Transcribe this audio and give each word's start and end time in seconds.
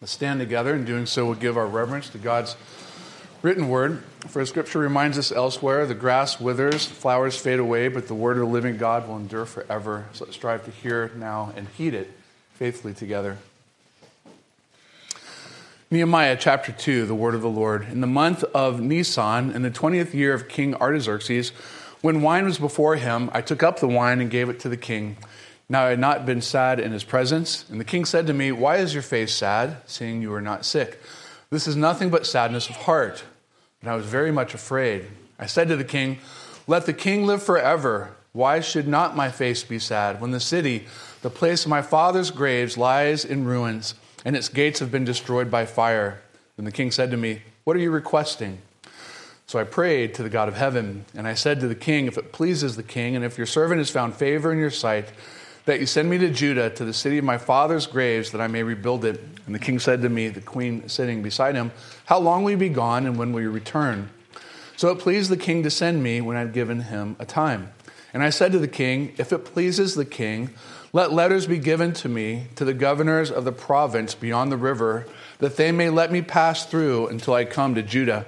Let's 0.00 0.12
stand 0.12 0.40
together. 0.40 0.72
and 0.72 0.86
doing 0.86 1.04
so, 1.04 1.26
we'll 1.26 1.34
give 1.34 1.58
our 1.58 1.66
reverence 1.66 2.08
to 2.08 2.16
God's 2.18 2.56
written 3.42 3.68
word. 3.68 4.02
For 4.28 4.46
scripture 4.46 4.78
reminds 4.78 5.18
us 5.18 5.30
elsewhere 5.30 5.84
the 5.84 5.94
grass 5.94 6.40
withers, 6.40 6.86
flowers 6.86 7.36
fade 7.36 7.58
away, 7.58 7.88
but 7.88 8.08
the 8.08 8.14
word 8.14 8.38
of 8.38 8.44
the 8.44 8.48
living 8.48 8.78
God 8.78 9.06
will 9.06 9.18
endure 9.18 9.44
forever. 9.44 10.06
So 10.14 10.24
let's 10.24 10.38
strive 10.38 10.64
to 10.64 10.70
hear 10.70 11.12
now 11.16 11.52
and 11.54 11.68
heed 11.76 11.92
it 11.92 12.12
faithfully 12.54 12.94
together. 12.94 13.36
Nehemiah 15.90 16.38
chapter 16.40 16.72
2, 16.72 17.04
the 17.04 17.14
word 17.14 17.34
of 17.34 17.42
the 17.42 17.50
Lord. 17.50 17.86
In 17.90 18.00
the 18.00 18.06
month 18.06 18.42
of 18.54 18.80
Nisan, 18.80 19.50
in 19.50 19.60
the 19.60 19.70
20th 19.70 20.14
year 20.14 20.32
of 20.32 20.48
King 20.48 20.74
Artaxerxes, 20.76 21.50
when 22.00 22.22
wine 22.22 22.46
was 22.46 22.58
before 22.58 22.96
him, 22.96 23.28
I 23.34 23.42
took 23.42 23.62
up 23.62 23.80
the 23.80 23.88
wine 23.88 24.22
and 24.22 24.30
gave 24.30 24.48
it 24.48 24.60
to 24.60 24.70
the 24.70 24.78
king. 24.78 25.18
Now 25.70 25.84
I 25.84 25.90
had 25.90 26.00
not 26.00 26.26
been 26.26 26.42
sad 26.42 26.80
in 26.80 26.90
his 26.90 27.04
presence. 27.04 27.64
And 27.70 27.80
the 27.80 27.84
king 27.84 28.04
said 28.04 28.26
to 28.26 28.32
me, 28.34 28.50
Why 28.50 28.78
is 28.78 28.92
your 28.92 29.04
face 29.04 29.32
sad, 29.32 29.76
seeing 29.86 30.20
you 30.20 30.34
are 30.34 30.42
not 30.42 30.66
sick? 30.66 31.00
This 31.48 31.68
is 31.68 31.76
nothing 31.76 32.10
but 32.10 32.26
sadness 32.26 32.68
of 32.68 32.74
heart. 32.74 33.22
And 33.80 33.88
I 33.88 33.94
was 33.94 34.04
very 34.04 34.32
much 34.32 34.52
afraid. 34.52 35.06
I 35.38 35.46
said 35.46 35.68
to 35.68 35.76
the 35.76 35.84
king, 35.84 36.18
Let 36.66 36.86
the 36.86 36.92
king 36.92 37.24
live 37.24 37.40
forever. 37.40 38.10
Why 38.32 38.58
should 38.58 38.88
not 38.88 39.16
my 39.16 39.30
face 39.30 39.62
be 39.62 39.78
sad 39.78 40.20
when 40.20 40.32
the 40.32 40.40
city, 40.40 40.86
the 41.22 41.30
place 41.30 41.64
of 41.64 41.70
my 41.70 41.82
father's 41.82 42.32
graves, 42.32 42.76
lies 42.76 43.24
in 43.24 43.44
ruins, 43.44 43.94
and 44.24 44.36
its 44.36 44.48
gates 44.48 44.80
have 44.80 44.90
been 44.90 45.04
destroyed 45.04 45.52
by 45.52 45.66
fire? 45.66 46.20
And 46.58 46.66
the 46.66 46.72
king 46.72 46.90
said 46.90 47.12
to 47.12 47.16
me, 47.16 47.42
What 47.62 47.76
are 47.76 47.80
you 47.80 47.92
requesting? 47.92 48.58
So 49.46 49.58
I 49.60 49.64
prayed 49.64 50.14
to 50.14 50.24
the 50.24 50.28
God 50.30 50.48
of 50.48 50.56
heaven, 50.56 51.04
and 51.14 51.28
I 51.28 51.34
said 51.34 51.60
to 51.60 51.68
the 51.68 51.74
king, 51.76 52.06
If 52.06 52.18
it 52.18 52.32
pleases 52.32 52.74
the 52.74 52.82
king, 52.82 53.14
and 53.14 53.24
if 53.24 53.38
your 53.38 53.46
servant 53.46 53.78
has 53.78 53.90
found 53.90 54.16
favor 54.16 54.52
in 54.52 54.58
your 54.58 54.70
sight, 54.70 55.12
that 55.66 55.80
you 55.80 55.86
send 55.86 56.08
me 56.08 56.18
to 56.18 56.30
Judah, 56.30 56.70
to 56.70 56.84
the 56.84 56.92
city 56.92 57.18
of 57.18 57.24
my 57.24 57.38
father's 57.38 57.86
graves, 57.86 58.32
that 58.32 58.40
I 58.40 58.46
may 58.46 58.62
rebuild 58.62 59.04
it. 59.04 59.20
And 59.46 59.54
the 59.54 59.58
king 59.58 59.78
said 59.78 60.02
to 60.02 60.08
me, 60.08 60.28
the 60.28 60.40
queen 60.40 60.88
sitting 60.88 61.22
beside 61.22 61.54
him, 61.54 61.72
How 62.06 62.18
long 62.18 62.44
will 62.44 62.52
you 62.52 62.56
be 62.56 62.68
gone, 62.68 63.06
and 63.06 63.18
when 63.18 63.32
will 63.32 63.42
you 63.42 63.50
return? 63.50 64.10
So 64.76 64.90
it 64.90 64.98
pleased 64.98 65.30
the 65.30 65.36
king 65.36 65.62
to 65.64 65.70
send 65.70 66.02
me 66.02 66.20
when 66.20 66.36
I 66.36 66.40
had 66.40 66.52
given 66.52 66.80
him 66.82 67.16
a 67.18 67.26
time. 67.26 67.72
And 68.12 68.22
I 68.22 68.30
said 68.30 68.52
to 68.52 68.58
the 68.58 68.68
king, 68.68 69.14
If 69.18 69.32
it 69.32 69.44
pleases 69.44 69.94
the 69.94 70.04
king, 70.04 70.50
let 70.92 71.12
letters 71.12 71.46
be 71.46 71.58
given 71.58 71.92
to 71.94 72.08
me 72.08 72.46
to 72.56 72.64
the 72.64 72.74
governors 72.74 73.30
of 73.30 73.44
the 73.44 73.52
province 73.52 74.14
beyond 74.14 74.50
the 74.50 74.56
river, 74.56 75.06
that 75.38 75.56
they 75.56 75.70
may 75.70 75.90
let 75.90 76.10
me 76.10 76.22
pass 76.22 76.66
through 76.66 77.08
until 77.08 77.34
I 77.34 77.44
come 77.44 77.74
to 77.74 77.82
Judah. 77.82 78.26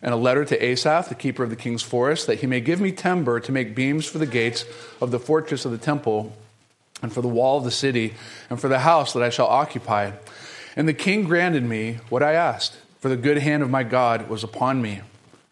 And 0.00 0.12
a 0.12 0.16
letter 0.16 0.44
to 0.44 0.64
Asaph, 0.64 1.08
the 1.08 1.14
keeper 1.14 1.44
of 1.44 1.50
the 1.50 1.56
king's 1.56 1.82
forest, 1.82 2.26
that 2.26 2.40
he 2.40 2.46
may 2.48 2.60
give 2.60 2.80
me 2.80 2.90
timber 2.90 3.38
to 3.38 3.52
make 3.52 3.76
beams 3.76 4.06
for 4.06 4.18
the 4.18 4.26
gates 4.26 4.64
of 5.00 5.12
the 5.12 5.20
fortress 5.20 5.64
of 5.64 5.70
the 5.70 5.78
temple 5.78 6.36
and 7.02 7.12
for 7.12 7.20
the 7.20 7.28
wall 7.28 7.58
of 7.58 7.64
the 7.64 7.70
city, 7.70 8.14
and 8.48 8.60
for 8.60 8.68
the 8.68 8.78
house 8.78 9.12
that 9.12 9.22
I 9.22 9.28
shall 9.28 9.48
occupy. 9.48 10.12
And 10.76 10.88
the 10.88 10.94
king 10.94 11.24
granted 11.24 11.64
me 11.64 11.98
what 12.08 12.22
I 12.22 12.32
asked, 12.32 12.78
for 13.00 13.08
the 13.08 13.16
good 13.16 13.38
hand 13.38 13.62
of 13.62 13.68
my 13.68 13.82
God 13.82 14.28
was 14.28 14.44
upon 14.44 14.80
me. 14.80 15.00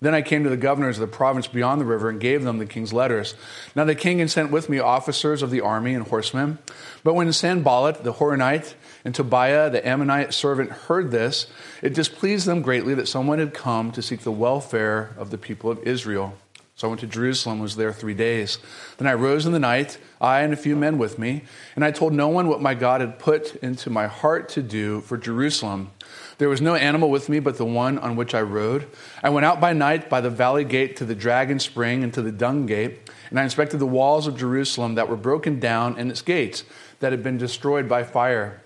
Then 0.02 0.14
I 0.14 0.22
came 0.22 0.44
to 0.44 0.50
the 0.50 0.56
governors 0.56 0.96
of 0.96 1.02
the 1.02 1.14
province 1.14 1.46
beyond 1.46 1.78
the 1.78 1.84
river 1.84 2.08
and 2.08 2.18
gave 2.18 2.42
them 2.42 2.56
the 2.56 2.64
king's 2.64 2.92
letters. 2.92 3.34
Now 3.76 3.84
the 3.84 3.94
king 3.94 4.18
had 4.18 4.30
sent 4.30 4.50
with 4.50 4.70
me 4.70 4.78
officers 4.78 5.42
of 5.42 5.50
the 5.50 5.60
army 5.60 5.92
and 5.92 6.06
horsemen. 6.06 6.58
But 7.04 7.14
when 7.14 7.30
Sanballat 7.32 8.02
the 8.02 8.14
Horonite 8.14 8.74
and 9.04 9.14
Tobiah 9.14 9.68
the 9.68 9.86
Ammonite 9.86 10.32
servant 10.32 10.70
heard 10.70 11.10
this, 11.10 11.48
it 11.82 11.92
displeased 11.92 12.46
them 12.46 12.62
greatly 12.62 12.94
that 12.94 13.08
someone 13.08 13.40
had 13.40 13.52
come 13.52 13.92
to 13.92 14.00
seek 14.00 14.20
the 14.20 14.32
welfare 14.32 15.14
of 15.18 15.30
the 15.30 15.38
people 15.38 15.70
of 15.70 15.86
Israel. 15.86 16.34
So 16.80 16.88
I 16.88 16.92
went 16.92 17.02
to 17.02 17.06
Jerusalem, 17.06 17.58
was 17.58 17.76
there 17.76 17.92
three 17.92 18.14
days. 18.14 18.56
Then 18.96 19.06
I 19.06 19.12
rose 19.12 19.44
in 19.44 19.52
the 19.52 19.58
night, 19.58 19.98
I 20.18 20.40
and 20.40 20.54
a 20.54 20.56
few 20.56 20.74
men 20.74 20.96
with 20.96 21.18
me, 21.18 21.42
and 21.76 21.84
I 21.84 21.90
told 21.90 22.14
no 22.14 22.28
one 22.28 22.48
what 22.48 22.62
my 22.62 22.72
God 22.72 23.02
had 23.02 23.18
put 23.18 23.54
into 23.56 23.90
my 23.90 24.06
heart 24.06 24.48
to 24.50 24.62
do 24.62 25.02
for 25.02 25.18
Jerusalem. 25.18 25.90
There 26.38 26.48
was 26.48 26.62
no 26.62 26.76
animal 26.76 27.10
with 27.10 27.28
me 27.28 27.38
but 27.38 27.58
the 27.58 27.66
one 27.66 27.98
on 27.98 28.16
which 28.16 28.34
I 28.34 28.40
rode. 28.40 28.86
I 29.22 29.28
went 29.28 29.44
out 29.44 29.60
by 29.60 29.74
night 29.74 30.08
by 30.08 30.22
the 30.22 30.30
valley 30.30 30.64
gate 30.64 30.96
to 30.96 31.04
the 31.04 31.14
dragon 31.14 31.58
spring 31.58 32.02
and 32.02 32.14
to 32.14 32.22
the 32.22 32.32
dung 32.32 32.64
gate, 32.64 33.10
and 33.28 33.38
I 33.38 33.42
inspected 33.44 33.78
the 33.78 33.84
walls 33.84 34.26
of 34.26 34.38
Jerusalem 34.38 34.94
that 34.94 35.10
were 35.10 35.16
broken 35.16 35.60
down 35.60 35.98
and 35.98 36.10
its 36.10 36.22
gates 36.22 36.64
that 37.00 37.12
had 37.12 37.22
been 37.22 37.36
destroyed 37.36 37.90
by 37.90 38.04
fire. 38.04 38.62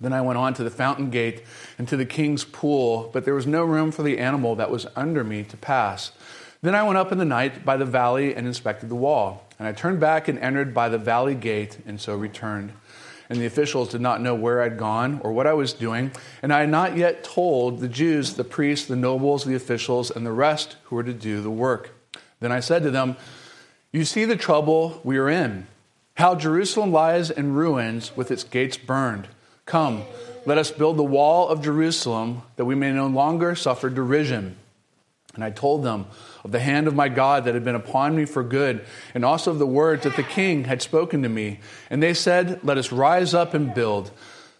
Then 0.00 0.12
I 0.12 0.22
went 0.22 0.38
on 0.38 0.54
to 0.54 0.64
the 0.64 0.70
fountain 0.70 1.10
gate 1.10 1.42
and 1.78 1.86
to 1.88 1.96
the 1.96 2.06
king's 2.06 2.44
pool, 2.44 3.10
but 3.12 3.24
there 3.24 3.34
was 3.34 3.46
no 3.46 3.64
room 3.64 3.90
for 3.90 4.02
the 4.02 4.18
animal 4.18 4.54
that 4.56 4.70
was 4.70 4.86
under 4.94 5.22
me 5.22 5.42
to 5.44 5.56
pass. 5.56 6.12
Then 6.60 6.74
I 6.74 6.82
went 6.82 6.98
up 6.98 7.12
in 7.12 7.18
the 7.18 7.24
night 7.24 7.64
by 7.64 7.76
the 7.76 7.84
valley 7.84 8.34
and 8.34 8.46
inspected 8.46 8.88
the 8.88 8.96
wall. 8.96 9.46
And 9.58 9.68
I 9.68 9.72
turned 9.72 10.00
back 10.00 10.28
and 10.28 10.38
entered 10.38 10.74
by 10.74 10.88
the 10.88 10.98
valley 10.98 11.34
gate, 11.34 11.78
and 11.86 12.00
so 12.00 12.16
returned. 12.16 12.72
And 13.30 13.38
the 13.38 13.46
officials 13.46 13.90
did 13.90 14.00
not 14.00 14.22
know 14.22 14.34
where 14.34 14.62
I'd 14.62 14.78
gone 14.78 15.20
or 15.22 15.32
what 15.32 15.46
I 15.46 15.52
was 15.52 15.72
doing. 15.72 16.12
And 16.42 16.52
I 16.52 16.60
had 16.60 16.70
not 16.70 16.96
yet 16.96 17.22
told 17.22 17.80
the 17.80 17.88
Jews, 17.88 18.34
the 18.34 18.44
priests, 18.44 18.86
the 18.86 18.96
nobles, 18.96 19.44
the 19.44 19.54
officials, 19.54 20.10
and 20.10 20.24
the 20.24 20.32
rest 20.32 20.76
who 20.84 20.96
were 20.96 21.04
to 21.04 21.12
do 21.12 21.42
the 21.42 21.50
work. 21.50 21.94
Then 22.40 22.52
I 22.52 22.60
said 22.60 22.82
to 22.84 22.90
them, 22.90 23.16
You 23.92 24.04
see 24.04 24.24
the 24.24 24.36
trouble 24.36 25.00
we 25.04 25.18
are 25.18 25.28
in, 25.28 25.66
how 26.14 26.34
Jerusalem 26.34 26.90
lies 26.90 27.30
in 27.30 27.54
ruins 27.54 28.16
with 28.16 28.30
its 28.30 28.44
gates 28.44 28.76
burned. 28.76 29.28
Come, 29.66 30.04
let 30.46 30.56
us 30.56 30.70
build 30.70 30.96
the 30.96 31.04
wall 31.04 31.48
of 31.48 31.62
Jerusalem 31.62 32.42
that 32.56 32.64
we 32.64 32.74
may 32.74 32.92
no 32.92 33.06
longer 33.06 33.54
suffer 33.54 33.90
derision. 33.90 34.56
And 35.34 35.44
I 35.44 35.50
told 35.50 35.84
them 35.84 36.06
of 36.42 36.52
the 36.52 36.60
hand 36.60 36.88
of 36.88 36.94
my 36.94 37.08
God 37.08 37.44
that 37.44 37.54
had 37.54 37.64
been 37.64 37.74
upon 37.74 38.16
me 38.16 38.24
for 38.24 38.42
good, 38.42 38.84
and 39.14 39.24
also 39.24 39.50
of 39.50 39.58
the 39.58 39.66
words 39.66 40.04
that 40.04 40.16
the 40.16 40.22
king 40.22 40.64
had 40.64 40.82
spoken 40.82 41.22
to 41.22 41.28
me. 41.28 41.60
And 41.90 42.02
they 42.02 42.14
said, 42.14 42.60
Let 42.64 42.78
us 42.78 42.90
rise 42.90 43.34
up 43.34 43.54
and 43.54 43.74
build. 43.74 44.10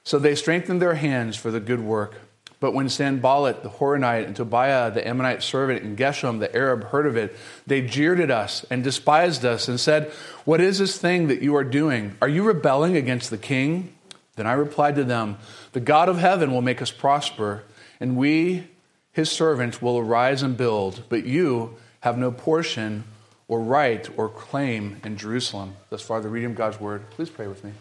So 0.05 0.19
they 0.19 0.35
strengthened 0.35 0.81
their 0.81 0.95
hands 0.95 1.37
for 1.37 1.51
the 1.51 1.61
good 1.61 1.81
work. 1.81 2.15
But 2.61 2.75
when 2.75 2.89
Sanballat 2.89 3.63
the 3.63 3.69
Horonite 3.69 4.27
and 4.27 4.35
Tobiah 4.35 4.91
the 4.91 5.07
Ammonite 5.07 5.43
servant 5.43 5.83
and 5.83 5.97
Geshem 5.97 6.41
the 6.41 6.55
Arab 6.55 6.85
heard 6.85 7.07
of 7.07 7.17
it, 7.17 7.37
they 7.67 7.83
jeered 7.83 8.21
at 8.21 8.31
us 8.31 8.67
and 8.69 8.83
despised 8.83 9.45
us 9.45 9.69
and 9.69 9.79
said, 9.79 10.11
What 10.45 10.61
is 10.61 10.79
this 10.79 10.99
thing 10.99 11.29
that 11.29 11.43
you 11.43 11.55
are 11.57 11.65
doing? 11.65 12.17
Are 12.21 12.29
you 12.29 12.43
rebelling 12.43 12.97
against 12.97 13.31
the 13.31 13.39
king? 13.39 13.95
Then 14.37 14.47
I 14.47 14.53
replied 14.53 14.97
to 14.97 15.05
them, 15.05 15.39
The 15.73 15.81
God 15.81 16.09
of 16.09 16.19
heaven 16.19 16.53
will 16.53 16.63
make 16.63 16.83
us 16.83 16.91
prosper, 16.91 17.65
and 18.01 18.17
we 18.17 18.67
his 19.19 19.29
servants 19.29 19.83
will 19.83 19.99
arise 19.99 20.45
and 20.45 20.57
build, 20.57 21.03
but 21.09 21.27
you 21.27 21.75
have 22.03 22.17
no 22.17 22.31
portion 22.31 23.03
or 23.49 23.61
right 23.61 24.09
or 24.17 24.29
claim 24.29 25.01
in 25.03 25.17
Jerusalem. 25.17 25.75
Thus 25.91 26.03
far, 26.03 26.21
the 26.21 26.29
reading 26.29 26.53
of 26.53 26.57
God's 26.57 26.79
word. 26.79 27.11
Please 27.11 27.29
pray 27.29 27.49
with 27.49 27.65
me. 27.65 27.73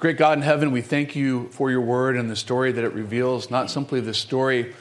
Great 0.00 0.16
God 0.16 0.36
in 0.36 0.42
heaven, 0.42 0.72
we 0.72 0.80
thank 0.80 1.14
you 1.14 1.46
for 1.52 1.70
your 1.70 1.80
word 1.80 2.16
and 2.16 2.28
the 2.28 2.34
story 2.34 2.72
that 2.72 2.82
it 2.82 2.92
reveals, 2.92 3.52
not 3.52 3.70
simply 3.70 4.00
the 4.00 4.12
story 4.12 4.74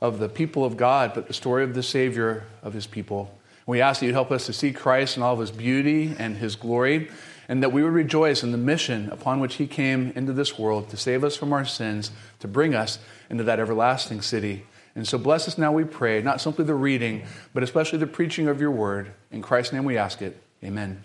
of 0.00 0.20
the 0.20 0.28
people 0.28 0.64
of 0.64 0.76
God, 0.76 1.14
but 1.16 1.26
the 1.26 1.34
story 1.34 1.64
of 1.64 1.74
the 1.74 1.82
Savior 1.82 2.44
of 2.62 2.74
his 2.74 2.86
people. 2.86 3.36
We 3.66 3.80
ask 3.80 3.98
that 3.98 4.06
you 4.06 4.12
help 4.12 4.30
us 4.30 4.46
to 4.46 4.52
see 4.52 4.72
Christ 4.72 5.16
in 5.16 5.24
all 5.24 5.34
of 5.34 5.40
his 5.40 5.50
beauty 5.50 6.14
and 6.16 6.36
his 6.36 6.54
glory, 6.54 7.10
and 7.48 7.60
that 7.64 7.72
we 7.72 7.82
would 7.82 7.92
rejoice 7.92 8.44
in 8.44 8.52
the 8.52 8.58
mission 8.58 9.10
upon 9.10 9.40
which 9.40 9.56
he 9.56 9.66
came 9.66 10.12
into 10.14 10.32
this 10.32 10.56
world 10.56 10.90
to 10.90 10.96
save 10.96 11.24
us 11.24 11.36
from 11.36 11.52
our 11.52 11.64
sins, 11.64 12.12
to 12.44 12.48
bring 12.48 12.74
us 12.74 12.98
into 13.30 13.42
that 13.42 13.58
everlasting 13.58 14.20
city. 14.20 14.66
And 14.94 15.08
so 15.08 15.16
bless 15.16 15.48
us 15.48 15.56
now, 15.56 15.72
we 15.72 15.84
pray, 15.84 16.20
not 16.20 16.42
simply 16.42 16.66
the 16.66 16.74
reading, 16.74 17.24
but 17.54 17.62
especially 17.62 17.98
the 17.98 18.06
preaching 18.06 18.48
of 18.48 18.60
your 18.60 18.70
word. 18.70 19.12
In 19.32 19.40
Christ's 19.40 19.72
name 19.72 19.84
we 19.84 19.96
ask 19.96 20.20
it. 20.20 20.36
Amen. 20.62 21.02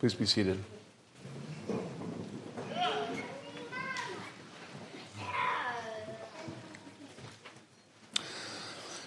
Please 0.00 0.14
be 0.14 0.26
seated. 0.26 0.58
A 1.68 1.78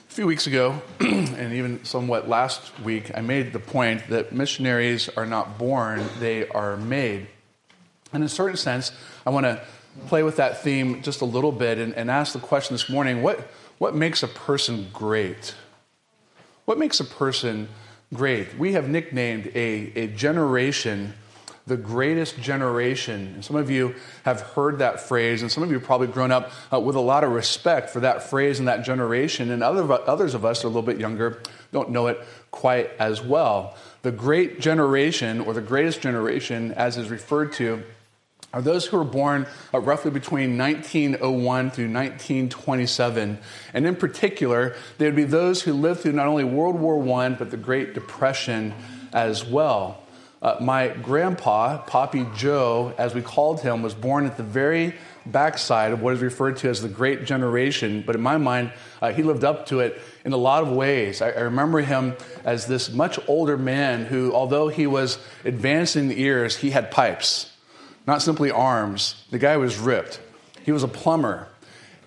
few 0.08 0.26
weeks 0.26 0.48
ago, 0.48 0.82
and 1.02 1.54
even 1.54 1.84
somewhat 1.84 2.30
last 2.30 2.80
week, 2.80 3.12
I 3.14 3.20
made 3.20 3.52
the 3.52 3.60
point 3.60 4.08
that 4.08 4.32
missionaries 4.32 5.10
are 5.10 5.26
not 5.26 5.58
born, 5.58 6.06
they 6.22 6.48
are 6.48 6.78
made. 6.78 7.28
And 8.14 8.24
in 8.24 8.28
a 8.28 8.30
certain 8.30 8.56
sense, 8.56 8.94
I 9.26 9.32
want 9.32 9.46
to 9.46 9.62
play 10.08 10.24
with 10.24 10.38
that 10.38 10.62
theme 10.62 11.02
just 11.02 11.22
a 11.22 11.26
little 11.26 11.52
bit 11.52 11.78
and, 11.78 11.94
and 11.96 12.10
ask 12.10 12.34
the 12.34 12.40
question 12.40 12.74
this 12.74 12.90
morning 12.90 13.22
what, 13.22 13.40
what 13.78 13.96
makes 13.96 14.24
a 14.24 14.28
person 14.28 14.88
great? 14.94 15.56
What 16.66 16.78
makes 16.78 17.00
a 17.00 17.06
person 17.06 17.70
great? 18.14 18.58
We 18.58 18.74
have 18.74 18.90
nicknamed 18.90 19.48
a, 19.56 19.92
a 19.96 20.08
generation 20.08 21.14
the 21.70 21.78
greatest 21.78 22.38
generation. 22.42 23.32
And 23.36 23.46
some 23.46 23.56
of 23.56 23.70
you 23.70 23.96
have 24.24 24.42
heard 24.42 24.80
that 24.80 25.00
phrase, 25.00 25.42
and 25.42 25.50
some 25.50 25.64
of 25.64 25.70
you 25.70 25.78
have 25.78 25.86
probably 25.86 26.08
grown 26.08 26.32
up 26.32 26.52
uh, 26.74 26.80
with 26.80 26.96
a 26.96 27.00
lot 27.00 27.24
of 27.24 27.32
respect 27.32 27.92
for 27.92 28.02
that 28.02 28.24
phrase 28.24 28.60
and 28.60 28.68
that 28.68 28.84
generation. 28.84 29.52
And 29.52 29.64
other, 29.64 29.90
others 29.94 30.34
of 30.34 30.44
us 30.44 30.64
are 30.64 30.68
a 30.68 30.70
little 30.70 30.82
bit 30.82 31.00
younger, 31.00 31.42
don't 31.72 31.92
know 31.92 32.08
it 32.08 32.20
quite 32.52 32.90
as 33.00 33.22
well. 33.22 33.78
The 34.02 34.12
great 34.12 34.60
generation, 34.60 35.40
or 35.40 35.54
the 35.54 35.62
greatest 35.62 36.02
generation, 36.02 36.74
as 36.74 36.98
is 36.98 37.10
referred 37.10 37.54
to, 37.54 37.84
are 38.54 38.62
those 38.62 38.86
who 38.86 38.98
were 38.98 39.04
born 39.04 39.48
uh, 39.74 39.80
roughly 39.80 40.12
between 40.12 40.58
1901 40.58 41.72
through 41.72 41.86
1927. 41.86 43.40
And 43.74 43.88
in 43.88 43.96
particular, 43.96 44.76
they 44.98 45.06
would 45.06 45.16
be 45.16 45.24
those 45.24 45.62
who 45.62 45.74
lived 45.74 46.02
through 46.02 46.14
not 46.14 46.28
only 46.28 46.44
World 46.44 46.80
War 46.80 47.02
I, 47.22 47.30
but 47.30 47.52
the 47.52 47.58
Great 47.58 47.94
Depression 47.94 48.74
as 49.14 49.46
well. 49.46 50.04
Uh, 50.42 50.56
my 50.62 50.88
grandpa, 50.88 51.80
Poppy 51.80 52.26
Joe, 52.36 52.94
as 52.98 53.14
we 53.14 53.22
called 53.22 53.60
him, 53.60 53.82
was 53.82 53.94
born 53.94 54.26
at 54.26 54.38
the 54.38 54.44
very 54.44 54.96
backside 55.26 55.92
of 55.92 56.02
what 56.02 56.14
is 56.14 56.22
referred 56.22 56.56
to 56.58 56.70
as 56.70 56.82
the 56.82 56.88
Great 56.88 57.26
Generation, 57.26 58.04
but 58.06 58.16
in 58.16 58.22
my 58.22 58.38
mind, 58.38 58.72
uh, 59.02 59.12
he 59.12 59.22
lived 59.22 59.44
up 59.44 59.66
to 59.68 59.82
it 59.82 60.02
in 60.24 60.32
a 60.32 60.38
lot 60.38 60.64
of 60.64 60.72
ways. 60.72 61.22
I, 61.22 61.32
I, 61.32 61.42
remember 61.42 61.82
him 61.82 62.16
as 62.46 62.68
this 62.68 62.90
much 62.90 63.20
older 63.28 63.58
man 63.58 64.06
who, 64.06 64.34
although 64.34 64.70
he 64.70 64.88
was 64.88 65.20
advanced 65.44 65.98
in 65.98 66.10
years, 66.10 66.56
he 66.56 66.70
had 66.70 66.90
pipes, 66.90 67.52
not 68.10 68.22
simply 68.22 68.52
arms. 68.52 69.24
The 69.30 69.40
guy 69.40 69.58
was 69.58 69.78
ripped. 69.78 70.20
He 70.64 70.72
was 70.72 70.84
a 70.84 70.88
plumber. 70.88 71.48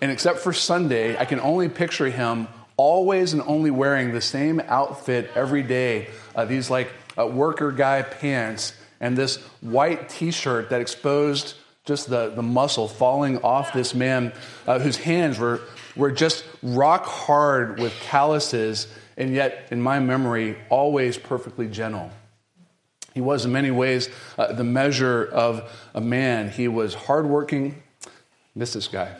And 0.01 0.11
except 0.11 0.39
for 0.39 0.53
Sunday, 0.53 1.17
I 1.17 1.25
can 1.25 1.39
only 1.39 1.69
picture 1.69 2.09
him 2.09 2.47
always 2.75 3.33
and 3.33 3.41
only 3.43 3.71
wearing 3.71 4.11
the 4.11 4.21
same 4.21 4.59
outfit 4.67 5.29
every 5.35 5.63
day 5.63 6.09
uh, 6.35 6.45
these 6.45 6.69
like 6.69 6.91
uh, 7.17 7.27
worker 7.27 7.71
guy 7.71 8.01
pants 8.01 8.73
and 8.99 9.17
this 9.17 9.37
white 9.61 10.09
t 10.09 10.31
shirt 10.31 10.69
that 10.71 10.81
exposed 10.81 11.55
just 11.85 12.09
the, 12.09 12.29
the 12.29 12.41
muscle 12.41 12.87
falling 12.87 13.37
off 13.41 13.73
this 13.73 13.93
man 13.93 14.33
uh, 14.67 14.79
whose 14.79 14.97
hands 14.97 15.37
were, 15.37 15.61
were 15.95 16.11
just 16.11 16.45
rock 16.61 17.05
hard 17.05 17.79
with 17.79 17.93
calluses, 18.01 18.87
and 19.17 19.33
yet, 19.33 19.67
in 19.69 19.81
my 19.81 19.99
memory, 19.99 20.57
always 20.69 21.17
perfectly 21.17 21.67
gentle. 21.67 22.09
He 23.13 23.21
was, 23.21 23.45
in 23.45 23.51
many 23.51 23.71
ways, 23.71 24.09
uh, 24.37 24.53
the 24.53 24.63
measure 24.63 25.23
of 25.25 25.71
a 25.93 26.01
man. 26.01 26.49
He 26.49 26.67
was 26.67 26.93
hardworking. 26.93 27.81
Miss 28.55 28.73
this 28.73 28.87
guy. 28.87 29.15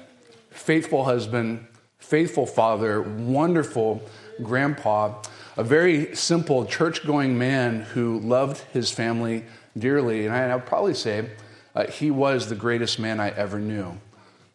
Faithful 0.50 1.06
husband, 1.06 1.68
faithful 2.00 2.46
father, 2.46 3.02
wonderful 3.02 4.02
grandpa, 4.42 5.22
a 5.58 5.64
very 5.64 6.16
simple 6.16 6.66
church 6.66 7.06
going 7.06 7.38
man 7.38 7.82
who 7.82 8.20
loved 8.20 8.60
his 8.74 8.92
family 8.92 9.46
dearly. 9.78 10.26
And 10.26 10.36
I, 10.36 10.56
would 10.56 10.66
probably 10.66 10.94
say 10.94 11.30
uh, 11.76 11.88
he 11.88 12.12
was 12.12 12.50
the 12.50 12.56
greatest 12.56 13.00
man 13.00 13.20
I 13.20 13.30
ever 13.30 13.60
knew. 13.60 13.98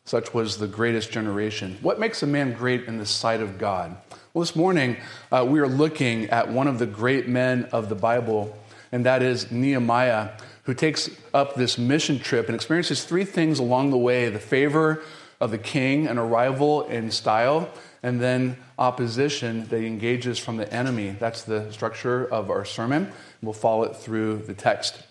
Such 0.05 0.33
was 0.33 0.57
the 0.57 0.67
greatest 0.67 1.11
generation. 1.11 1.79
What 1.83 2.01
makes 2.01 2.23
a 2.23 2.27
man 2.27 2.55
great 2.55 2.85
in 2.85 2.99
the 2.99 3.07
sight 3.07 3.41
of 3.41 3.59
God? 3.59 3.97
Well, 4.33 4.41
this 4.41 4.57
morning 4.57 4.97
uh, 5.31 5.45
we 5.49 5.61
are 5.61 5.69
looking 5.69 6.27
at 6.31 6.51
one 6.51 6.67
of 6.67 6.79
the 6.79 6.87
great 6.87 7.29
men 7.29 7.65
of 7.73 7.89
the 7.89 7.95
Bible, 7.95 8.58
and 8.93 9.05
that 9.07 9.23
is 9.23 9.51
Nehemiah, 9.51 10.31
who 10.65 10.75
takes 10.75 11.11
up 11.33 11.55
this 11.55 11.79
mission 11.79 12.19
trip 12.19 12.47
and 12.47 12.55
experiences 12.55 13.05
three 13.05 13.25
things 13.25 13.59
along 13.59 13.91
the 13.91 13.97
way 13.97 14.29
the 14.29 14.39
favor 14.39 15.03
of 15.41 15.51
the 15.51 15.59
king, 15.59 16.07
an 16.07 16.19
arrival 16.19 16.83
in 16.85 17.11
style, 17.11 17.71
and 18.03 18.21
then 18.21 18.57
opposition 18.79 19.67
that 19.69 19.81
he 19.81 19.87
engages 19.87 20.39
from 20.39 20.57
the 20.57 20.73
enemy. 20.73 21.17
That's 21.19 21.43
the 21.43 21.71
structure 21.73 22.27
of 22.27 22.51
our 22.51 22.65
sermon. 22.65 23.13
We'll 23.43 23.53
follow 23.53 23.85
it 23.85 23.97
through 23.97 24.39
the 24.39 24.55
text. 24.55 25.03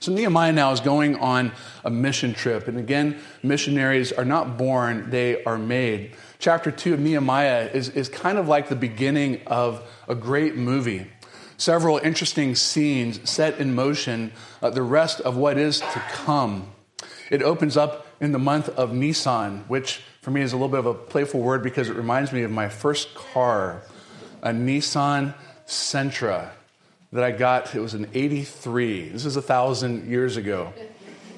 So 0.00 0.12
Nehemiah 0.12 0.52
now 0.52 0.70
is 0.72 0.80
going 0.80 1.16
on 1.16 1.52
a 1.82 1.90
mission 1.90 2.34
trip. 2.34 2.68
And 2.68 2.78
again, 2.78 3.18
missionaries 3.42 4.12
are 4.12 4.24
not 4.24 4.58
born, 4.58 5.08
they 5.08 5.42
are 5.44 5.56
made. 5.56 6.12
Chapter 6.38 6.70
2 6.70 6.94
of 6.94 7.00
Nehemiah 7.00 7.70
is, 7.72 7.88
is 7.88 8.10
kind 8.10 8.36
of 8.36 8.46
like 8.46 8.68
the 8.68 8.76
beginning 8.76 9.40
of 9.46 9.82
a 10.06 10.14
great 10.14 10.56
movie. 10.56 11.06
Several 11.56 11.98
interesting 11.98 12.54
scenes 12.54 13.28
set 13.28 13.58
in 13.58 13.74
motion 13.74 14.32
uh, 14.62 14.70
the 14.70 14.82
rest 14.82 15.20
of 15.20 15.36
what 15.36 15.56
is 15.58 15.80
to 15.80 16.02
come. 16.10 16.72
It 17.30 17.42
opens 17.42 17.76
up 17.76 18.06
in 18.20 18.32
the 18.32 18.38
month 18.38 18.68
of 18.70 18.90
Nissan, 18.90 19.66
which 19.68 20.02
for 20.20 20.30
me 20.30 20.40
is 20.40 20.52
a 20.52 20.56
little 20.56 20.68
bit 20.68 20.80
of 20.80 20.86
a 20.86 20.94
playful 20.94 21.40
word 21.40 21.62
because 21.62 21.88
it 21.88 21.96
reminds 21.96 22.32
me 22.32 22.42
of 22.42 22.50
my 22.50 22.68
first 22.68 23.14
car, 23.14 23.82
a 24.42 24.50
Nissan 24.50 25.34
Sentra 25.66 26.50
that 27.12 27.22
I 27.22 27.30
got. 27.30 27.74
It 27.74 27.80
was 27.80 27.94
an 27.94 28.08
83. 28.14 29.10
This 29.10 29.24
is 29.24 29.36
a 29.36 29.42
thousand 29.42 30.10
years 30.10 30.36
ago. 30.36 30.72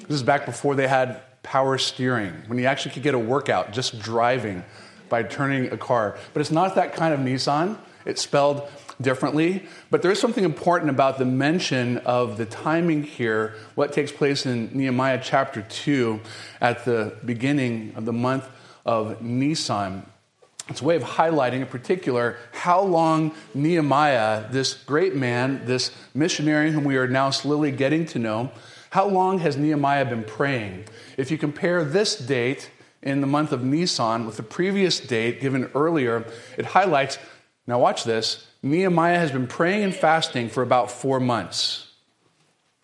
This 0.01 0.15
is 0.15 0.23
back 0.23 0.45
before 0.45 0.75
they 0.75 0.87
had 0.87 1.21
power 1.43 1.77
steering, 1.77 2.33
when 2.47 2.57
you 2.57 2.65
actually 2.65 2.91
could 2.91 3.03
get 3.03 3.13
a 3.13 3.19
workout 3.19 3.71
just 3.71 3.99
driving 3.99 4.63
by 5.09 5.23
turning 5.23 5.71
a 5.71 5.77
car. 5.77 6.17
But 6.33 6.41
it's 6.41 6.51
not 6.51 6.75
that 6.75 6.93
kind 6.93 7.13
of 7.13 7.19
Nissan. 7.19 7.77
It's 8.05 8.21
spelled 8.21 8.69
differently. 9.01 9.63
But 9.89 10.01
there 10.01 10.11
is 10.11 10.19
something 10.19 10.43
important 10.43 10.89
about 10.89 11.17
the 11.17 11.25
mention 11.25 11.97
of 11.99 12.37
the 12.37 12.45
timing 12.45 13.03
here, 13.03 13.55
what 13.75 13.93
takes 13.93 14.11
place 14.11 14.45
in 14.45 14.69
Nehemiah 14.73 15.19
chapter 15.23 15.61
2 15.61 16.19
at 16.61 16.85
the 16.85 17.15
beginning 17.25 17.93
of 17.95 18.05
the 18.05 18.13
month 18.13 18.47
of 18.85 19.21
Nisan. 19.21 20.05
It's 20.69 20.81
a 20.81 20.85
way 20.85 20.97
of 20.97 21.03
highlighting, 21.03 21.61
in 21.61 21.67
particular, 21.67 22.37
how 22.51 22.81
long 22.81 23.33
Nehemiah, 23.53 24.51
this 24.51 24.73
great 24.73 25.15
man, 25.15 25.65
this 25.65 25.91
missionary 26.13 26.71
whom 26.71 26.83
we 26.83 26.97
are 26.97 27.07
now 27.07 27.29
slowly 27.29 27.71
getting 27.71 28.05
to 28.07 28.19
know, 28.19 28.51
how 28.89 29.07
long 29.07 29.39
has 29.39 29.55
Nehemiah 29.55 30.05
been 30.05 30.23
praying? 30.23 30.85
If 31.15 31.31
you 31.31 31.37
compare 31.37 31.85
this 31.85 32.17
date 32.17 32.69
in 33.01 33.21
the 33.21 33.27
month 33.27 33.53
of 33.53 33.63
Nisan 33.63 34.25
with 34.25 34.37
the 34.37 34.43
previous 34.43 34.99
date 34.99 35.39
given 35.39 35.69
earlier, 35.73 36.25
it 36.57 36.65
highlights, 36.65 37.17
now 37.67 37.79
watch 37.79 38.05
this, 38.05 38.47
Nehemiah 38.63 39.19
has 39.19 39.31
been 39.31 39.47
praying 39.47 39.83
and 39.83 39.93
fasting 39.93 40.49
for 40.49 40.63
about 40.63 40.89
four 40.89 41.19
months. 41.19 41.91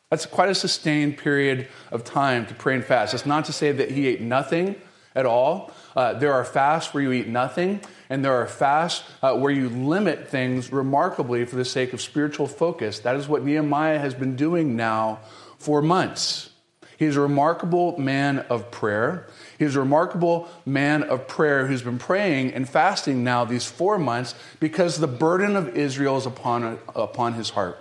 That's 0.10 0.26
quite 0.28 0.50
a 0.50 0.56
sustained 0.56 1.18
period 1.18 1.68
of 1.90 2.04
time 2.04 2.46
to 2.46 2.54
pray 2.54 2.76
and 2.76 2.86
fast. 2.86 3.14
That's 3.14 3.26
not 3.26 3.46
to 3.46 3.54
say 3.54 3.72
that 3.72 3.90
he 3.90 4.06
ate 4.08 4.22
nothing 4.22 4.76
at 5.16 5.26
all. 5.26 5.72
Uh, 5.96 6.14
there 6.14 6.34
are 6.34 6.44
fasts 6.44 6.94
where 6.94 7.02
you 7.02 7.12
eat 7.12 7.28
nothing, 7.28 7.82
and 8.10 8.24
there 8.24 8.34
are 8.34 8.46
fasts 8.46 9.10
uh, 9.24 9.36
where 9.36 9.52
you 9.52 9.70
limit 9.70 10.28
things 10.28 10.72
remarkably 10.72 11.46
for 11.46 11.56
the 11.56 11.66
sake 11.66 11.94
of 11.94 12.02
spiritual 12.02 12.48
focus. 12.48 13.00
That 13.00 13.16
is 13.16 13.28
what 13.28 13.44
Nehemiah 13.44 14.00
has 14.00 14.14
been 14.14 14.36
doing 14.36 14.76
now 14.76 15.20
for 15.58 15.82
months. 15.82 16.52
He's 16.98 17.16
a 17.16 17.22
remarkable 17.22 17.98
man 17.98 18.40
of 18.50 18.70
prayer. 18.70 19.28
He's 19.64 19.76
a 19.76 19.80
remarkable 19.80 20.50
man 20.66 21.04
of 21.04 21.28
prayer 21.28 21.68
who's 21.68 21.82
been 21.82 21.98
praying 21.98 22.54
and 22.54 22.68
fasting 22.68 23.24
now 23.24 23.46
these 23.46 23.66
four 23.66 23.98
months 23.98 24.36
because 24.60 25.00
the 25.00 25.08
burden 25.08 25.56
of 25.56 25.78
Israel 25.78 26.18
is 26.18 26.26
upon, 26.26 26.80
upon 26.96 27.34
his 27.34 27.52
heart. 27.52 27.80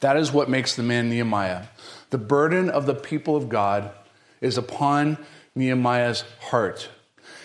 That 0.00 0.16
is 0.18 0.30
what 0.30 0.50
makes 0.50 0.76
the 0.76 0.82
man 0.82 1.08
Nehemiah. 1.08 1.68
The 2.10 2.18
burden 2.18 2.68
of 2.68 2.84
the 2.84 2.94
people 2.94 3.34
of 3.34 3.48
God 3.48 3.90
is 4.40 4.58
upon 4.58 5.16
Nehemiah's 5.54 6.24
heart. 6.40 6.90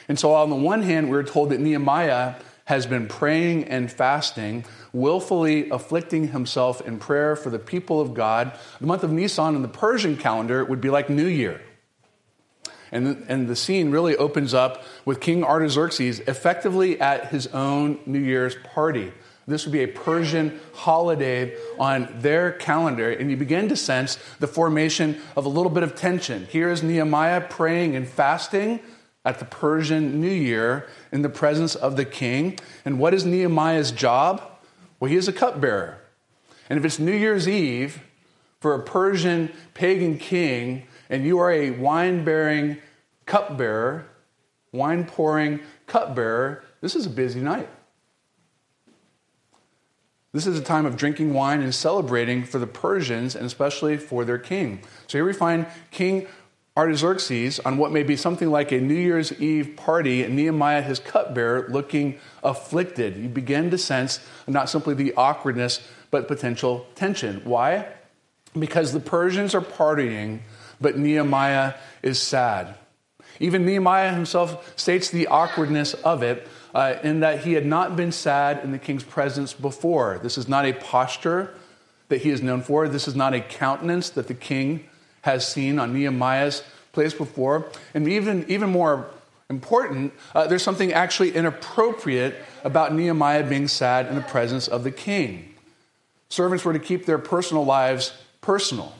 And 0.10 0.20
so, 0.20 0.34
on 0.34 0.50
the 0.50 0.56
one 0.56 0.82
hand, 0.82 1.10
we're 1.10 1.24
told 1.24 1.52
that 1.52 1.60
Nehemiah 1.60 2.36
has 2.66 2.86
been 2.86 3.08
praying 3.08 3.64
and 3.66 3.92
fasting, 3.92 4.66
willfully 4.92 5.70
afflicting 5.70 6.30
himself 6.30 6.82
in 6.82 7.00
prayer 7.00 7.36
for 7.36 7.50
the 7.50 7.60
people 7.60 8.02
of 8.02 8.14
God. 8.14 8.52
The 8.80 8.88
month 8.88 9.04
of 9.04 9.12
Nisan 9.12 9.56
in 9.56 9.62
the 9.62 9.68
Persian 9.68 10.18
calendar 10.18 10.66
would 10.66 10.82
be 10.82 10.90
like 10.90 11.10
New 11.10 11.28
Year. 11.28 11.62
And 12.92 13.06
the, 13.06 13.24
and 13.28 13.48
the 13.48 13.56
scene 13.56 13.92
really 13.92 14.16
opens 14.16 14.54
up 14.54 14.84
with 15.06 15.20
King 15.20 15.44
Artaxerxes 15.44 16.19
effectively 16.22 17.00
at 17.00 17.28
his 17.28 17.48
own 17.48 18.00
New 18.06 18.19
Year's 18.19 18.56
party. 18.74 19.12
This 19.48 19.66
would 19.66 19.72
be 19.72 19.84
a 19.84 19.88
Persian 19.88 20.60
holiday 20.74 21.58
on 21.80 22.08
their 22.19 22.52
calendar, 22.52 23.10
and 23.10 23.31
you 23.31 23.38
begin 23.38 23.68
to 23.69 23.76
sense 23.76 24.19
the 24.40 24.48
formation 24.48 25.19
of 25.36 25.46
a 25.46 25.50
little 25.50 25.72
bit 25.72 25.81
of 25.81 25.96
tension. 25.96 26.46
Here 26.46 26.69
is 26.69 26.84
Nehemiah 26.84 27.42
praying 27.42 27.96
and 27.96 28.08
fasting 28.08 28.80
at 29.26 29.40
the 29.40 29.46
Persian 29.46 30.22
New 30.22 30.30
Year 30.30 30.88
in 31.12 31.24
the 31.24 31.30
presence 31.30 31.76
of 31.76 31.96
the 31.96 32.06
king. 32.06 32.60
And 32.86 33.00
what 33.00 33.14
is 33.14 33.26
Nehemiah's 33.26 33.92
job? 33.92 34.42
Well, 35.00 35.10
he 35.10 35.18
is 35.18 35.28
a 35.28 35.34
cupbearer. 35.34 35.98
And 36.69 36.78
if 36.78 36.86
it's 36.86 37.00
New 37.00 37.16
Year's 37.16 37.48
Eve 37.48 38.02
for 38.60 38.76
a 38.76 38.84
Persian 38.84 39.52
pagan 39.74 40.18
king, 40.19 40.84
and 41.09 41.25
you 41.25 41.39
are 41.39 41.51
a 41.51 41.71
wine 41.71 42.23
bearing 42.23 42.78
cupbearer, 43.25 44.06
wine 44.71 45.06
pouring 45.06 45.59
cupbearer, 45.87 46.63
this 46.81 46.95
is 46.95 47.06
a 47.06 47.09
busy 47.09 47.42
night. 47.42 47.69
This 50.31 50.45
is 50.45 50.59
a 50.59 50.63
time 50.63 50.85
of 50.85 50.95
drinking 50.95 51.33
wine 51.33 51.61
and 51.61 51.73
celebrating 51.73 52.44
for 52.44 52.59
the 52.59 52.68
Persians 52.68 53.35
and 53.35 53.45
especially 53.45 53.97
for 53.97 54.23
their 54.23 54.37
king. 54.37 54.81
So 55.07 55.18
here 55.18 55.25
we 55.25 55.33
find 55.33 55.66
King 55.89 56.28
Artaxerxes 56.78 57.59
on 57.59 57.78
what 57.78 57.92
may 57.92 58.04
be 58.04 58.16
something 58.16 58.49
like 58.49 58.71
a 58.71 58.80
New 58.80 58.94
Year's 58.94 59.33
Eve 59.42 59.75
party, 59.75 60.23
and 60.23 60.35
Nehemiah, 60.35 60.81
his 60.81 60.99
cupbearer, 60.99 61.68
looking 61.69 62.19
afflicted. 62.42 63.18
You 63.18 63.28
begin 63.28 63.69
to 63.71 63.78
sense 63.78 64.19
not 64.47 64.69
simply 64.69 64.94
the 64.94 65.13
awkwardness, 65.16 65.81
but 66.09 66.28
potential 66.28 66.85
tension. 66.95 67.42
Why? 67.44 67.87
Because 68.57 68.94
the 68.94 69.01
Persians 69.01 69.54
are 69.54 69.61
partying, 69.61 70.39
but 70.81 70.98
Nehemiah 70.98 71.74
is 72.02 72.21
sad. 72.21 72.76
Even 73.40 73.66
Nehemiah 73.66 74.14
himself 74.14 74.78
states 74.78 75.09
the 75.09 75.28
awkwardness 75.28 75.94
of 75.94 76.24
it 76.24 76.48
uh, 76.74 76.95
in 77.04 77.21
that 77.21 77.44
he 77.44 77.54
had 77.54 77.66
not 77.66 77.95
been 77.95 78.12
sad 78.12 78.64
in 78.64 78.71
the 78.71 78.80
king's 78.80 79.04
presence 79.04 79.54
before. 79.54 80.19
This 80.21 80.38
is 80.38 80.48
not 80.48 80.66
a 80.66 80.74
posture 80.74 81.54
that 82.09 82.21
he 82.21 82.30
is 82.30 82.42
known 82.42 82.62
for. 82.62 82.88
This 82.88 83.07
is 83.07 83.16
not 83.16 83.33
a 83.33 83.40
countenance 83.40 84.09
that 84.12 84.28
the 84.28 84.33
king 84.33 84.86
has 85.21 85.48
seen 85.48 85.80
on 85.80 85.94
Nehemiah's 85.94 86.64
place 86.92 87.14
before. 87.14 87.69
And 87.94 88.07
even, 88.07 88.45
even 88.50 88.69
more 88.69 89.09
important, 89.50 90.14
uh, 90.36 90.48
there's 90.48 90.64
something 90.64 90.92
actually 90.94 91.31
inappropriate 91.31 92.36
about 92.64 92.94
Nehemiah 92.94 93.48
being 93.48 93.68
sad 93.68 94.07
in 94.07 94.16
the 94.16 94.21
presence 94.21 94.68
of 94.68 94.83
the 94.83 94.92
king. 94.92 95.56
Servants 96.30 96.64
were 96.64 96.74
to 96.74 96.80
keep 96.80 97.06
their 97.06 97.18
personal 97.18 97.66
lives 97.66 98.14
personal. 98.42 98.94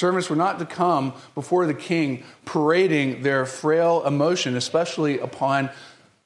Servants 0.00 0.30
were 0.30 0.36
not 0.36 0.58
to 0.58 0.64
come 0.64 1.12
before 1.34 1.66
the 1.66 1.74
king 1.74 2.24
parading 2.46 3.22
their 3.22 3.44
frail 3.44 4.02
emotion, 4.06 4.56
especially 4.56 5.18
upon 5.18 5.68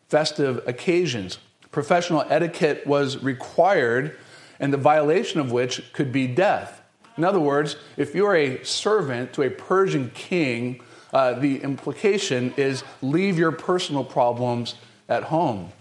festive 0.07 0.63
occasions. 0.69 1.39
Professional 1.73 2.25
etiquette 2.29 2.87
was 2.87 3.21
required, 3.21 4.17
and 4.61 4.73
the 4.73 4.77
violation 4.77 5.41
of 5.41 5.51
which 5.51 5.93
could 5.93 6.13
be 6.13 6.29
death. 6.29 6.83
In 7.17 7.25
other 7.25 7.41
words, 7.41 7.75
if 7.97 8.15
you're 8.15 8.37
a 8.37 8.63
servant 8.63 9.33
to 9.33 9.43
a 9.43 9.51
Persian 9.51 10.13
king, 10.15 10.81
uh, 11.13 11.33
the 11.33 11.57
implication 11.57 12.55
is 12.57 12.85
leave 13.03 13.37
your 13.37 13.51
personal 13.51 14.05
problems 14.05 14.77
at 15.09 15.25
home. 15.25 15.73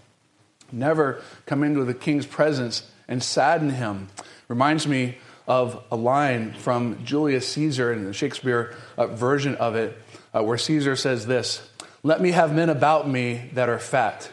Never 0.72 1.22
come 1.46 1.62
into 1.62 1.84
the 1.84 1.94
king's 1.94 2.26
presence 2.26 2.90
and 3.06 3.22
sadden 3.22 3.70
him. 3.70 4.08
Reminds 4.48 4.84
me 4.88 5.18
of 5.46 5.82
a 5.90 5.96
line 5.96 6.52
from 6.52 7.04
Julius 7.04 7.48
Caesar 7.52 7.92
in 7.92 8.04
the 8.04 8.12
Shakespeare 8.12 8.74
uh, 8.96 9.06
version 9.08 9.54
of 9.56 9.74
it, 9.74 9.98
uh, 10.32 10.42
where 10.42 10.58
Caesar 10.58 10.96
says 10.96 11.26
this 11.26 11.68
Let 12.02 12.20
me 12.20 12.30
have 12.30 12.54
men 12.54 12.70
about 12.70 13.08
me 13.08 13.50
that 13.52 13.68
are 13.68 13.78
fat, 13.78 14.30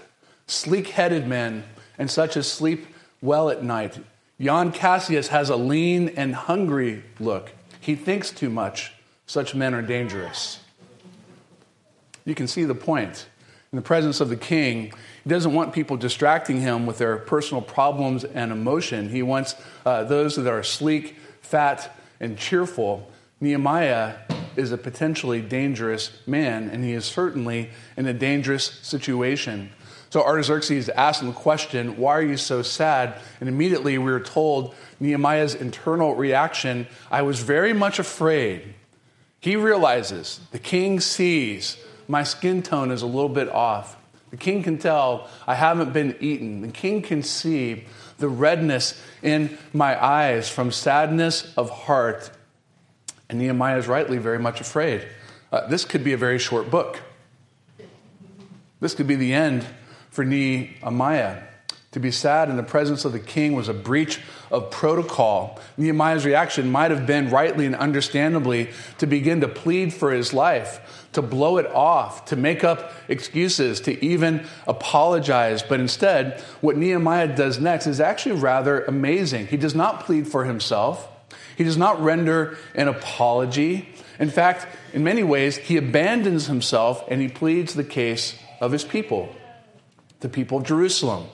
sleek 0.48 0.90
headed 0.90 1.28
men, 1.28 1.64
and 1.98 2.10
such 2.10 2.38
as 2.38 2.52
sleep 2.52 2.88
well 3.22 3.50
at 3.50 3.64
night. 3.64 4.00
Yon 4.38 4.72
Cassius 4.72 5.28
has 5.28 5.50
a 5.50 5.56
lean 5.56 6.10
and 6.10 6.34
hungry 6.34 7.04
look. 7.20 7.52
He 7.80 7.96
thinks 7.96 8.32
too 8.32 8.50
much. 8.50 8.94
Such 9.28 9.54
men 9.54 9.74
are 9.74 9.82
dangerous. 9.82 10.60
You 12.26 12.36
can 12.36 12.48
see 12.48 12.64
the 12.64 12.76
point. 12.76 13.28
In 13.72 13.78
the 13.78 13.84
presence 13.84 14.20
of 14.20 14.28
the 14.28 14.36
king, 14.36 14.92
he 15.24 15.30
doesn't 15.30 15.54
want 15.54 15.72
people 15.72 15.96
distracting 15.96 16.60
him 16.60 16.86
with 16.86 16.98
their 16.98 17.16
personal 17.16 17.62
problems 17.62 18.26
and 18.26 18.52
emotion. 18.52 19.08
He 19.08 19.24
wants 19.24 19.56
uh, 19.86 20.04
those 20.04 20.36
that 20.36 20.46
are 20.46 20.62
sleek, 20.62 21.16
fat, 21.40 21.96
and 22.20 22.38
cheerful. 22.38 23.10
Nehemiah 23.40 24.16
is 24.58 24.74
a 24.74 24.78
potentially 24.78 25.42
dangerous 25.42 26.12
man, 26.28 26.70
and 26.70 26.84
he 26.84 26.92
is 26.92 27.06
certainly 27.06 27.70
in 27.96 28.06
a 28.08 28.14
dangerous 28.14 28.66
situation. 28.82 29.70
So 30.10 30.22
Artaxerxes 30.22 30.90
asked 30.90 31.22
him 31.22 31.30
the 31.30 31.34
question, 31.34 31.96
Why 31.96 32.18
are 32.18 32.22
you 32.22 32.36
so 32.36 32.64
sad? 32.64 33.22
And 33.40 33.48
immediately 33.48 33.98
we 33.98 34.12
are 34.12 34.20
told 34.20 34.76
Nehemiah's 35.00 35.56
internal 35.56 36.14
reaction 36.14 36.88
I 37.10 37.22
was 37.22 37.40
very 37.40 37.72
much 37.72 38.00
afraid. 38.00 38.74
He 39.40 39.56
realizes, 39.56 40.42
the 40.52 40.60
king 40.60 41.00
sees, 41.00 41.78
my 42.12 42.24
skin 42.24 42.62
tone 42.62 42.92
is 42.92 43.02
a 43.02 43.08
little 43.08 43.30
bit 43.30 43.48
off. 43.48 43.96
The 44.32 44.38
king 44.38 44.64
can 44.64 44.78
tell 44.78 45.30
I 45.48 45.56
haven't 45.56 45.94
been 45.94 46.18
eaten. 46.20 46.62
The 46.62 46.68
king 46.68 47.02
can 47.02 47.24
see 47.24 47.86
the 48.18 48.28
redness 48.28 49.02
in 49.24 49.58
my 49.74 50.02
eyes 50.04 50.50
from 50.50 50.72
sadness 50.72 51.54
of 51.56 51.70
heart. 51.70 52.30
And 53.30 53.40
Nehemiah 53.40 53.78
is 53.78 53.88
rightly 53.88 54.18
very 54.18 54.40
much 54.40 54.60
afraid. 54.60 55.08
Uh, 55.54 55.68
this 55.68 55.86
could 55.86 56.04
be 56.04 56.12
a 56.12 56.18
very 56.18 56.38
short 56.38 56.70
book. 56.70 57.00
This 58.82 58.94
could 58.94 59.08
be 59.08 59.16
the 59.16 59.34
end 59.34 59.66
for 60.10 60.26
Nehemiah. 60.26 61.44
To 61.94 62.00
be 62.00 62.12
sad 62.12 62.50
in 62.50 62.56
the 62.56 62.64
presence 62.64 63.04
of 63.04 63.12
the 63.12 63.20
king 63.20 63.54
was 63.54 63.68
a 63.68 63.74
breach 63.74 64.20
of 64.50 64.72
protocol. 64.72 65.60
Nehemiah's 65.78 66.26
reaction 66.26 66.72
might 66.72 66.92
have 66.92 67.06
been, 67.06 67.30
rightly 67.30 67.66
and 67.66 67.76
understandably, 67.76 68.70
to 68.98 69.08
begin 69.08 69.42
to 69.42 69.48
plead 69.50 69.94
for 69.94 70.12
his 70.12 70.34
life 70.34 71.01
to 71.14 71.22
blow 71.22 71.58
it 71.58 71.66
off, 71.68 72.26
to 72.26 72.36
make 72.36 72.64
up 72.64 72.94
excuses, 73.08 73.82
to 73.82 74.04
even 74.04 74.46
apologize. 74.68 75.62
But 75.62 75.80
instead, 75.80 76.40
what 76.62 76.78
Nehemiah 76.78 77.36
does 77.36 77.60
next 77.60 77.88
is 77.88 78.00
actually 78.00 78.40
rather 78.40 78.84
amazing. 78.86 79.48
He 79.48 79.58
does 79.58 79.76
not 79.76 80.02
plead 80.02 80.28
for 80.28 80.46
himself, 80.46 81.08
he 81.58 81.64
does 81.64 81.78
not 81.78 82.02
render 82.02 82.58
an 82.76 82.88
apology. 82.88 83.90
In 84.20 84.30
fact, 84.30 84.68
in 84.94 85.04
many 85.04 85.24
ways, 85.24 85.58
he 85.58 85.78
abandons 85.78 86.48
himself 86.48 87.04
and 87.08 87.22
he 87.22 87.28
pleads 87.28 87.74
the 87.74 87.84
case 87.84 88.38
of 88.60 88.72
his 88.72 88.84
people, 88.84 89.36
the 90.20 90.30
people 90.30 90.60
of 90.60 90.64
Jerusalem, 90.64 91.26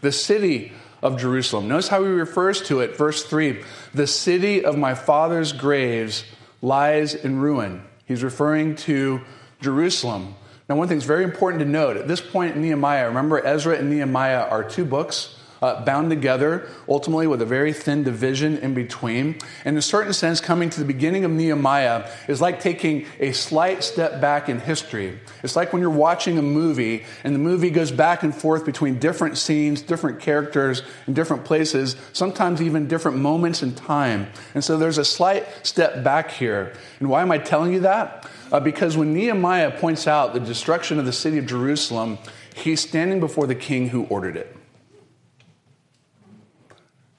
the 0.00 0.12
city 0.12 0.72
of 1.02 1.18
Jerusalem. 1.18 1.68
Notice 1.68 1.88
how 1.88 2.02
he 2.02 2.10
refers 2.10 2.62
to 2.62 2.80
it, 2.80 2.96
verse 2.96 3.24
3 3.24 3.62
The 3.92 4.06
city 4.06 4.64
of 4.64 4.78
my 4.78 4.94
father's 4.94 5.52
graves 5.52 6.24
lies 6.62 7.14
in 7.14 7.40
ruin. 7.40 7.82
He's 8.12 8.22
referring 8.22 8.76
to 8.76 9.22
Jerusalem. 9.62 10.34
Now, 10.68 10.76
one 10.76 10.86
thing 10.86 10.98
that's 10.98 11.06
very 11.06 11.24
important 11.24 11.60
to 11.62 11.66
note 11.66 11.96
at 11.96 12.06
this 12.08 12.20
point 12.20 12.54
in 12.54 12.60
Nehemiah, 12.60 13.08
remember 13.08 13.44
Ezra 13.44 13.78
and 13.78 13.88
Nehemiah 13.88 14.48
are 14.50 14.62
two 14.62 14.84
books 14.84 15.34
uh, 15.62 15.84
bound 15.84 16.10
together, 16.10 16.68
ultimately 16.88 17.26
with 17.26 17.40
a 17.40 17.46
very 17.46 17.72
thin 17.72 18.02
division 18.02 18.58
in 18.58 18.74
between. 18.74 19.36
In 19.64 19.76
a 19.76 19.82
certain 19.82 20.12
sense, 20.12 20.40
coming 20.40 20.68
to 20.70 20.80
the 20.80 20.84
beginning 20.84 21.24
of 21.24 21.30
Nehemiah 21.30 22.10
is 22.28 22.40
like 22.40 22.60
taking 22.60 23.06
a 23.20 23.32
slight 23.32 23.84
step 23.84 24.20
back 24.20 24.48
in 24.48 24.58
history. 24.58 25.20
It's 25.42 25.54
like 25.54 25.72
when 25.72 25.80
you're 25.80 25.90
watching 25.90 26.36
a 26.36 26.42
movie 26.42 27.04
and 27.22 27.34
the 27.34 27.38
movie 27.38 27.70
goes 27.70 27.92
back 27.92 28.24
and 28.24 28.34
forth 28.34 28.66
between 28.66 28.98
different 28.98 29.38
scenes, 29.38 29.80
different 29.80 30.20
characters, 30.20 30.82
in 31.06 31.14
different 31.14 31.44
places, 31.44 31.96
sometimes 32.12 32.60
even 32.60 32.88
different 32.88 33.18
moments 33.18 33.62
in 33.62 33.74
time. 33.74 34.26
And 34.54 34.64
so 34.64 34.76
there's 34.76 34.98
a 34.98 35.04
slight 35.04 35.46
step 35.64 36.02
back 36.02 36.32
here. 36.32 36.72
And 36.98 37.08
why 37.08 37.22
am 37.22 37.30
I 37.30 37.38
telling 37.38 37.72
you 37.72 37.80
that? 37.80 38.28
Uh, 38.50 38.60
because 38.60 38.96
when 38.96 39.14
Nehemiah 39.14 39.70
points 39.70 40.06
out 40.06 40.34
the 40.34 40.40
destruction 40.40 40.98
of 40.98 41.06
the 41.06 41.12
city 41.12 41.38
of 41.38 41.46
Jerusalem, 41.46 42.18
he's 42.54 42.80
standing 42.80 43.20
before 43.20 43.46
the 43.46 43.54
king 43.54 43.88
who 43.88 44.04
ordered 44.04 44.36
it. 44.36 44.56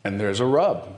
And 0.03 0.19
there's 0.19 0.39
a 0.39 0.45
rub. 0.45 0.97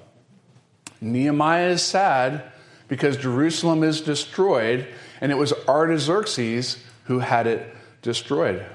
Nehemiah 1.02 1.70
is 1.70 1.82
sad 1.82 2.44
because 2.88 3.18
Jerusalem 3.18 3.84
is 3.84 4.02
destroyed, 4.02 4.88
and 5.22 5.32
it 5.32 5.36
was 5.36 5.54
Artaxerxes 5.68 6.84
who 7.06 7.20
had 7.20 7.48
it 7.48 7.76
destroyed. 8.02 8.66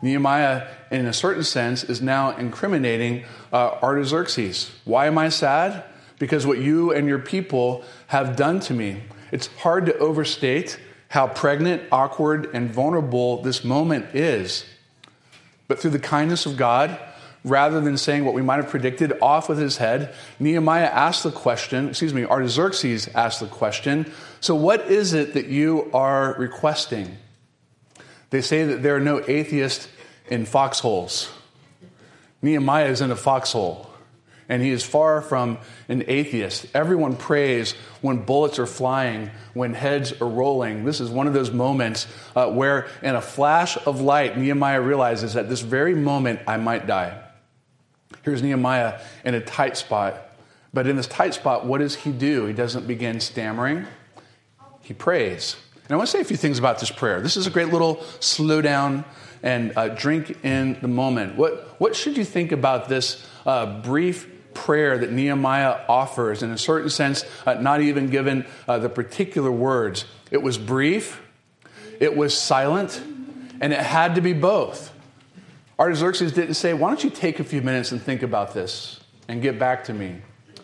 Nehemiah, 0.00 0.66
in 0.90 1.06
a 1.06 1.12
certain 1.12 1.44
sense, 1.44 1.84
is 1.84 2.02
now 2.02 2.36
incriminating 2.36 3.24
uh, 3.52 3.78
Artaxerxes. 3.82 4.72
Why 4.84 5.06
am 5.06 5.16
I 5.16 5.28
sad? 5.28 5.84
Because 6.18 6.46
what 6.46 6.58
you 6.58 6.92
and 6.92 7.06
your 7.08 7.20
people 7.20 7.84
have 8.08 8.36
done 8.36 8.60
to 8.60 8.74
me. 8.74 9.02
It's 9.30 9.46
hard 9.58 9.86
to 9.86 9.96
overstate 9.98 10.78
how 11.08 11.28
pregnant, 11.28 11.82
awkward, 11.92 12.50
and 12.52 12.70
vulnerable 12.70 13.42
this 13.42 13.64
moment 13.64 14.14
is. 14.14 14.64
But 15.68 15.78
through 15.78 15.90
the 15.92 15.98
kindness 15.98 16.46
of 16.46 16.56
God, 16.56 16.98
rather 17.44 17.80
than 17.80 17.96
saying 17.96 18.24
what 18.24 18.34
we 18.34 18.42
might 18.42 18.56
have 18.56 18.68
predicted 18.68 19.12
off 19.20 19.48
with 19.48 19.58
his 19.58 19.78
head, 19.78 20.14
Nehemiah 20.38 20.84
asked 20.86 21.24
the 21.24 21.32
question, 21.32 21.88
excuse 21.88 22.14
me, 22.14 22.24
Artaxerxes 22.24 23.08
asked 23.14 23.40
the 23.40 23.46
question, 23.46 24.10
so 24.40 24.54
what 24.54 24.90
is 24.90 25.12
it 25.12 25.34
that 25.34 25.46
you 25.46 25.90
are 25.92 26.34
requesting? 26.38 27.18
They 28.30 28.40
say 28.40 28.64
that 28.64 28.82
there 28.82 28.96
are 28.96 29.00
no 29.00 29.22
atheists 29.26 29.88
in 30.28 30.46
foxholes. 30.46 31.30
Nehemiah 32.40 32.86
is 32.86 33.00
in 33.00 33.10
a 33.10 33.16
foxhole, 33.16 33.90
and 34.48 34.62
he 34.62 34.70
is 34.70 34.84
far 34.84 35.20
from 35.20 35.58
an 35.88 36.04
atheist. 36.08 36.66
Everyone 36.74 37.16
prays 37.16 37.72
when 38.00 38.24
bullets 38.24 38.58
are 38.58 38.66
flying, 38.66 39.30
when 39.54 39.74
heads 39.74 40.12
are 40.20 40.28
rolling. 40.28 40.84
This 40.84 41.00
is 41.00 41.10
one 41.10 41.26
of 41.26 41.34
those 41.34 41.50
moments 41.50 42.06
uh, 42.34 42.50
where, 42.50 42.88
in 43.02 43.14
a 43.14 43.20
flash 43.20 43.76
of 43.86 44.00
light, 44.00 44.38
Nehemiah 44.38 44.80
realizes 44.80 45.36
at 45.36 45.48
this 45.48 45.60
very 45.60 45.94
moment, 45.94 46.40
I 46.46 46.56
might 46.56 46.86
die. 46.86 47.20
Here's 48.22 48.42
Nehemiah 48.42 49.00
in 49.24 49.34
a 49.34 49.40
tight 49.40 49.76
spot. 49.76 50.28
But 50.74 50.86
in 50.86 50.96
this 50.96 51.06
tight 51.06 51.34
spot, 51.34 51.66
what 51.66 51.78
does 51.78 51.94
he 51.94 52.12
do? 52.12 52.46
He 52.46 52.54
doesn't 52.54 52.86
begin 52.86 53.20
stammering, 53.20 53.86
he 54.80 54.94
prays. 54.94 55.56
And 55.84 55.92
I 55.92 55.96
want 55.96 56.08
to 56.08 56.16
say 56.16 56.20
a 56.20 56.24
few 56.24 56.36
things 56.36 56.58
about 56.58 56.78
this 56.78 56.90
prayer. 56.90 57.20
This 57.20 57.36
is 57.36 57.46
a 57.46 57.50
great 57.50 57.68
little 57.68 58.02
slow 58.20 58.62
down 58.62 59.04
and 59.42 59.72
uh, 59.76 59.88
drink 59.88 60.44
in 60.44 60.78
the 60.80 60.88
moment. 60.88 61.36
What, 61.36 61.78
what 61.80 61.96
should 61.96 62.16
you 62.16 62.24
think 62.24 62.52
about 62.52 62.88
this 62.88 63.26
uh, 63.44 63.80
brief 63.82 64.28
prayer 64.54 64.96
that 64.98 65.12
Nehemiah 65.12 65.80
offers? 65.88 66.42
In 66.42 66.50
a 66.50 66.58
certain 66.58 66.88
sense, 66.88 67.24
uh, 67.44 67.54
not 67.54 67.80
even 67.80 68.08
given 68.08 68.46
uh, 68.68 68.78
the 68.78 68.88
particular 68.88 69.50
words. 69.50 70.04
It 70.30 70.42
was 70.42 70.56
brief, 70.56 71.20
it 72.00 72.16
was 72.16 72.38
silent, 72.38 73.02
and 73.60 73.72
it 73.72 73.80
had 73.80 74.14
to 74.14 74.20
be 74.20 74.32
both. 74.32 74.91
Artaxerxes 75.78 76.32
didn't 76.32 76.54
say, 76.54 76.74
Why 76.74 76.88
don't 76.88 77.02
you 77.02 77.10
take 77.10 77.40
a 77.40 77.44
few 77.44 77.62
minutes 77.62 77.92
and 77.92 78.00
think 78.00 78.22
about 78.22 78.54
this 78.54 79.00
and 79.28 79.42
get 79.42 79.58
back 79.58 79.84
to 79.84 79.94
me? 79.94 80.18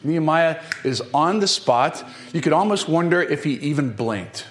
Nehemiah 0.05 0.63
is 0.85 1.03
on 1.13 1.41
the 1.41 1.49
spot. 1.49 2.05
You 2.33 2.41
could 2.41 2.53
almost 2.53 2.89
wonder 2.89 3.21
if 3.21 3.45
he 3.45 3.55
even 3.55 3.93
blinked. 3.93 4.47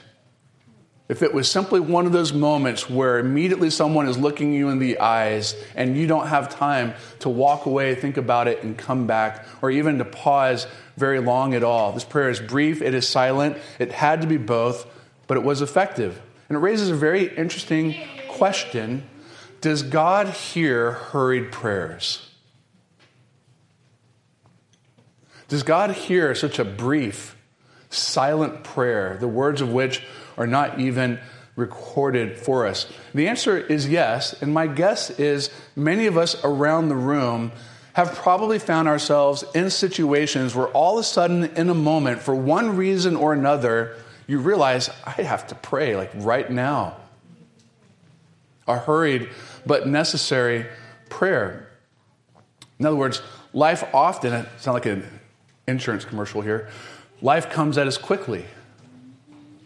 If 1.09 1.23
it 1.23 1.33
was 1.33 1.49
simply 1.49 1.79
one 1.79 2.05
of 2.05 2.11
those 2.11 2.33
moments 2.33 2.89
where 2.89 3.17
immediately 3.17 3.69
someone 3.69 4.09
is 4.09 4.17
looking 4.17 4.51
you 4.51 4.67
in 4.67 4.79
the 4.79 4.99
eyes 4.99 5.55
and 5.73 5.95
you 5.95 6.05
don't 6.05 6.27
have 6.27 6.49
time 6.49 6.95
to 7.19 7.29
walk 7.29 7.65
away, 7.65 7.95
think 7.95 8.17
about 8.17 8.49
it, 8.49 8.61
and 8.61 8.77
come 8.77 9.07
back, 9.07 9.45
or 9.61 9.71
even 9.71 9.99
to 9.99 10.05
pause 10.05 10.67
very 10.97 11.19
long 11.21 11.53
at 11.53 11.63
all. 11.63 11.93
This 11.93 12.03
prayer 12.03 12.29
is 12.29 12.41
brief, 12.41 12.81
it 12.81 12.93
is 12.93 13.07
silent, 13.07 13.57
it 13.79 13.93
had 13.93 14.19
to 14.19 14.27
be 14.27 14.35
both, 14.35 14.85
but 15.27 15.37
it 15.37 15.43
was 15.43 15.61
effective. 15.61 16.21
And 16.49 16.57
it 16.57 16.59
raises 16.59 16.89
a 16.89 16.95
very 16.95 17.33
interesting 17.37 17.95
question 18.27 19.07
does 19.61 19.83
God 19.83 20.29
hear 20.29 20.91
hurried 20.91 21.51
prayers? 21.51 22.29
Does 25.47 25.63
God 25.63 25.91
hear 25.91 26.35
such 26.35 26.59
a 26.59 26.65
brief, 26.65 27.35
silent 27.89 28.63
prayer, 28.63 29.17
the 29.19 29.27
words 29.27 29.61
of 29.61 29.71
which 29.71 30.03
are 30.37 30.47
not 30.47 30.79
even 30.79 31.19
recorded 31.55 32.37
for 32.37 32.67
us? 32.67 32.91
The 33.13 33.27
answer 33.27 33.57
is 33.57 33.87
yes. 33.87 34.39
And 34.41 34.53
my 34.53 34.67
guess 34.67 35.09
is 35.11 35.49
many 35.75 36.05
of 36.05 36.17
us 36.17 36.43
around 36.43 36.89
the 36.89 36.95
room 36.95 37.51
have 37.93 38.13
probably 38.13 38.59
found 38.59 38.87
ourselves 38.87 39.43
in 39.55 39.69
situations 39.69 40.53
where 40.53 40.67
all 40.67 40.99
of 40.99 41.01
a 41.01 41.03
sudden, 41.03 41.45
in 41.55 41.69
a 41.69 41.73
moment, 41.73 42.21
for 42.21 42.35
one 42.35 42.75
reason 42.75 43.15
or 43.15 43.33
another, 43.33 43.95
you 44.27 44.39
realize, 44.39 44.89
I 45.03 45.23
have 45.23 45.47
to 45.47 45.55
pray, 45.55 45.95
like 45.95 46.11
right 46.13 46.51
now. 46.51 46.97
A 48.67 48.77
hurried 48.77 49.29
but 49.65 49.87
necessary 49.87 50.65
prayer. 51.09 51.69
In 52.79 52.85
other 52.85 52.95
words, 52.95 53.21
life 53.53 53.83
often, 53.93 54.33
it's 54.33 54.65
not 54.65 54.73
like 54.73 54.85
an 54.85 55.05
insurance 55.67 56.05
commercial 56.05 56.41
here, 56.41 56.69
life 57.21 57.49
comes 57.49 57.77
at 57.77 57.87
us 57.87 57.97
quickly, 57.97 58.45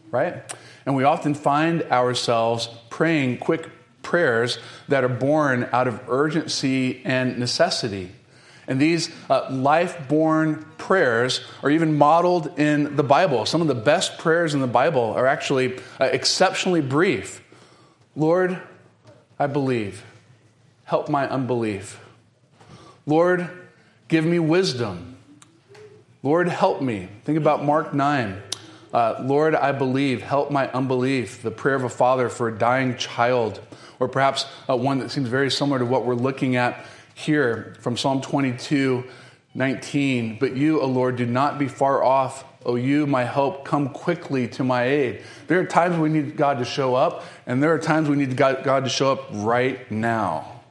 right? 0.09 0.43
And 0.85 0.95
we 0.95 1.03
often 1.03 1.33
find 1.33 1.83
ourselves 1.83 2.69
praying 2.89 3.37
quick 3.37 3.69
prayers 4.01 4.57
that 4.87 5.03
are 5.03 5.09
born 5.09 5.69
out 5.71 5.87
of 5.87 6.01
urgency 6.09 7.01
and 7.05 7.37
necessity. 7.37 8.11
And 8.67 8.79
these 8.79 9.13
uh, 9.29 9.47
life 9.51 10.07
born 10.07 10.65
prayers 10.77 11.41
are 11.63 11.69
even 11.69 11.97
modeled 11.97 12.59
in 12.59 12.95
the 12.95 13.03
Bible. 13.03 13.45
Some 13.45 13.61
of 13.61 13.67
the 13.67 13.75
best 13.75 14.17
prayers 14.17 14.53
in 14.53 14.61
the 14.61 14.67
Bible 14.67 15.13
are 15.13 15.27
actually 15.27 15.77
uh, 15.99 16.05
exceptionally 16.05 16.81
brief. 16.81 17.43
Lord, 18.15 18.61
I 19.41 19.47
believe. 19.47 20.05
Help 20.83 21.09
my 21.09 21.27
unbelief. 21.27 21.99
Lord, 23.07 23.49
give 24.07 24.23
me 24.23 24.37
wisdom. 24.37 25.17
Lord, 26.21 26.47
help 26.47 26.79
me. 26.79 27.09
Think 27.23 27.39
about 27.39 27.65
Mark 27.65 27.91
9. 27.91 28.39
Uh, 28.93 29.15
Lord, 29.23 29.55
I 29.55 29.71
believe. 29.71 30.21
Help 30.21 30.51
my 30.51 30.69
unbelief. 30.69 31.41
The 31.41 31.49
prayer 31.49 31.73
of 31.73 31.83
a 31.83 31.89
father 31.89 32.29
for 32.29 32.49
a 32.49 32.55
dying 32.55 32.97
child. 32.97 33.59
Or 33.99 34.07
perhaps 34.07 34.45
uh, 34.69 34.77
one 34.77 34.99
that 34.99 35.09
seems 35.09 35.27
very 35.27 35.49
similar 35.49 35.79
to 35.79 35.85
what 35.85 36.05
we're 36.05 36.13
looking 36.13 36.55
at 36.55 36.85
here 37.15 37.75
from 37.79 37.97
Psalm 37.97 38.21
22 38.21 39.05
19. 39.55 40.37
But 40.39 40.55
you, 40.55 40.81
O 40.81 40.85
Lord, 40.85 41.15
do 41.15 41.25
not 41.25 41.57
be 41.57 41.67
far 41.67 42.03
off. 42.03 42.45
O 42.65 42.75
you, 42.75 43.07
my 43.07 43.25
hope, 43.25 43.65
come 43.65 43.89
quickly 43.89 44.47
to 44.49 44.63
my 44.63 44.83
aid. 44.83 45.21
There 45.47 45.59
are 45.59 45.65
times 45.65 45.97
we 45.97 46.09
need 46.09 46.37
God 46.37 46.59
to 46.59 46.65
show 46.65 46.95
up, 46.95 47.23
and 47.47 47.61
there 47.61 47.73
are 47.73 47.79
times 47.79 48.07
we 48.07 48.15
need 48.15 48.37
God, 48.37 48.63
God 48.63 48.83
to 48.83 48.89
show 48.89 49.11
up 49.11 49.29
right 49.33 49.89
now. 49.91 50.61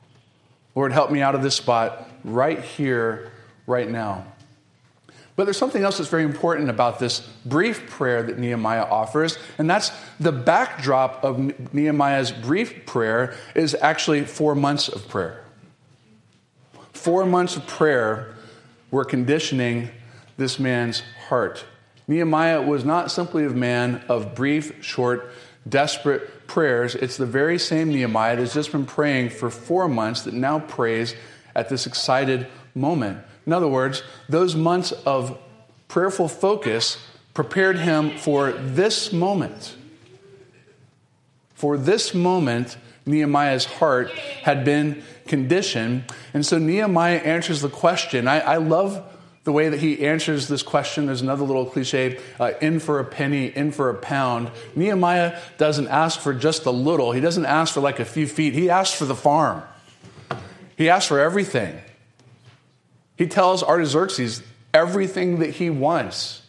Lord, 0.74 0.92
help 0.92 1.10
me 1.10 1.20
out 1.20 1.34
of 1.34 1.42
this 1.42 1.56
spot 1.56 2.08
right 2.22 2.60
here, 2.60 3.32
right 3.66 3.90
now. 3.90 4.24
But 5.34 5.44
there's 5.44 5.56
something 5.56 5.82
else 5.82 5.98
that's 5.98 6.10
very 6.10 6.24
important 6.24 6.70
about 6.70 6.98
this 6.98 7.20
brief 7.46 7.88
prayer 7.88 8.22
that 8.22 8.38
Nehemiah 8.38 8.84
offers, 8.84 9.38
and 9.58 9.68
that's 9.68 9.90
the 10.20 10.32
backdrop 10.32 11.24
of 11.24 11.72
Nehemiah's 11.72 12.30
brief 12.30 12.84
prayer 12.86 13.34
is 13.54 13.74
actually 13.80 14.24
four 14.24 14.54
months 14.54 14.88
of 14.88 15.08
prayer. 15.08 15.44
Four 16.92 17.24
months 17.24 17.56
of 17.56 17.66
prayer 17.66 18.34
were 18.90 19.04
conditioning 19.04 19.88
this 20.36 20.58
man's 20.58 21.02
heart. 21.28 21.64
Nehemiah 22.10 22.60
was 22.60 22.84
not 22.84 23.12
simply 23.12 23.44
a 23.44 23.50
man 23.50 24.02
of 24.08 24.34
brief, 24.34 24.84
short, 24.84 25.30
desperate 25.68 26.48
prayers. 26.48 26.96
It's 26.96 27.16
the 27.16 27.24
very 27.24 27.56
same 27.56 27.90
Nehemiah 27.90 28.34
that's 28.34 28.52
just 28.52 28.72
been 28.72 28.84
praying 28.84 29.30
for 29.30 29.48
four 29.48 29.86
months 29.86 30.22
that 30.22 30.34
now 30.34 30.58
prays 30.58 31.14
at 31.54 31.68
this 31.68 31.86
excited 31.86 32.48
moment. 32.74 33.20
In 33.46 33.52
other 33.52 33.68
words, 33.68 34.02
those 34.28 34.56
months 34.56 34.90
of 34.90 35.38
prayerful 35.86 36.26
focus 36.26 36.98
prepared 37.32 37.78
him 37.78 38.18
for 38.18 38.50
this 38.50 39.12
moment. 39.12 39.76
For 41.54 41.78
this 41.78 42.12
moment, 42.12 42.76
Nehemiah's 43.06 43.66
heart 43.66 44.10
had 44.42 44.64
been 44.64 45.04
conditioned. 45.28 46.12
And 46.34 46.44
so 46.44 46.58
Nehemiah 46.58 47.18
answers 47.18 47.60
the 47.60 47.68
question. 47.68 48.26
I, 48.26 48.40
I 48.40 48.56
love 48.56 49.00
the 49.50 49.54
way 49.54 49.68
that 49.68 49.80
he 49.80 50.06
answers 50.06 50.46
this 50.46 50.62
question. 50.62 51.06
There's 51.06 51.22
another 51.22 51.42
little 51.42 51.66
cliche 51.66 52.20
uh, 52.38 52.52
in 52.60 52.78
for 52.78 53.00
a 53.00 53.04
penny, 53.04 53.46
in 53.46 53.72
for 53.72 53.90
a 53.90 53.94
pound. 53.94 54.48
Nehemiah 54.76 55.40
doesn't 55.58 55.88
ask 55.88 56.20
for 56.20 56.32
just 56.32 56.66
a 56.66 56.70
little, 56.70 57.10
he 57.10 57.20
doesn't 57.20 57.46
ask 57.46 57.74
for 57.74 57.80
like 57.80 57.98
a 57.98 58.04
few 58.04 58.28
feet, 58.28 58.54
he 58.54 58.70
asks 58.70 58.96
for 58.96 59.06
the 59.06 59.14
farm. 59.16 59.64
He 60.76 60.88
asks 60.88 61.08
for 61.08 61.18
everything. 61.18 61.80
He 63.18 63.26
tells 63.26 63.64
Artaxerxes 63.64 64.40
everything 64.72 65.40
that 65.40 65.50
he 65.50 65.68
wants. 65.68 66.42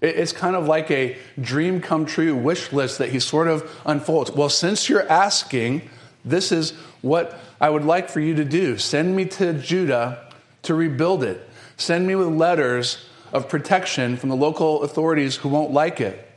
It's 0.00 0.32
kind 0.32 0.54
of 0.54 0.68
like 0.68 0.92
a 0.92 1.18
dream 1.40 1.80
come 1.80 2.06
true 2.06 2.36
wish 2.36 2.72
list 2.72 2.98
that 2.98 3.08
he 3.08 3.18
sort 3.18 3.48
of 3.48 3.68
unfolds. 3.84 4.30
Well, 4.30 4.48
since 4.48 4.88
you're 4.88 5.10
asking, 5.10 5.90
this 6.24 6.52
is 6.52 6.70
what 7.02 7.36
I 7.60 7.68
would 7.68 7.84
like 7.84 8.10
for 8.10 8.20
you 8.20 8.36
to 8.36 8.44
do. 8.44 8.78
Send 8.78 9.16
me 9.16 9.24
to 9.24 9.54
Judah 9.54 10.30
to 10.62 10.74
rebuild 10.76 11.24
it. 11.24 11.50
Send 11.76 12.06
me 12.06 12.14
with 12.14 12.28
letters 12.28 13.04
of 13.32 13.48
protection 13.48 14.16
from 14.16 14.28
the 14.28 14.36
local 14.36 14.82
authorities 14.82 15.36
who 15.36 15.48
won't 15.48 15.72
like 15.72 16.00
it. 16.00 16.30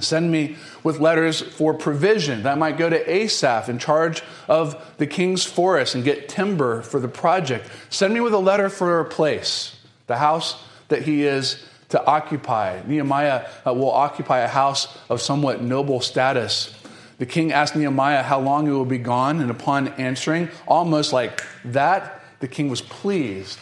Send 0.00 0.30
me 0.30 0.56
with 0.84 1.00
letters 1.00 1.40
for 1.40 1.74
provision. 1.74 2.44
That 2.44 2.52
I 2.52 2.54
might 2.54 2.78
go 2.78 2.88
to 2.88 3.10
Asaph 3.12 3.68
in 3.68 3.78
charge 3.78 4.22
of 4.46 4.94
the 4.98 5.06
king's 5.06 5.44
forest 5.44 5.94
and 5.94 6.04
get 6.04 6.28
timber 6.28 6.82
for 6.82 7.00
the 7.00 7.08
project. 7.08 7.68
Send 7.90 8.14
me 8.14 8.20
with 8.20 8.32
a 8.32 8.38
letter 8.38 8.68
for 8.68 9.00
a 9.00 9.04
place, 9.04 9.76
the 10.06 10.16
house 10.16 10.62
that 10.88 11.02
he 11.02 11.24
is 11.24 11.64
to 11.88 12.04
occupy. 12.04 12.80
Nehemiah 12.86 13.48
uh, 13.66 13.72
will 13.72 13.90
occupy 13.90 14.40
a 14.40 14.48
house 14.48 14.96
of 15.08 15.20
somewhat 15.20 15.62
noble 15.62 16.00
status. 16.00 16.74
The 17.18 17.26
king 17.26 17.52
asked 17.52 17.74
Nehemiah 17.74 18.22
how 18.22 18.38
long 18.38 18.66
he 18.66 18.72
will 18.72 18.84
be 18.84 18.98
gone, 18.98 19.40
and 19.40 19.50
upon 19.50 19.88
answering, 19.88 20.50
almost 20.68 21.12
like 21.12 21.42
that, 21.64 22.22
the 22.40 22.46
king 22.46 22.68
was 22.68 22.80
pleased 22.80 23.58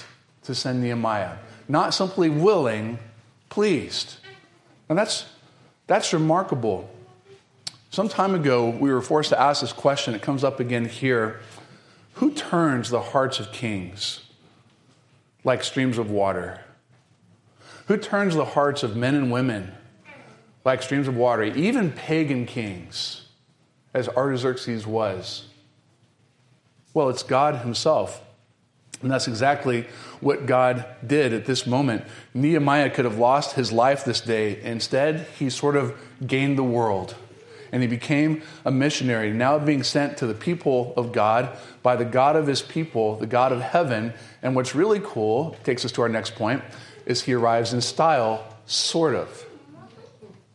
to 0.46 0.54
send 0.54 0.82
Nehemiah. 0.82 1.36
Not 1.68 1.94
simply 1.94 2.28
willing, 2.28 2.98
pleased. 3.48 4.16
And 4.88 4.98
that's, 4.98 5.26
that's 5.86 6.12
remarkable. 6.12 6.90
Some 7.90 8.08
time 8.08 8.34
ago, 8.34 8.70
we 8.70 8.92
were 8.92 9.02
forced 9.02 9.30
to 9.30 9.40
ask 9.40 9.60
this 9.60 9.72
question. 9.72 10.14
It 10.14 10.22
comes 10.22 10.44
up 10.44 10.60
again 10.60 10.86
here. 10.86 11.40
Who 12.14 12.32
turns 12.32 12.90
the 12.90 13.00
hearts 13.00 13.40
of 13.40 13.52
kings 13.52 14.20
like 15.44 15.62
streams 15.62 15.98
of 15.98 16.10
water? 16.10 16.60
Who 17.88 17.96
turns 17.96 18.34
the 18.34 18.44
hearts 18.44 18.82
of 18.82 18.96
men 18.96 19.14
and 19.14 19.30
women 19.30 19.72
like 20.64 20.82
streams 20.82 21.06
of 21.06 21.16
water, 21.16 21.44
even 21.44 21.92
pagan 21.92 22.46
kings? 22.46 23.26
as 23.96 24.10
Artaxerxes 24.10 24.86
was? 24.86 25.46
Well, 26.92 27.08
it's 27.08 27.22
God 27.22 27.56
Himself. 27.56 28.22
And 29.00 29.10
that's 29.10 29.26
exactly 29.26 29.86
what 30.20 30.46
God 30.46 30.84
did 31.06 31.32
at 31.32 31.44
this 31.44 31.66
moment. 31.66 32.04
Nehemiah 32.34 32.90
could 32.90 33.04
have 33.04 33.18
lost 33.18 33.54
his 33.54 33.72
life 33.72 34.04
this 34.04 34.20
day. 34.20 34.60
Instead, 34.62 35.26
he 35.38 35.50
sort 35.50 35.76
of 35.76 35.94
gained 36.26 36.58
the 36.58 36.64
world. 36.64 37.14
And 37.72 37.82
he 37.82 37.88
became 37.88 38.42
a 38.64 38.70
missionary, 38.70 39.32
now 39.32 39.58
being 39.58 39.82
sent 39.82 40.18
to 40.18 40.26
the 40.26 40.34
people 40.34 40.94
of 40.96 41.12
God 41.12 41.50
by 41.82 41.96
the 41.96 42.04
God 42.04 42.36
of 42.36 42.46
his 42.46 42.62
people, 42.62 43.16
the 43.16 43.26
God 43.26 43.52
of 43.52 43.60
heaven. 43.60 44.14
And 44.40 44.54
what's 44.54 44.74
really 44.74 45.00
cool, 45.02 45.56
takes 45.64 45.84
us 45.84 45.92
to 45.92 46.02
our 46.02 46.08
next 46.08 46.36
point, 46.36 46.62
is 47.04 47.22
he 47.22 47.34
arrives 47.34 47.72
in 47.72 47.80
style, 47.80 48.44
sort 48.66 49.14
of. 49.14 49.44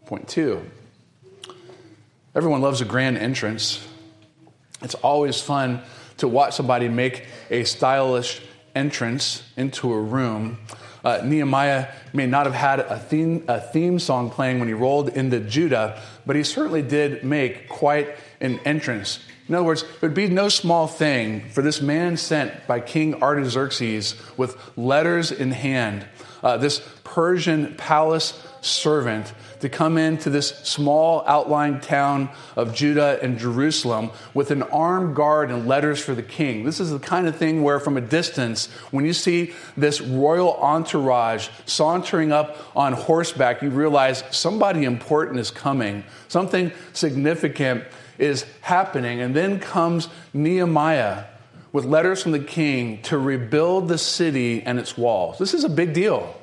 Point 0.06 0.28
two. 0.28 0.62
Everyone 2.34 2.62
loves 2.62 2.82
a 2.82 2.86
grand 2.86 3.18
entrance. 3.18 3.86
It's 4.82 4.96
always 4.96 5.42
fun 5.42 5.82
to 6.18 6.28
watch 6.28 6.56
somebody 6.56 6.88
make 6.88 7.26
a 7.50 7.66
stylish 7.66 8.42
entrance 8.76 9.44
into 9.58 9.92
a 9.92 10.02
room. 10.02 10.58
Uh, 11.04 11.22
Nehemiah 11.24 11.88
may 12.14 12.28
not 12.28 12.46
have 12.46 12.54
had 12.54 12.80
a 12.80 13.00
theme, 13.00 13.44
a 13.48 13.60
theme 13.60 13.98
song 13.98 14.30
playing 14.30 14.60
when 14.60 14.68
he 14.68 14.74
rolled 14.74 15.10
into 15.10 15.40
Judah, 15.40 16.00
but 16.26 16.36
he 16.36 16.44
certainly 16.44 16.82
did 16.82 17.24
make 17.24 17.68
quite 17.68 18.16
an 18.40 18.60
entrance. 18.66 19.20
In 19.48 19.56
other 19.56 19.66
words, 19.66 19.84
it 19.84 20.02
would 20.02 20.14
be 20.14 20.28
no 20.28 20.48
small 20.48 20.88
thing 20.88 21.50
for 21.50 21.62
this 21.62 21.82
man 21.82 22.18
sent 22.18 22.68
by 22.68 22.80
King 22.80 23.22
Artaxerxes 23.22 24.16
with 24.38 24.56
letters 24.78 25.32
in 25.32 25.52
hand, 25.52 26.06
uh, 26.44 26.58
this 26.58 26.82
Persian 27.04 27.76
palace 27.76 28.42
servant 28.62 29.34
to 29.62 29.70
come 29.70 29.98
into 29.98 30.30
this 30.30 30.50
small 30.50 31.24
outlying 31.26 31.80
town 31.80 32.30
of 32.56 32.74
Judah 32.74 33.20
and 33.22 33.38
Jerusalem 33.40 34.12
with 34.34 34.52
an 34.52 34.64
armed 34.64 35.16
guard 35.16 35.50
and 35.50 35.68
letters 35.68 36.00
for 36.00 36.14
the 36.14 36.24
king. 36.24 36.64
This 36.64 36.80
is 36.80 36.92
the 36.92 37.00
kind 37.00 37.28
of 37.28 37.36
thing 37.36 37.64
where, 37.64 37.80
from 37.80 37.98
a 37.98 38.02
distance, 38.02 38.68
when 38.92 39.06
you 39.06 39.14
see 39.14 39.54
this 39.78 40.02
royal 40.02 40.54
entourage 40.56 41.50
sauntering 41.66 42.32
up 42.32 42.58
on 42.76 42.94
horseback, 42.94 43.62
you 43.62 43.70
realize 43.70 44.24
somebody 44.32 44.84
important 44.84 45.40
is 45.40 45.52
coming, 45.52 46.04
something 46.28 46.72
significant 46.94 47.84
is 48.18 48.46
happening. 48.62 49.22
And 49.22 49.36
then 49.36 49.60
comes 49.60 50.10
Nehemiah 50.34 51.26
with 51.72 51.86
letters 51.86 52.22
from 52.22 52.34
the 52.34 52.40
king 52.40 53.02
to 53.04 53.18
rebuild 53.18 53.88
the 53.88 53.98
city 53.98 54.62
and 54.64 54.78
its 54.78 54.98
walls. 54.98 55.38
This 55.38 55.54
is 55.54 55.64
a 55.64 55.70
big 55.70 55.94
deal. 55.94 56.36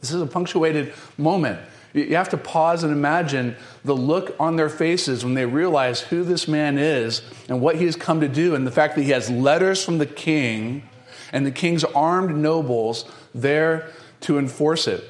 This 0.00 0.12
is 0.12 0.22
a 0.22 0.26
punctuated 0.26 0.94
moment. 1.18 1.60
You 1.92 2.16
have 2.16 2.28
to 2.30 2.36
pause 2.36 2.84
and 2.84 2.92
imagine 2.92 3.56
the 3.84 3.96
look 3.96 4.36
on 4.38 4.56
their 4.56 4.68
faces 4.68 5.24
when 5.24 5.34
they 5.34 5.46
realize 5.46 6.00
who 6.00 6.22
this 6.22 6.46
man 6.46 6.78
is 6.78 7.22
and 7.48 7.60
what 7.60 7.76
he 7.76 7.86
has 7.86 7.96
come 7.96 8.20
to 8.20 8.28
do, 8.28 8.54
and 8.54 8.66
the 8.66 8.70
fact 8.70 8.94
that 8.96 9.02
he 9.02 9.10
has 9.10 9.28
letters 9.30 9.84
from 9.84 9.98
the 9.98 10.06
king 10.06 10.88
and 11.32 11.44
the 11.44 11.50
king's 11.50 11.84
armed 11.84 12.36
nobles 12.36 13.04
there 13.34 13.90
to 14.20 14.38
enforce 14.38 14.86
it. 14.86 15.04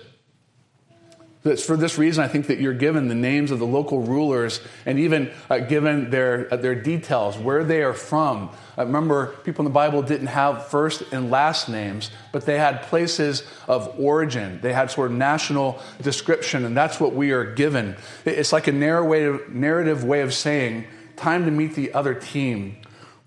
It's 1.42 1.64
for 1.64 1.76
this 1.76 1.96
reason 1.96 2.22
I 2.22 2.28
think 2.28 2.48
that 2.48 2.60
you're 2.60 2.74
given 2.74 3.08
the 3.08 3.14
names 3.14 3.50
of 3.50 3.58
the 3.58 3.66
local 3.66 4.00
rulers 4.00 4.60
and 4.84 4.98
even 4.98 5.30
uh, 5.48 5.58
given 5.58 6.10
their, 6.10 6.52
uh, 6.52 6.56
their 6.56 6.74
details, 6.74 7.38
where 7.38 7.64
they 7.64 7.82
are 7.82 7.94
from. 7.94 8.50
Uh, 8.76 8.84
remember, 8.84 9.28
people 9.44 9.62
in 9.62 9.64
the 9.64 9.74
Bible 9.74 10.02
didn't 10.02 10.26
have 10.26 10.66
first 10.66 11.02
and 11.12 11.30
last 11.30 11.70
names, 11.70 12.10
but 12.30 12.44
they 12.44 12.58
had 12.58 12.82
places 12.82 13.42
of 13.66 13.98
origin. 13.98 14.60
They 14.60 14.74
had 14.74 14.90
sort 14.90 15.10
of 15.10 15.16
national 15.16 15.80
description, 16.02 16.66
and 16.66 16.76
that's 16.76 17.00
what 17.00 17.14
we 17.14 17.30
are 17.30 17.54
given. 17.54 17.96
It's 18.26 18.52
like 18.52 18.66
a 18.66 18.72
narrative, 18.72 19.48
narrative 19.48 20.04
way 20.04 20.20
of 20.20 20.34
saying, 20.34 20.84
time 21.16 21.46
to 21.46 21.50
meet 21.50 21.74
the 21.74 21.94
other 21.94 22.12
team. 22.12 22.76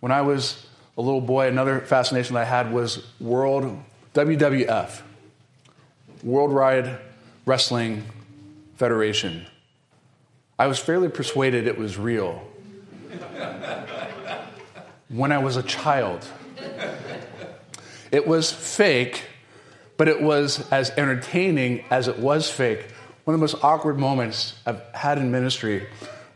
When 0.01 0.11
I 0.11 0.21
was 0.21 0.67
a 0.99 1.01
little 1.01 1.21
boy, 1.21 1.47
another 1.47 1.79
fascination 1.79 2.35
that 2.35 2.41
I 2.41 2.45
had 2.45 2.71
was 2.71 3.03
World 3.19 3.81
WWF, 4.13 5.01
World 6.21 6.51
Worldwide 6.51 6.99
Wrestling 7.45 8.03
Federation. 8.75 9.45
I 10.57 10.67
was 10.67 10.79
fairly 10.79 11.09
persuaded 11.09 11.67
it 11.67 11.77
was 11.77 11.97
real 11.97 12.47
when 15.09 15.31
I 15.31 15.39
was 15.39 15.57
a 15.57 15.63
child. 15.63 16.25
It 18.11 18.25
was 18.27 18.51
fake, 18.51 19.25
but 19.97 20.07
it 20.07 20.21
was 20.21 20.71
as 20.71 20.91
entertaining 20.91 21.83
as 21.89 22.07
it 22.07 22.17
was 22.19 22.49
fake. 22.49 22.87
One 23.25 23.33
of 23.33 23.39
the 23.39 23.43
most 23.43 23.63
awkward 23.63 23.99
moments 23.99 24.53
I've 24.65 24.81
had 24.93 25.17
in 25.17 25.31
ministry 25.31 25.87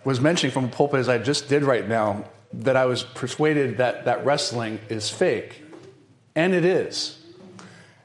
was 0.04 0.20
mentioning 0.20 0.52
from 0.52 0.66
a 0.66 0.70
pulpit, 0.70 1.00
as 1.00 1.10
I 1.10 1.20
just 1.20 1.48
did 1.48 1.64
right 1.64 1.88
now, 1.88 2.26
that 2.52 2.76
I 2.76 2.86
was 2.86 3.04
persuaded 3.04 3.78
that, 3.78 4.06
that 4.06 4.26
wrestling 4.26 4.80
is 4.90 5.10
fake. 5.10 5.64
And 6.36 6.54
it 6.54 6.66
is. 6.66 7.18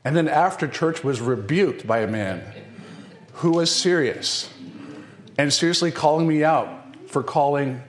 And 0.05 0.17
then 0.17 0.29
after 0.29 0.69
church 0.69 1.03
was 1.03 1.21
rebuked 1.21 1.87
by 1.87 2.01
a 2.01 2.07
man 2.07 2.43
who 3.43 3.51
was 3.51 3.75
serious 3.75 4.49
and 5.37 5.53
seriously 5.53 5.91
calling 5.91 6.29
me 6.29 6.45
out 6.45 6.69
for 7.09 7.25
calling 7.25 7.83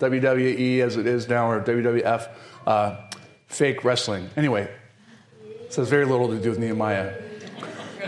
WWE 0.00 0.80
as 0.80 0.96
it 0.96 1.06
is 1.06 1.28
now 1.28 1.48
or 1.48 1.62
WWF 1.62 2.28
uh, 2.66 2.96
fake 3.46 3.84
wrestling. 3.84 4.28
Anyway, 4.36 4.68
this 5.66 5.76
has 5.76 5.88
very 5.88 6.04
little 6.04 6.26
to 6.30 6.40
do 6.40 6.50
with 6.50 6.58
Nehemiah. 6.58 7.14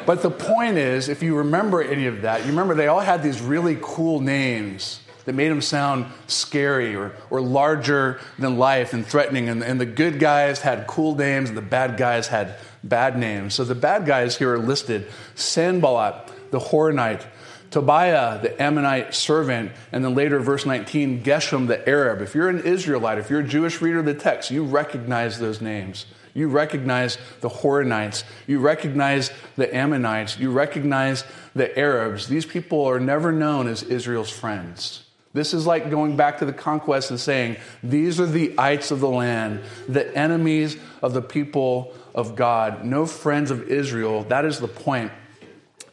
But 0.05 0.23
the 0.23 0.33
point 0.33 0.77
is, 0.77 1.09
if 1.09 1.23
you 1.23 1.37
remember 1.37 1.81
any 1.81 2.07
of 2.07 2.23
that, 2.23 2.41
you 2.41 2.49
remember 2.49 2.75
they 2.75 2.89
all 2.89 2.99
had 2.99 3.23
these 3.23 3.41
really 3.41 3.79
cool 3.81 4.19
names 4.19 4.99
that 5.27 5.35
made 5.37 5.51
them 5.51 5.63
sound 5.63 6.07
scary 6.27 6.97
or, 6.97 7.13
or 7.31 7.41
larger 7.41 8.21
than 8.37 8.59
life 8.59 8.93
and 8.93 9.07
threatening. 9.07 9.49
And, 9.49 9.63
and 9.63 9.81
the 9.81 9.87
good 9.87 10.19
guys 10.19 10.61
had 10.61 10.89
cool 10.89 11.15
names, 11.15 11.51
and 11.51 11.57
the 11.57 11.63
bad 11.63 11.97
guys 11.97 12.27
had 12.27 12.57
bad 12.83 13.17
names. 13.17 13.55
So 13.55 13.63
the 13.63 13.77
bad 13.77 14.07
guys 14.07 14.37
here 14.37 14.55
are 14.55 14.59
listed 14.59 15.07
Sanballat, 15.37 16.33
the 16.55 16.61
Horonite, 16.61 17.27
Tobiah, 17.73 18.41
the 18.41 18.63
Ammonite 18.63 19.13
servant, 19.13 19.73
and 19.91 20.05
then 20.05 20.15
later, 20.15 20.39
verse 20.39 20.65
19, 20.65 21.25
Geshem, 21.25 21.67
the 21.67 21.87
Arab. 21.89 22.21
If 22.21 22.33
you're 22.33 22.49
an 22.49 22.61
Israelite, 22.61 23.19
if 23.19 23.29
you're 23.29 23.41
a 23.41 23.49
Jewish 23.49 23.83
reader 23.83 23.99
of 23.99 24.05
the 24.05 24.15
text, 24.15 24.53
you 24.53 24.63
recognize 24.63 25.41
those 25.41 25.61
names. 25.61 26.07
You 26.33 26.47
recognize 26.47 27.19
the 27.41 27.49
Horonites. 27.49 28.23
You 28.47 28.61
recognize 28.61 29.33
the 29.57 29.75
Ammonites. 29.75 30.39
You 30.39 30.53
recognize 30.53 31.25
the 31.57 31.77
Arabs. 31.77 32.29
These 32.29 32.47
people 32.47 32.85
are 32.85 33.01
never 33.01 33.33
known 33.33 33.67
as 33.67 33.83
Israel's 33.83 34.31
friends. 34.31 35.03
This 35.33 35.53
is 35.55 35.67
like 35.67 35.91
going 35.91 36.17
back 36.17 36.39
to 36.39 36.45
the 36.45 36.53
conquest 36.53 37.11
and 37.11 37.19
saying, 37.19 37.57
These 37.83 38.21
are 38.21 38.27
the 38.27 38.57
ites 38.57 38.93
of 38.93 39.01
the 39.01 39.09
land, 39.09 39.61
the 39.89 40.17
enemies 40.17 40.77
of 41.03 41.15
the 41.15 41.23
people 41.23 41.93
of 42.15 42.37
God, 42.37 42.85
no 42.85 43.07
friends 43.07 43.51
of 43.51 43.69
Israel. 43.69 44.23
That 44.29 44.45
is 44.45 44.61
the 44.61 44.69
point. 44.69 45.11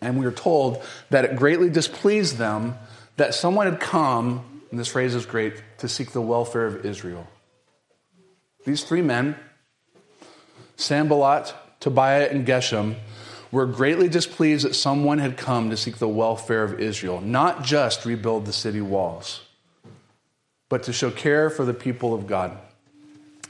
And 0.02 0.18
we 0.18 0.26
are 0.26 0.32
told 0.32 0.84
that 1.12 1.26
it 1.26 1.36
greatly 1.36 1.70
displeased 1.70 2.38
them 2.38 2.76
that 3.18 3.36
someone 3.36 3.68
had 3.68 3.80
come, 3.80 4.44
and 4.72 4.80
this 4.80 4.88
phrase 4.88 5.14
is 5.14 5.26
great, 5.26 5.62
to 5.78 5.88
seek 5.88 6.12
the 6.12 6.22
welfare 6.22 6.66
of 6.66 6.86
Israel. 6.86 7.28
These 8.66 8.84
three 8.84 9.02
men, 9.02 9.36
Sanballat, 10.76 11.54
Tobiah, 11.80 12.30
and 12.30 12.48
Geshem, 12.48 12.96
were 13.52 13.66
greatly 13.66 14.08
displeased 14.08 14.66
that 14.66 14.76
someone 14.76 15.20
had 15.20 15.38
come 15.38 15.70
to 15.70 15.78
seek 15.78 15.98
the 15.98 16.08
welfare 16.08 16.64
of 16.64 16.80
Israel, 16.80 17.22
not 17.22 17.64
just 17.64 18.06
rebuild 18.06 18.46
the 18.46 18.54
city 18.54 18.82
walls, 18.82 19.42
but 20.70 20.84
to 20.84 20.94
show 20.94 21.12
care 21.12 21.50
for 21.50 21.66
the 21.66 21.74
people 21.74 22.14
of 22.14 22.28
God. 22.28 22.58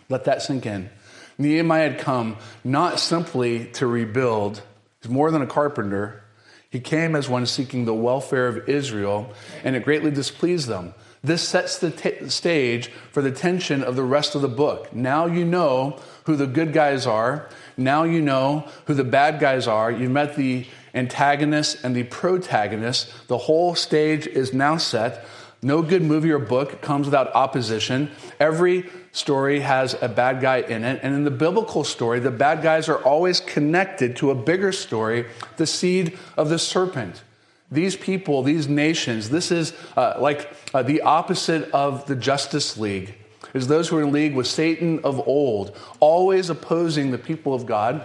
Let 0.09 0.25
that 0.25 0.41
sink 0.41 0.65
in. 0.65 0.89
Nehemiah 1.37 1.91
had 1.91 1.99
come 1.99 2.37
not 2.63 2.99
simply 2.99 3.65
to 3.73 3.87
rebuild, 3.87 4.61
he's 5.01 5.11
more 5.11 5.31
than 5.31 5.41
a 5.41 5.47
carpenter, 5.47 6.23
he 6.71 6.79
came 6.79 7.17
as 7.17 7.27
one 7.27 7.45
seeking 7.45 7.83
the 7.83 7.93
welfare 7.93 8.47
of 8.47 8.69
Israel, 8.69 9.33
and 9.65 9.75
it 9.75 9.83
greatly 9.83 10.09
displeased 10.09 10.69
them. 10.69 10.93
This 11.21 11.47
sets 11.47 11.77
the 11.77 11.91
t- 11.91 12.29
stage 12.29 12.87
for 13.11 13.21
the 13.21 13.29
tension 13.29 13.83
of 13.83 13.97
the 13.97 14.03
rest 14.03 14.35
of 14.35 14.41
the 14.41 14.47
book. 14.47 14.95
Now 14.95 15.25
you 15.25 15.43
know 15.43 15.99
who 16.23 16.37
the 16.37 16.47
good 16.47 16.71
guys 16.71 17.05
are. 17.05 17.49
Now 17.75 18.03
you 18.03 18.21
know 18.21 18.67
who 18.85 18.93
the 18.93 19.03
bad 19.03 19.39
guys 19.39 19.67
are. 19.67 19.91
You've 19.91 20.11
met 20.11 20.37
the 20.37 20.65
antagonist 20.95 21.83
and 21.83 21.93
the 21.93 22.03
protagonist. 22.03 23.11
The 23.27 23.37
whole 23.37 23.75
stage 23.75 24.25
is 24.25 24.53
now 24.53 24.77
set. 24.77 25.25
No 25.61 25.81
good 25.81 26.01
movie 26.01 26.31
or 26.31 26.39
book 26.39 26.81
comes 26.81 27.05
without 27.05 27.35
opposition. 27.35 28.11
Every 28.39 28.89
story 29.11 29.59
has 29.59 29.95
a 30.01 30.07
bad 30.07 30.41
guy 30.41 30.57
in 30.57 30.83
it. 30.83 30.99
And 31.03 31.13
in 31.13 31.23
the 31.23 31.31
biblical 31.31 31.83
story, 31.83 32.19
the 32.19 32.31
bad 32.31 32.61
guys 32.61 32.87
are 32.89 32.97
always 33.03 33.39
connected 33.39 34.15
to 34.17 34.31
a 34.31 34.35
bigger 34.35 34.71
story, 34.71 35.25
the 35.57 35.67
seed 35.67 36.17
of 36.37 36.49
the 36.49 36.59
serpent. 36.59 37.23
These 37.71 37.95
people, 37.95 38.43
these 38.43 38.67
nations, 38.67 39.29
this 39.29 39.51
is 39.51 39.73
uh, 39.95 40.17
like 40.19 40.51
uh, 40.73 40.83
the 40.83 41.01
opposite 41.01 41.71
of 41.71 42.05
the 42.05 42.15
Justice 42.15 42.77
League, 42.77 43.15
is 43.53 43.67
those 43.67 43.89
who 43.89 43.97
are 43.97 44.03
in 44.03 44.11
league 44.11 44.35
with 44.35 44.47
Satan 44.47 44.99
of 45.03 45.25
old, 45.27 45.75
always 45.99 46.49
opposing 46.49 47.11
the 47.11 47.17
people 47.17 47.53
of 47.53 47.65
God, 47.65 48.03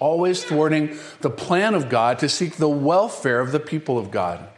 always 0.00 0.44
thwarting 0.44 0.96
the 1.20 1.30
plan 1.30 1.74
of 1.74 1.88
God 1.88 2.18
to 2.20 2.28
seek 2.28 2.56
the 2.56 2.68
welfare 2.68 3.40
of 3.40 3.52
the 3.52 3.60
people 3.60 3.98
of 3.98 4.10
God. 4.10 4.48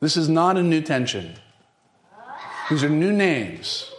This 0.00 0.16
is 0.16 0.28
not 0.28 0.56
a 0.56 0.62
new 0.62 0.80
tension. 0.80 1.34
These 2.70 2.84
are 2.84 2.88
new 2.88 3.12
names, 3.12 3.90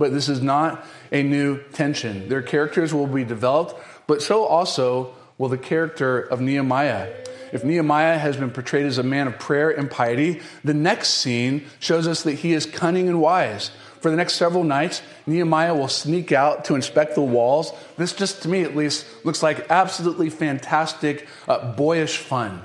but 0.00 0.12
this 0.12 0.30
is 0.30 0.40
not 0.40 0.86
a 1.12 1.22
new 1.22 1.62
tension. 1.74 2.30
Their 2.30 2.40
characters 2.40 2.94
will 2.94 3.06
be 3.06 3.22
developed, 3.22 3.78
but 4.06 4.22
so 4.22 4.44
also 4.44 5.14
will 5.36 5.50
the 5.50 5.58
character 5.58 6.18
of 6.18 6.40
Nehemiah. 6.40 7.12
If 7.52 7.64
Nehemiah 7.64 8.16
has 8.16 8.38
been 8.38 8.50
portrayed 8.50 8.86
as 8.86 8.96
a 8.96 9.02
man 9.02 9.26
of 9.26 9.38
prayer 9.38 9.68
and 9.68 9.90
piety, 9.90 10.40
the 10.64 10.72
next 10.72 11.10
scene 11.10 11.66
shows 11.80 12.08
us 12.08 12.22
that 12.22 12.36
he 12.36 12.54
is 12.54 12.64
cunning 12.64 13.08
and 13.08 13.20
wise. 13.20 13.72
For 14.00 14.10
the 14.10 14.16
next 14.16 14.36
several 14.36 14.64
nights, 14.64 15.02
Nehemiah 15.26 15.74
will 15.74 15.88
sneak 15.88 16.32
out 16.32 16.64
to 16.64 16.76
inspect 16.76 17.14
the 17.14 17.20
walls. 17.20 17.70
This, 17.98 18.14
just 18.14 18.42
to 18.44 18.48
me 18.48 18.62
at 18.62 18.74
least, 18.74 19.04
looks 19.22 19.42
like 19.42 19.70
absolutely 19.70 20.30
fantastic, 20.30 21.28
uh, 21.46 21.74
boyish 21.74 22.16
fun 22.16 22.62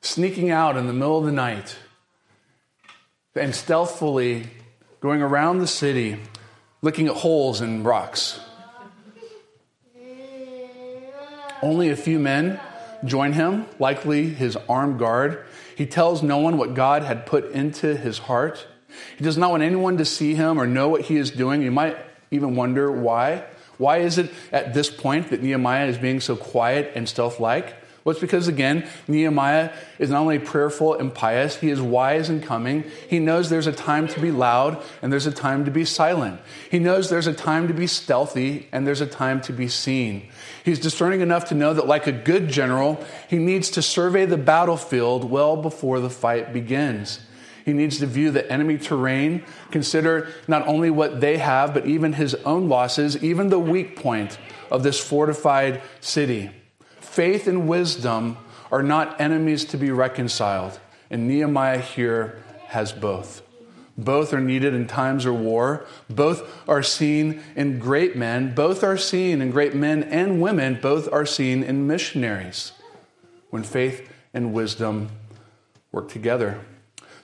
sneaking 0.00 0.50
out 0.50 0.78
in 0.78 0.86
the 0.86 0.94
middle 0.94 1.18
of 1.18 1.26
the 1.26 1.32
night 1.32 1.76
and 3.34 3.54
stealthily 3.54 4.46
going 5.00 5.22
around 5.22 5.58
the 5.58 5.66
city 5.66 6.18
looking 6.82 7.08
at 7.08 7.16
holes 7.16 7.60
in 7.60 7.82
rocks. 7.82 8.40
Only 11.62 11.90
a 11.90 11.96
few 11.96 12.18
men 12.18 12.60
join 13.04 13.32
him, 13.32 13.66
likely 13.78 14.28
his 14.28 14.56
armed 14.68 14.98
guard. 14.98 15.44
He 15.76 15.86
tells 15.86 16.22
no 16.22 16.38
one 16.38 16.58
what 16.58 16.74
God 16.74 17.02
had 17.02 17.26
put 17.26 17.50
into 17.52 17.96
his 17.96 18.18
heart. 18.18 18.66
He 19.16 19.24
does 19.24 19.38
not 19.38 19.50
want 19.50 19.62
anyone 19.62 19.96
to 19.98 20.04
see 20.04 20.34
him 20.34 20.58
or 20.58 20.66
know 20.66 20.88
what 20.88 21.02
he 21.02 21.16
is 21.16 21.30
doing. 21.30 21.62
You 21.62 21.70
might 21.70 21.96
even 22.30 22.54
wonder 22.54 22.90
why. 22.90 23.44
Why 23.78 23.98
is 23.98 24.18
it 24.18 24.30
at 24.52 24.74
this 24.74 24.90
point 24.90 25.30
that 25.30 25.42
Nehemiah 25.42 25.86
is 25.86 25.96
being 25.96 26.20
so 26.20 26.36
quiet 26.36 26.92
and 26.94 27.08
stealth 27.08 27.40
like? 27.40 27.74
Well, 28.02 28.12
it's 28.12 28.20
because, 28.20 28.48
again, 28.48 28.88
Nehemiah 29.08 29.72
is 29.98 30.08
not 30.08 30.20
only 30.20 30.38
prayerful 30.38 30.94
and 30.94 31.14
pious, 31.14 31.56
he 31.56 31.68
is 31.68 31.82
wise 31.82 32.30
and 32.30 32.42
coming. 32.42 32.84
He 33.10 33.18
knows 33.18 33.50
there's 33.50 33.66
a 33.66 33.72
time 33.72 34.08
to 34.08 34.20
be 34.20 34.30
loud 34.30 34.82
and 35.02 35.12
there's 35.12 35.26
a 35.26 35.32
time 35.32 35.66
to 35.66 35.70
be 35.70 35.84
silent. 35.84 36.40
He 36.70 36.78
knows 36.78 37.10
there's 37.10 37.26
a 37.26 37.34
time 37.34 37.68
to 37.68 37.74
be 37.74 37.86
stealthy 37.86 38.68
and 38.72 38.86
there's 38.86 39.02
a 39.02 39.06
time 39.06 39.42
to 39.42 39.52
be 39.52 39.68
seen. 39.68 40.30
He's 40.64 40.80
discerning 40.80 41.20
enough 41.20 41.46
to 41.50 41.54
know 41.54 41.74
that, 41.74 41.86
like 41.86 42.06
a 42.06 42.12
good 42.12 42.48
general, 42.48 43.04
he 43.28 43.36
needs 43.36 43.68
to 43.72 43.82
survey 43.82 44.24
the 44.24 44.38
battlefield 44.38 45.30
well 45.30 45.58
before 45.58 46.00
the 46.00 46.10
fight 46.10 46.54
begins. 46.54 47.20
He 47.66 47.74
needs 47.74 47.98
to 47.98 48.06
view 48.06 48.30
the 48.30 48.50
enemy 48.50 48.78
terrain, 48.78 49.44
consider 49.70 50.28
not 50.48 50.66
only 50.66 50.88
what 50.88 51.20
they 51.20 51.36
have, 51.36 51.74
but 51.74 51.84
even 51.84 52.14
his 52.14 52.34
own 52.46 52.70
losses, 52.70 53.22
even 53.22 53.50
the 53.50 53.58
weak 53.58 53.96
point 53.96 54.38
of 54.70 54.82
this 54.82 54.98
fortified 54.98 55.82
city 56.00 56.50
faith 57.10 57.46
and 57.46 57.68
wisdom 57.68 58.38
are 58.70 58.82
not 58.82 59.20
enemies 59.20 59.64
to 59.66 59.76
be 59.76 59.90
reconciled. 59.90 60.78
And 61.10 61.26
Nehemiah 61.26 61.80
here 61.80 62.40
has 62.68 62.92
both. 62.92 63.42
Both 63.98 64.32
are 64.32 64.40
needed 64.40 64.72
in 64.74 64.86
times 64.86 65.26
of 65.26 65.34
war. 65.34 65.84
Both 66.08 66.68
are 66.68 66.82
seen 66.82 67.42
in 67.56 67.80
great 67.80 68.16
men. 68.16 68.54
Both 68.54 68.84
are 68.84 68.96
seen 68.96 69.42
in 69.42 69.50
great 69.50 69.74
men 69.74 70.04
and 70.04 70.40
women. 70.40 70.78
Both 70.80 71.12
are 71.12 71.26
seen 71.26 71.64
in 71.64 71.86
missionaries 71.86 72.72
when 73.50 73.64
faith 73.64 74.08
and 74.32 74.52
wisdom 74.52 75.10
work 75.90 76.08
together. 76.08 76.60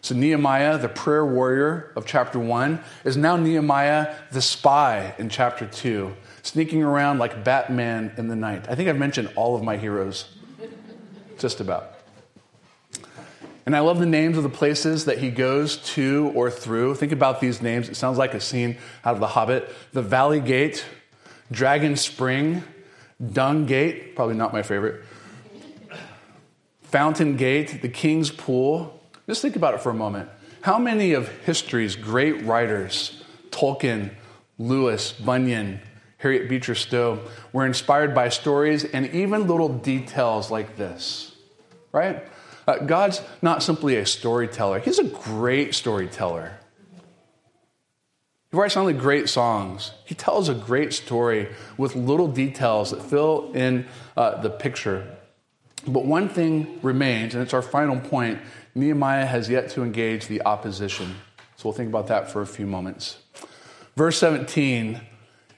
So, 0.03 0.15
Nehemiah, 0.15 0.79
the 0.79 0.89
prayer 0.89 1.27
warrior 1.27 1.93
of 1.97 2.07
chapter 2.07 2.39
one, 2.39 2.81
is 3.05 3.17
now 3.17 3.37
Nehemiah, 3.37 4.15
the 4.31 4.43
spy 4.43 5.15
in 5.19 5.29
chapter 5.29 5.67
two, 5.67 6.15
sneaking 6.43 6.83
around 6.83 7.19
like 7.19 7.43
Batman 7.43 8.13
in 8.17 8.29
the 8.29 8.37
night. 8.37 8.67
I 8.69 8.77
think 8.77 8.89
I've 8.89 8.99
mentioned 8.99 9.33
all 9.35 9.57
of 9.57 9.63
my 9.63 9.77
heroes, 9.77 10.27
just 11.39 11.61
about. 11.61 11.93
And 13.65 13.75
I 13.75 13.81
love 13.81 13.99
the 13.99 14.07
names 14.07 14.37
of 14.37 14.45
the 14.45 14.49
places 14.49 15.07
that 15.07 15.19
he 15.19 15.29
goes 15.29 15.79
to 15.95 16.31
or 16.37 16.53
through. 16.53 16.95
Think 16.95 17.11
about 17.11 17.41
these 17.41 17.61
names. 17.61 17.89
It 17.89 17.97
sounds 17.97 18.17
like 18.17 18.33
a 18.33 18.41
scene 18.41 18.79
out 19.05 19.15
of 19.15 19.21
The 19.21 19.27
Hobbit. 19.27 19.69
The 19.93 20.03
Valley 20.03 20.39
Gate, 20.39 20.85
Dragon 21.51 21.97
Spring, 21.97 22.63
Dung 23.33 23.67
Gate, 23.67 24.15
probably 24.15 24.37
not 24.37 24.53
my 24.53 24.63
favorite, 24.63 25.03
Fountain 26.85 27.37
Gate, 27.37 27.83
the 27.83 27.89
King's 27.89 28.31
Pool. 28.31 28.96
Just 29.27 29.43
think 29.43 29.57
about 29.57 29.75
it 29.75 29.81
for 29.81 29.91
a 29.91 29.95
moment. 29.95 30.29
How 30.63 30.79
many 30.79 31.13
of 31.13 31.29
history's 31.45 31.97
great 31.97 32.43
writers, 32.45 33.23
Tolkien, 33.51 34.11
Lewis, 34.59 35.13
Bunyan, 35.13 35.81
Harriet 36.19 36.49
Beecher 36.49 36.75
Stowe, 36.75 37.21
were 37.53 37.67
inspired 37.67 38.15
by 38.15 38.29
stories 38.29 38.85
and 38.85 39.07
even 39.11 39.47
little 39.47 39.69
details 39.69 40.51
like 40.51 40.77
this, 40.77 41.35
right? 41.93 42.25
Uh, 42.67 42.79
God's 42.79 43.21
not 43.43 43.63
simply 43.63 43.97
a 43.97 44.07
storyteller, 44.07 44.79
He's 44.81 44.99
a 44.99 45.05
great 45.05 45.75
storyteller. 45.75 46.59
He 48.53 48.57
writes 48.57 48.77
not 48.77 48.83
only 48.83 48.95
great 48.95 49.29
songs, 49.29 49.93
He 50.05 50.15
tells 50.15 50.49
a 50.49 50.55
great 50.55 50.93
story 50.93 51.49
with 51.77 51.97
little 51.97 52.29
details 52.29 52.93
that 52.93 53.03
fill 53.03 53.53
in 53.53 53.87
uh, 54.17 54.41
the 54.41 54.51
picture. 54.51 55.17
But 55.87 56.05
one 56.05 56.29
thing 56.29 56.81
remains, 56.83 57.35
and 57.35 57.43
it's 57.43 57.55
our 57.55 57.63
final 57.63 58.01
point 58.01 58.41
Nehemiah 58.77 59.25
has 59.25 59.49
yet 59.49 59.71
to 59.71 59.83
engage 59.83 60.27
the 60.27 60.43
opposition. 60.43 61.15
So 61.57 61.71
we'll 61.71 61.73
think 61.73 61.89
about 61.89 62.09
that 62.09 62.31
for 62.31 62.43
a 62.43 62.47
few 62.47 62.67
moments. 62.67 63.17
Verse 63.97 64.19
17 64.19 65.01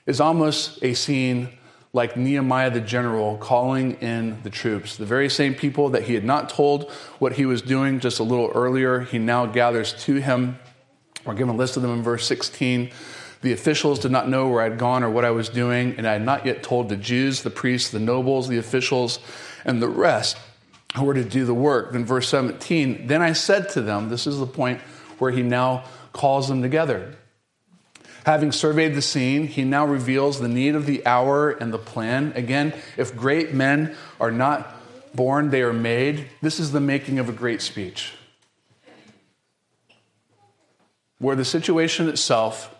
is 0.06 0.20
almost 0.20 0.78
a 0.84 0.94
scene 0.94 1.48
like 1.92 2.16
Nehemiah 2.16 2.70
the 2.70 2.80
general 2.80 3.36
calling 3.38 3.94
in 3.94 4.40
the 4.44 4.50
troops. 4.50 4.96
The 4.96 5.04
very 5.04 5.28
same 5.28 5.54
people 5.54 5.88
that 5.88 6.04
he 6.04 6.14
had 6.14 6.22
not 6.22 6.48
told 6.48 6.92
what 7.18 7.32
he 7.32 7.44
was 7.44 7.60
doing 7.60 7.98
just 7.98 8.20
a 8.20 8.22
little 8.22 8.52
earlier, 8.54 9.00
he 9.00 9.18
now 9.18 9.46
gathers 9.46 9.94
to 10.04 10.14
him. 10.20 10.56
We're 11.24 11.34
given 11.34 11.56
a 11.56 11.58
list 11.58 11.76
of 11.76 11.82
them 11.82 11.90
in 11.90 12.02
verse 12.04 12.24
16. 12.24 12.92
The 13.42 13.52
officials 13.52 13.98
did 13.98 14.12
not 14.12 14.28
know 14.28 14.46
where 14.46 14.62
I'd 14.62 14.78
gone 14.78 15.02
or 15.02 15.10
what 15.10 15.24
I 15.24 15.32
was 15.32 15.48
doing, 15.48 15.96
and 15.98 16.06
I 16.06 16.12
had 16.12 16.24
not 16.24 16.46
yet 16.46 16.62
told 16.62 16.88
the 16.88 16.96
Jews, 16.96 17.42
the 17.42 17.50
priests, 17.50 17.90
the 17.90 17.98
nobles, 17.98 18.46
the 18.46 18.58
officials, 18.58 19.18
and 19.64 19.82
the 19.82 19.88
rest 19.88 20.36
who 20.96 21.04
were 21.04 21.14
to 21.14 21.24
do 21.24 21.44
the 21.44 21.54
work. 21.54 21.92
Then, 21.92 22.04
verse 22.04 22.28
17, 22.28 23.06
then 23.06 23.22
I 23.22 23.32
said 23.32 23.68
to 23.70 23.82
them, 23.82 24.08
this 24.08 24.26
is 24.26 24.38
the 24.38 24.46
point 24.46 24.80
where 25.18 25.30
he 25.30 25.42
now 25.42 25.84
calls 26.12 26.48
them 26.48 26.62
together. 26.62 27.14
Having 28.24 28.52
surveyed 28.52 28.94
the 28.94 29.02
scene, 29.02 29.46
he 29.46 29.64
now 29.64 29.86
reveals 29.86 30.40
the 30.40 30.48
need 30.48 30.74
of 30.74 30.86
the 30.86 31.04
hour 31.06 31.50
and 31.50 31.72
the 31.72 31.78
plan. 31.78 32.32
Again, 32.34 32.74
if 32.96 33.16
great 33.16 33.54
men 33.54 33.96
are 34.20 34.30
not 34.30 34.76
born, 35.14 35.50
they 35.50 35.62
are 35.62 35.72
made. 35.72 36.26
This 36.42 36.60
is 36.60 36.72
the 36.72 36.80
making 36.80 37.18
of 37.18 37.28
a 37.28 37.32
great 37.32 37.62
speech. 37.62 38.12
Where 41.18 41.36
the 41.36 41.44
situation 41.44 42.08
itself 42.08 42.74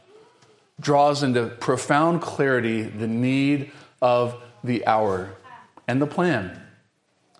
draws 0.81 1.23
into 1.23 1.47
profound 1.47 2.21
clarity 2.23 2.83
the 2.83 3.09
need 3.09 3.73
of 4.01 4.41
the 4.63 4.87
hour 4.87 5.31
and 5.87 6.01
the 6.01 6.07
plan. 6.07 6.63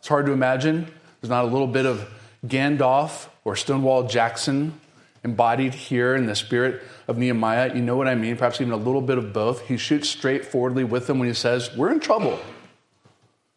It's 0.09 0.11
hard 0.11 0.25
to 0.25 0.33
imagine. 0.33 0.91
There's 1.21 1.29
not 1.29 1.45
a 1.45 1.49
little 1.49 1.67
bit 1.67 1.85
of 1.85 2.11
Gandalf 2.47 3.29
or 3.45 3.55
Stonewall 3.57 4.05
Jackson 4.05 4.81
embodied 5.23 5.75
here 5.75 6.15
in 6.15 6.25
the 6.25 6.35
spirit 6.35 6.83
of 7.09 7.19
Nehemiah. 7.19 7.75
You 7.75 7.83
know 7.83 7.95
what 7.95 8.09
I 8.09 8.15
mean? 8.15 8.35
Perhaps 8.39 8.59
even 8.63 8.73
a 8.73 8.79
little 8.79 9.03
bit 9.03 9.19
of 9.19 9.35
both. 9.35 9.69
He 9.69 9.77
shoots 9.77 10.09
straightforwardly 10.09 10.83
with 10.83 11.09
them 11.09 11.19
when 11.19 11.29
he 11.29 11.35
says, 11.35 11.77
We're 11.77 11.93
in 11.93 12.01
trouble. 12.01 12.39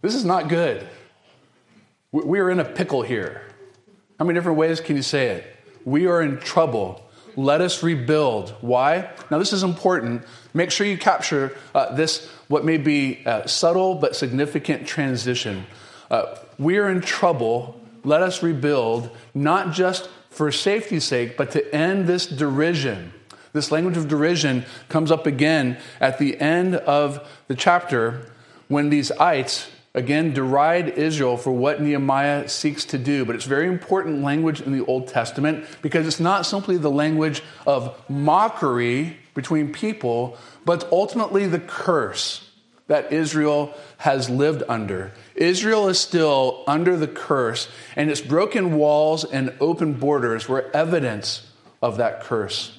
This 0.01 0.13
is 0.13 0.25
not 0.25 0.49
good. 0.49 0.85
We 2.11 2.41
are 2.41 2.49
in 2.49 2.59
a 2.59 2.65
pickle 2.65 3.01
here. 3.01 3.43
How 4.19 4.25
many 4.25 4.37
different 4.37 4.57
ways 4.57 4.81
can 4.81 4.97
you 4.97 5.03
say 5.03 5.27
it? 5.27 5.55
We 5.85 6.05
are 6.07 6.21
in 6.21 6.37
trouble. 6.37 7.01
Let 7.37 7.61
us 7.61 7.81
rebuild. 7.81 8.49
Why? 8.59 9.09
Now, 9.29 9.37
this 9.37 9.53
is 9.53 9.63
important. 9.63 10.25
Make 10.53 10.69
sure 10.69 10.85
you 10.85 10.97
capture 10.97 11.55
uh, 11.73 11.95
this, 11.95 12.27
what 12.49 12.65
may 12.65 12.75
be 12.75 13.21
a 13.25 13.47
subtle 13.47 13.95
but 13.95 14.17
significant 14.17 14.85
transition. 14.85 15.65
Uh, 16.11 16.35
we 16.59 16.77
are 16.77 16.89
in 16.89 16.99
trouble. 16.99 17.79
Let 18.03 18.21
us 18.21 18.43
rebuild, 18.43 19.09
not 19.33 19.71
just 19.71 20.09
for 20.29 20.51
safety's 20.51 21.05
sake, 21.05 21.37
but 21.37 21.51
to 21.51 21.73
end 21.73 22.05
this 22.05 22.27
derision. 22.27 23.13
This 23.53 23.71
language 23.71 23.95
of 23.95 24.09
derision 24.09 24.65
comes 24.89 25.09
up 25.09 25.25
again 25.25 25.77
at 26.01 26.19
the 26.19 26.39
end 26.39 26.75
of 26.75 27.25
the 27.47 27.55
chapter 27.55 28.29
when 28.67 28.89
these 28.89 29.09
ites 29.11 29.69
again 29.93 30.33
deride 30.33 30.89
Israel 30.89 31.37
for 31.37 31.51
what 31.51 31.81
Nehemiah 31.81 32.49
seeks 32.49 32.83
to 32.85 32.97
do. 32.97 33.23
But 33.23 33.35
it's 33.35 33.45
very 33.45 33.67
important 33.67 34.21
language 34.21 34.59
in 34.59 34.77
the 34.77 34.85
Old 34.85 35.07
Testament 35.07 35.65
because 35.81 36.05
it's 36.07 36.19
not 36.19 36.45
simply 36.45 36.75
the 36.75 36.91
language 36.91 37.41
of 37.65 37.97
mockery 38.09 39.17
between 39.33 39.71
people, 39.71 40.37
but 40.65 40.89
ultimately 40.91 41.47
the 41.47 41.59
curse 41.59 42.50
that 42.91 43.13
Israel 43.13 43.73
has 43.99 44.29
lived 44.29 44.63
under. 44.67 45.13
Israel 45.33 45.87
is 45.87 45.97
still 45.97 46.61
under 46.67 46.97
the 46.97 47.07
curse, 47.07 47.69
and 47.95 48.11
its 48.11 48.19
broken 48.19 48.75
walls 48.75 49.23
and 49.23 49.53
open 49.61 49.93
borders 49.93 50.49
were 50.49 50.69
evidence 50.73 51.47
of 51.81 51.95
that 51.95 52.19
curse. 52.19 52.77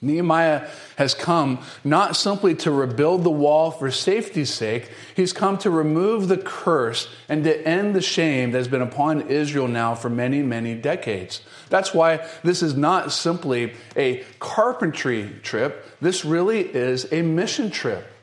Nehemiah 0.00 0.66
has 0.96 1.12
come 1.12 1.58
not 1.84 2.16
simply 2.16 2.54
to 2.54 2.70
rebuild 2.70 3.24
the 3.24 3.30
wall 3.30 3.70
for 3.70 3.90
safety's 3.90 4.54
sake, 4.54 4.90
he's 5.14 5.34
come 5.34 5.58
to 5.58 5.68
remove 5.68 6.28
the 6.28 6.38
curse 6.38 7.06
and 7.28 7.44
to 7.44 7.68
end 7.68 7.94
the 7.94 8.00
shame 8.00 8.52
that 8.52 8.58
has 8.58 8.68
been 8.68 8.80
upon 8.80 9.28
Israel 9.28 9.68
now 9.68 9.94
for 9.94 10.08
many, 10.08 10.42
many 10.42 10.74
decades. 10.74 11.42
That's 11.68 11.92
why 11.92 12.26
this 12.42 12.62
is 12.62 12.74
not 12.74 13.12
simply 13.12 13.74
a 13.96 14.24
carpentry 14.38 15.30
trip, 15.42 15.84
this 16.00 16.24
really 16.24 16.60
is 16.60 17.12
a 17.12 17.20
mission 17.20 17.70
trip. 17.70 18.14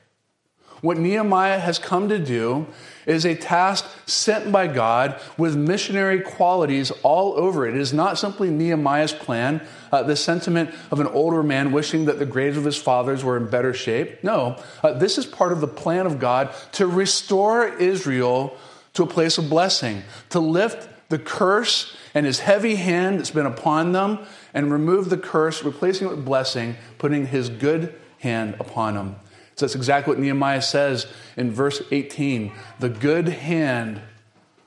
What 0.83 0.97
Nehemiah 0.97 1.59
has 1.59 1.79
come 1.79 2.09
to 2.09 2.19
do 2.19 2.67
is 3.05 3.25
a 3.25 3.35
task 3.35 3.85
sent 4.05 4.51
by 4.51 4.67
God 4.67 5.17
with 5.37 5.55
missionary 5.55 6.19
qualities 6.19 6.91
all 7.03 7.35
over 7.35 7.65
it. 7.65 7.73
It 7.73 7.79
is 7.79 7.93
not 7.93 8.17
simply 8.17 8.49
Nehemiah's 8.49 9.13
plan, 9.13 9.65
uh, 9.93 10.03
the 10.03 10.17
sentiment 10.17 10.71
of 10.91 10.99
an 10.99 11.07
older 11.07 11.41
man 11.41 11.71
wishing 11.71 12.03
that 12.05 12.19
the 12.19 12.25
graves 12.25 12.57
of 12.57 12.65
his 12.65 12.75
fathers 12.75 13.23
were 13.23 13.37
in 13.37 13.49
better 13.49 13.73
shape. 13.73 14.21
No, 14.25 14.61
uh, 14.83 14.91
this 14.91 15.17
is 15.17 15.25
part 15.25 15.53
of 15.53 15.61
the 15.61 15.69
plan 15.69 16.05
of 16.05 16.19
God 16.19 16.53
to 16.73 16.85
restore 16.85 17.65
Israel 17.65 18.57
to 18.91 19.03
a 19.03 19.07
place 19.07 19.37
of 19.37 19.49
blessing, 19.49 20.03
to 20.31 20.41
lift 20.41 20.89
the 21.07 21.17
curse 21.17 21.95
and 22.13 22.25
his 22.25 22.41
heavy 22.41 22.75
hand 22.75 23.19
that's 23.19 23.31
been 23.31 23.45
upon 23.45 23.93
them 23.93 24.19
and 24.53 24.69
remove 24.69 25.09
the 25.09 25.17
curse, 25.17 25.63
replacing 25.63 26.07
it 26.07 26.09
with 26.09 26.25
blessing, 26.25 26.75
putting 26.97 27.27
his 27.27 27.47
good 27.47 27.95
hand 28.19 28.57
upon 28.59 28.95
them. 28.95 29.15
So 29.55 29.65
that's 29.65 29.75
exactly 29.75 30.11
what 30.11 30.19
Nehemiah 30.19 30.61
says 30.61 31.07
in 31.37 31.51
verse 31.51 31.81
18. 31.91 32.51
The 32.79 32.89
good 32.89 33.27
hand 33.27 34.01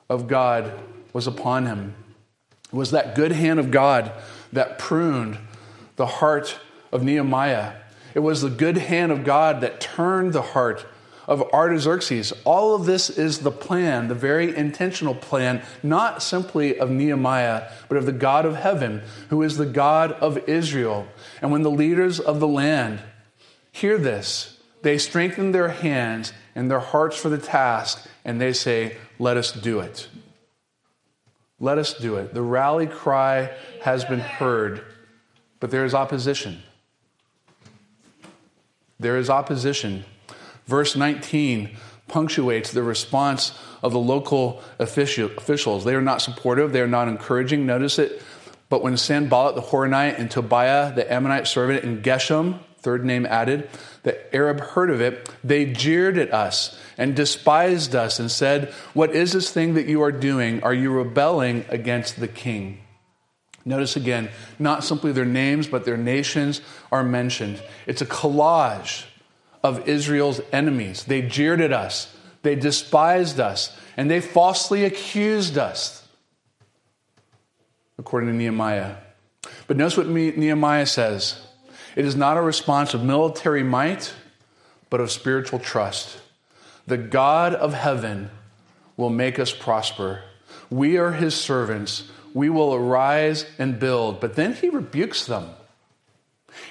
of 0.09 0.29
God 0.29 0.73
was 1.13 1.27
upon 1.27 1.67
him. 1.67 1.95
It 2.73 2.77
was 2.77 2.93
that 2.93 3.15
good 3.15 3.33
hand 3.33 3.59
of 3.59 3.71
God 3.71 4.13
that 4.53 4.79
pruned 4.79 5.39
the 5.97 6.07
heart 6.07 6.59
of 6.93 7.03
Nehemiah. 7.03 7.75
It 8.15 8.21
was 8.21 8.43
the 8.43 8.51
good 8.51 8.77
hand 8.77 9.13
of 9.13 9.25
God 9.25 9.61
that 9.61 9.81
turned 9.81 10.33
the 10.33 10.43
heart 10.43 10.87
of 11.27 11.43
Artaxerxes. 11.53 12.33
All 12.45 12.75
of 12.75 12.87
this 12.87 13.11
is 13.11 13.41
the 13.41 13.51
plan, 13.51 14.09
the 14.09 14.15
very 14.15 14.57
intentional 14.57 15.15
plan, 15.15 15.63
not 15.83 16.23
simply 16.23 16.79
of 16.79 16.91
Nehemiah, 16.91 17.71
but 17.89 17.99
of 17.99 18.07
the 18.07 18.13
God 18.13 18.47
of 18.47 18.55
heaven, 18.55 19.03
who 19.29 19.43
is 19.43 19.57
the 19.57 19.67
God 19.67 20.13
of 20.13 20.39
Israel. 20.49 21.07
And 21.43 21.51
when 21.51 21.63
the 21.63 21.71
leaders 21.71 22.21
of 22.21 22.41
the 22.41 22.49
land 22.49 23.01
hear 23.73 23.99
this, 23.99 24.56
they 24.83 24.99
strengthen 24.99 25.53
their 25.53 25.69
hands 25.69 26.33
and 26.55 26.71
their 26.71 26.81
hearts 26.81 27.17
for 27.17 27.29
the 27.29 27.39
task, 27.39 28.07
and 28.25 28.41
they 28.41 28.53
say, 28.53 28.97
Let 29.19 29.37
us 29.37 29.53
do 29.53 29.81
it. 29.81 30.09
Let 31.59 31.79
us 31.79 31.95
do 31.95 32.17
it. 32.17 32.35
The 32.35 32.43
rally 32.43 32.87
cry 32.87 33.55
has 33.83 34.05
been 34.05 34.21
heard, 34.21 34.85
but 35.59 35.71
there 35.71 35.85
is 35.85 35.95
opposition. 35.95 36.63
There 38.99 39.17
is 39.17 39.31
opposition. 39.31 40.05
Verse 40.67 40.97
19 40.97 41.77
punctuates 42.09 42.73
the 42.73 42.83
response 42.83 43.59
of 43.83 43.93
the 43.93 43.99
local 43.99 44.63
officials. 44.79 45.85
They 45.85 45.95
are 45.95 46.03
not 46.03 46.23
supportive, 46.23 46.73
they 46.73 46.81
are 46.81 46.87
not 46.87 47.09
encouraging. 47.09 47.67
Notice 47.67 47.99
it. 47.99 48.23
But 48.69 48.83
when 48.83 48.97
Sanballat 48.97 49.55
the 49.55 49.63
Horonite 49.63 50.19
and 50.19 50.31
Tobiah 50.31 50.95
the 50.95 51.11
Ammonite 51.11 51.47
servant 51.47 51.85
and 51.85 52.03
Geshem, 52.03 52.59
third 52.81 53.05
name 53.05 53.27
added, 53.27 53.69
the 54.07 54.37
Arab 54.37 54.61
heard 54.61 54.89
of 54.89 55.01
it, 55.01 55.29
they 55.43 55.67
jeered 55.67 56.17
at 56.17 56.33
us 56.33 56.79
and 56.97 57.17
despised 57.17 57.97
us 57.97 58.21
and 58.21 58.31
said, 58.31 58.73
What 58.95 59.11
is 59.11 59.33
this 59.33 59.51
thing 59.51 59.75
that 59.75 59.87
you 59.87 60.01
are 60.03 60.13
doing? 60.13 60.63
Are 60.63 60.73
you 60.73 60.93
rebelling 60.93 61.65
against 61.69 62.21
the 62.21 62.29
king? 62.29 62.79
Notice 63.65 63.97
again, 63.97 64.29
not 64.61 64.85
simply 64.85 65.11
their 65.11 65.25
names, 65.25 65.67
but 65.67 65.85
their 65.85 65.97
nations 65.97 66.61
are 66.93 67.03
mentioned. 67.03 67.61
It's 67.89 68.01
a 68.01 68.07
collage 68.07 69.07
of 69.65 69.89
Israel's 69.89 70.41
enemies. 70.53 71.03
They 71.03 71.23
jeered 71.23 71.61
at 71.61 71.73
us, 71.73 72.15
they 72.43 72.55
despised 72.55 73.41
us, 73.41 73.77
and 73.97 74.09
they 74.09 74.21
falsely 74.21 74.85
accused 74.85 75.59
us, 75.59 76.07
according 77.99 78.29
to 78.29 78.37
Nehemiah. 78.37 78.99
But 79.67 79.77
notice 79.77 79.97
what 79.97 80.07
Nehemiah 80.07 80.87
says 80.87 81.41
it 81.97 82.05
is 82.05 82.15
not 82.15 82.37
a 82.37 82.43
response 82.43 82.95
of 82.95 83.03
military 83.03 83.65
might, 83.65 84.15
but 84.91 85.01
of 85.01 85.11
spiritual 85.11 85.59
trust. 85.59 86.21
The 86.87 86.97
God 86.99 87.55
of 87.55 87.75
heaven 87.75 88.31
will 88.97 89.11
make 89.11 89.39
us 89.39 89.53
prosper. 89.53 90.23
We 90.71 90.97
are 90.99 91.13
his 91.13 91.35
servants. 91.35 92.09
We 92.35 92.51
will 92.51 92.75
arise 92.75 93.47
and 93.59 93.81
build. 93.81 94.21
But 94.21 94.37
then 94.37 94.55
he 94.55 94.69
rebukes 94.69 95.27
them. 95.27 95.51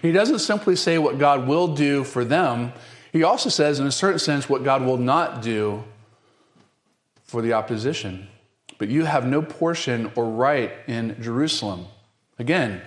He 0.02 0.12
doesn't 0.12 0.40
simply 0.40 0.76
say 0.76 0.98
what 0.98 1.20
God 1.20 1.48
will 1.48 1.76
do 1.76 2.04
for 2.04 2.24
them, 2.24 2.72
he 3.16 3.24
also 3.24 3.50
says, 3.50 3.80
in 3.80 3.88
a 3.88 3.94
certain 3.94 4.20
sense, 4.20 4.50
what 4.50 4.66
God 4.66 4.84
will 4.84 4.98
not 4.98 5.42
do 5.42 5.86
for 7.24 7.42
the 7.42 7.54
opposition. 7.54 8.28
But 8.78 8.90
you 8.90 9.06
have 9.06 9.26
no 9.26 9.42
portion 9.42 10.12
or 10.18 10.30
right 10.30 10.74
in 10.86 11.16
Jerusalem. 11.22 11.86
Again, 12.38 12.82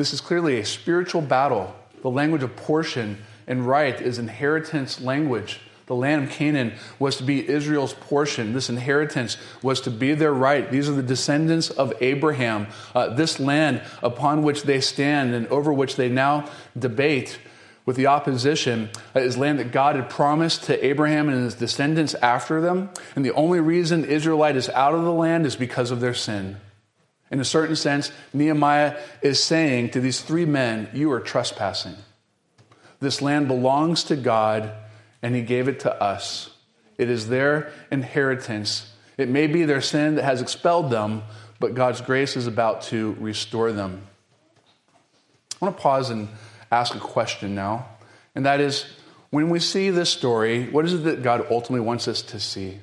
this 0.00 0.14
is 0.14 0.20
clearly 0.20 0.58
a 0.58 0.64
spiritual 0.64 1.20
battle. 1.20 1.76
The 2.02 2.10
language 2.10 2.42
of 2.42 2.56
portion 2.56 3.18
and 3.46 3.66
right 3.66 4.00
is 4.00 4.18
inheritance 4.18 5.00
language. 5.00 5.60
The 5.86 5.94
land 5.94 6.24
of 6.24 6.30
Canaan 6.30 6.72
was 6.98 7.16
to 7.16 7.24
be 7.24 7.46
Israel's 7.46 7.94
portion. 7.94 8.52
This 8.52 8.70
inheritance 8.70 9.36
was 9.62 9.80
to 9.82 9.90
be 9.90 10.14
their 10.14 10.32
right. 10.32 10.70
These 10.70 10.88
are 10.88 10.92
the 10.92 11.02
descendants 11.02 11.68
of 11.68 11.92
Abraham. 12.00 12.68
Uh, 12.94 13.12
this 13.12 13.40
land 13.40 13.82
upon 14.02 14.42
which 14.42 14.62
they 14.62 14.80
stand 14.80 15.34
and 15.34 15.46
over 15.48 15.72
which 15.72 15.96
they 15.96 16.08
now 16.08 16.48
debate 16.78 17.38
with 17.84 17.96
the 17.96 18.06
opposition 18.06 18.88
uh, 19.16 19.20
is 19.20 19.36
land 19.36 19.58
that 19.58 19.72
God 19.72 19.96
had 19.96 20.08
promised 20.08 20.62
to 20.64 20.86
Abraham 20.86 21.28
and 21.28 21.42
his 21.42 21.56
descendants 21.56 22.14
after 22.14 22.60
them. 22.60 22.90
And 23.16 23.24
the 23.24 23.32
only 23.32 23.58
reason 23.58 24.04
Israelite 24.04 24.56
is 24.56 24.68
out 24.70 24.94
of 24.94 25.02
the 25.02 25.12
land 25.12 25.44
is 25.44 25.56
because 25.56 25.90
of 25.90 26.00
their 26.00 26.14
sin. 26.14 26.56
In 27.30 27.40
a 27.40 27.44
certain 27.44 27.76
sense, 27.76 28.10
Nehemiah 28.32 28.98
is 29.22 29.42
saying 29.42 29.90
to 29.90 30.00
these 30.00 30.20
three 30.20 30.44
men, 30.44 30.88
You 30.92 31.12
are 31.12 31.20
trespassing. 31.20 31.94
This 32.98 33.22
land 33.22 33.48
belongs 33.48 34.04
to 34.04 34.16
God 34.16 34.72
and 35.22 35.34
he 35.34 35.42
gave 35.42 35.68
it 35.68 35.80
to 35.80 36.02
us. 36.02 36.50
It 36.98 37.08
is 37.08 37.28
their 37.28 37.72
inheritance. 37.90 38.92
It 39.16 39.28
may 39.28 39.46
be 39.46 39.64
their 39.64 39.80
sin 39.80 40.16
that 40.16 40.24
has 40.24 40.42
expelled 40.42 40.90
them, 40.90 41.22
but 41.58 41.74
God's 41.74 42.00
grace 42.00 42.36
is 42.36 42.46
about 42.46 42.82
to 42.82 43.16
restore 43.20 43.72
them. 43.72 44.06
I 45.60 45.64
want 45.64 45.76
to 45.76 45.82
pause 45.82 46.10
and 46.10 46.28
ask 46.70 46.94
a 46.94 47.00
question 47.00 47.54
now, 47.54 47.86
and 48.34 48.46
that 48.46 48.60
is 48.60 48.86
when 49.30 49.50
we 49.50 49.60
see 49.60 49.90
this 49.90 50.10
story, 50.10 50.68
what 50.68 50.84
is 50.84 50.94
it 50.94 51.04
that 51.04 51.22
God 51.22 51.46
ultimately 51.50 51.84
wants 51.84 52.08
us 52.08 52.22
to 52.22 52.40
see? 52.40 52.80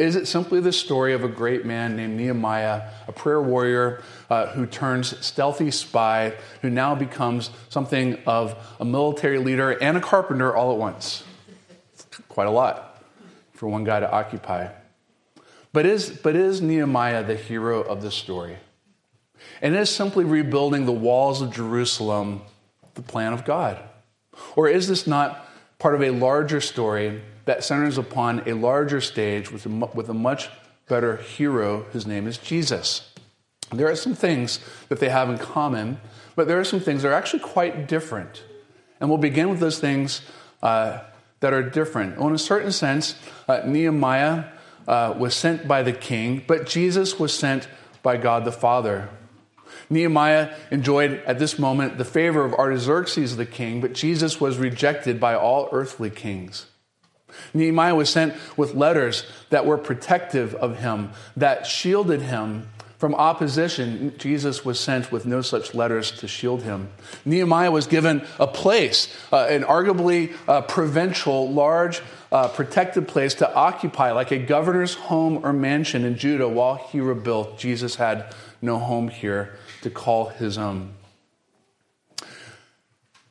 Is 0.00 0.16
it 0.16 0.26
simply 0.26 0.60
the 0.60 0.72
story 0.72 1.12
of 1.12 1.24
a 1.24 1.28
great 1.28 1.66
man 1.66 1.94
named 1.94 2.16
Nehemiah, 2.16 2.84
a 3.06 3.12
prayer 3.12 3.42
warrior 3.42 4.02
uh, 4.30 4.46
who 4.46 4.64
turns 4.64 5.14
stealthy 5.22 5.70
spy, 5.70 6.32
who 6.62 6.70
now 6.70 6.94
becomes 6.94 7.50
something 7.68 8.16
of 8.24 8.56
a 8.80 8.84
military 8.86 9.36
leader 9.36 9.72
and 9.72 9.98
a 9.98 10.00
carpenter 10.00 10.56
all 10.56 10.72
at 10.72 10.78
once? 10.78 11.22
quite 12.30 12.46
a 12.46 12.50
lot 12.50 13.04
for 13.52 13.68
one 13.68 13.84
guy 13.84 14.00
to 14.00 14.10
occupy. 14.10 14.68
But 15.70 15.84
is, 15.84 16.08
but 16.08 16.34
is 16.34 16.62
Nehemiah 16.62 17.22
the 17.22 17.36
hero 17.36 17.82
of 17.82 18.00
the 18.00 18.10
story? 18.10 18.56
And 19.60 19.76
is 19.76 19.90
simply 19.90 20.24
rebuilding 20.24 20.86
the 20.86 20.92
walls 20.92 21.42
of 21.42 21.52
Jerusalem 21.52 22.40
the 22.94 23.02
plan 23.02 23.34
of 23.34 23.44
God? 23.44 23.78
Or 24.56 24.66
is 24.66 24.88
this 24.88 25.06
not 25.06 25.46
part 25.78 25.94
of 25.94 26.00
a 26.00 26.10
larger 26.10 26.62
story 26.62 27.20
that 27.50 27.64
centers 27.64 27.98
upon 27.98 28.48
a 28.48 28.52
larger 28.52 29.00
stage 29.00 29.50
with 29.50 29.66
a, 29.66 29.68
with 29.92 30.08
a 30.08 30.14
much 30.14 30.48
better 30.86 31.16
hero? 31.16 31.84
His 31.92 32.06
name 32.06 32.28
is 32.28 32.38
Jesus. 32.38 33.12
There 33.72 33.90
are 33.90 33.96
some 33.96 34.14
things 34.14 34.60
that 34.88 35.00
they 35.00 35.08
have 35.08 35.28
in 35.28 35.36
common, 35.36 36.00
but 36.36 36.46
there 36.46 36.60
are 36.60 36.64
some 36.64 36.78
things 36.78 37.02
that 37.02 37.08
are 37.08 37.12
actually 37.12 37.40
quite 37.40 37.88
different. 37.88 38.44
And 39.00 39.08
we'll 39.08 39.18
begin 39.18 39.50
with 39.50 39.58
those 39.58 39.80
things 39.80 40.22
uh, 40.62 41.00
that 41.40 41.52
are 41.52 41.68
different. 41.68 42.18
Well, 42.18 42.28
in 42.28 42.36
a 42.36 42.38
certain 42.38 42.70
sense, 42.70 43.16
uh, 43.48 43.62
Nehemiah 43.66 44.44
uh, 44.86 45.16
was 45.18 45.34
sent 45.34 45.66
by 45.66 45.82
the 45.82 45.92
king, 45.92 46.44
but 46.46 46.68
Jesus 46.68 47.18
was 47.18 47.36
sent 47.36 47.66
by 48.04 48.16
God 48.16 48.44
the 48.44 48.52
Father. 48.52 49.08
Nehemiah 49.90 50.54
enjoyed 50.70 51.14
at 51.26 51.40
this 51.40 51.58
moment 51.58 51.98
the 51.98 52.04
favor 52.04 52.44
of 52.44 52.54
Artaxerxes 52.54 53.36
the 53.36 53.44
king, 53.44 53.80
but 53.80 53.92
Jesus 53.92 54.40
was 54.40 54.56
rejected 54.56 55.18
by 55.18 55.34
all 55.34 55.68
earthly 55.72 56.10
kings. 56.10 56.66
Nehemiah 57.54 57.94
was 57.94 58.10
sent 58.10 58.34
with 58.56 58.74
letters 58.74 59.24
that 59.50 59.66
were 59.66 59.78
protective 59.78 60.54
of 60.54 60.78
him, 60.78 61.10
that 61.36 61.66
shielded 61.66 62.22
him 62.22 62.68
from 63.00 63.14
opposition, 63.14 64.12
Jesus 64.18 64.62
was 64.62 64.78
sent 64.78 65.10
with 65.10 65.24
no 65.24 65.40
such 65.40 65.74
letters 65.74 66.10
to 66.18 66.28
shield 66.28 66.64
him. 66.64 66.90
Nehemiah 67.24 67.70
was 67.70 67.86
given 67.86 68.26
a 68.38 68.46
place, 68.46 69.08
uh, 69.32 69.46
an 69.48 69.62
arguably 69.62 70.34
uh, 70.46 70.60
provincial, 70.60 71.50
large, 71.50 72.02
uh, 72.30 72.48
protected 72.48 73.08
place 73.08 73.32
to 73.36 73.54
occupy, 73.54 74.12
like 74.12 74.32
a 74.32 74.36
governor's 74.36 74.92
home 74.92 75.40
or 75.46 75.54
mansion 75.54 76.04
in 76.04 76.18
Judah 76.18 76.46
while 76.46 76.74
he 76.74 77.00
rebuilt. 77.00 77.58
Jesus 77.58 77.94
had 77.94 78.34
no 78.60 78.78
home 78.78 79.08
here 79.08 79.56
to 79.80 79.88
call 79.88 80.26
his 80.26 80.58
own. 80.58 80.92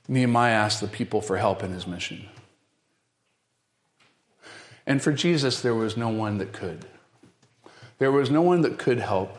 Nehemiah 0.08 0.54
asked 0.54 0.82
the 0.82 0.88
people 0.88 1.22
for 1.22 1.38
help 1.38 1.62
in 1.62 1.74
his 1.74 1.86
mission. 1.86 2.28
And 4.90 5.02
for 5.04 5.12
Jesus, 5.12 5.62
there 5.62 5.76
was 5.76 5.96
no 5.96 6.10
one 6.10 6.40
that 6.40 6.52
could. 6.52 6.84
There 8.00 8.12
was 8.12 8.32
no 8.32 8.42
one 8.42 8.62
that 8.62 8.80
could 8.80 8.98
help. 8.98 9.38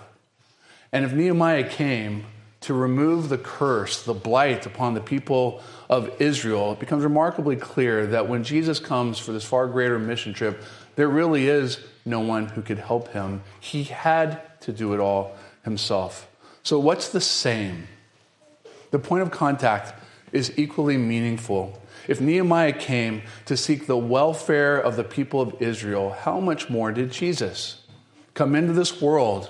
And 0.93 1.05
if 1.05 1.13
Nehemiah 1.13 1.69
came 1.69 2.25
to 2.61 2.73
remove 2.73 3.29
the 3.29 3.39
curse, 3.39 4.05
the 4.05 4.15
blight 4.15 4.65
upon 4.65 4.95
the 4.95 5.01
people 5.01 5.61
of 5.89 6.23
Israel, 6.23 6.73
it 6.73 6.79
becomes 6.79 7.03
remarkably 7.03 7.57
clear 7.57 8.07
that 8.07 8.29
when 8.29 8.45
Jesus 8.45 8.79
comes 8.79 9.19
for 9.19 9.33
this 9.33 9.45
far 9.45 9.67
greater 9.67 9.99
mission 9.99 10.33
trip, 10.33 10.63
there 10.95 11.09
really 11.09 11.49
is 11.49 11.81
no 12.05 12.21
one 12.21 12.47
who 12.47 12.63
could 12.63 12.79
help 12.79 13.09
him. 13.09 13.43
He 13.59 13.83
had 13.83 14.61
to 14.61 14.73
do 14.73 14.95
it 14.95 15.01
all 15.01 15.35
himself. 15.65 16.29
So, 16.63 16.79
what's 16.79 17.09
the 17.09 17.21
same? 17.21 17.89
The 18.93 19.01
point 19.01 19.23
of 19.23 19.33
contact 19.33 19.95
is 20.31 20.57
equally 20.57 20.97
meaningful. 20.97 21.81
If 22.11 22.21
Nehemiah 22.21 22.73
came 22.73 23.23
to 23.45 23.57
seek 23.57 23.87
the 23.87 23.97
welfare 23.97 24.77
of 24.77 24.97
the 24.97 25.05
people 25.05 25.41
of 25.41 25.63
Israel, 25.63 26.11
how 26.11 26.41
much 26.41 26.69
more 26.69 26.91
did 26.91 27.13
Jesus 27.13 27.85
come 28.35 28.57
into 28.57 28.73
this 28.73 29.01
world 29.01 29.49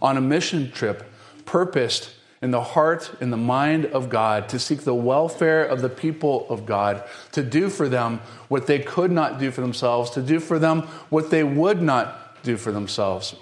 on 0.00 0.16
a 0.16 0.20
mission 0.20 0.70
trip 0.70 1.10
purposed 1.44 2.10
in 2.40 2.52
the 2.52 2.62
heart 2.62 3.10
and 3.20 3.32
the 3.32 3.36
mind 3.36 3.86
of 3.86 4.10
God 4.10 4.48
to 4.50 4.60
seek 4.60 4.82
the 4.82 4.94
welfare 4.94 5.64
of 5.64 5.82
the 5.82 5.88
people 5.88 6.46
of 6.48 6.66
God, 6.66 7.02
to 7.32 7.42
do 7.42 7.68
for 7.68 7.88
them 7.88 8.20
what 8.46 8.68
they 8.68 8.78
could 8.78 9.10
not 9.10 9.40
do 9.40 9.50
for 9.50 9.60
themselves, 9.60 10.10
to 10.10 10.22
do 10.22 10.38
for 10.38 10.60
them 10.60 10.82
what 11.10 11.32
they 11.32 11.42
would 11.42 11.82
not 11.82 12.40
do 12.44 12.56
for 12.56 12.70
themselves. 12.70 13.34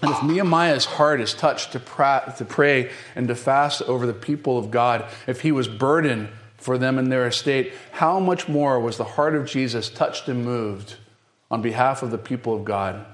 And 0.00 0.10
if 0.10 0.22
Nehemiah's 0.22 0.86
heart 0.86 1.20
is 1.20 1.34
touched 1.34 1.72
to, 1.72 1.80
pray 1.80 2.90
and 3.14 3.28
to 3.28 3.34
fast 3.34 3.82
over 3.82 4.06
the 4.06 4.14
people 4.14 4.56
of 4.56 4.70
God, 4.70 5.04
if 5.26 5.42
he 5.42 5.52
was 5.52 5.68
burdened 5.68 6.30
for 6.60 6.78
them 6.78 6.98
and 6.98 7.10
their 7.10 7.26
estate, 7.26 7.72
how 7.92 8.20
much 8.20 8.48
more 8.48 8.78
was 8.78 8.96
the 8.96 9.04
heart 9.04 9.34
of 9.34 9.46
Jesus 9.46 9.88
touched 9.88 10.28
and 10.28 10.44
moved 10.44 10.96
on 11.50 11.62
behalf 11.62 12.02
of 12.02 12.10
the 12.10 12.18
people 12.18 12.54
of 12.54 12.64
God? 12.64 13.04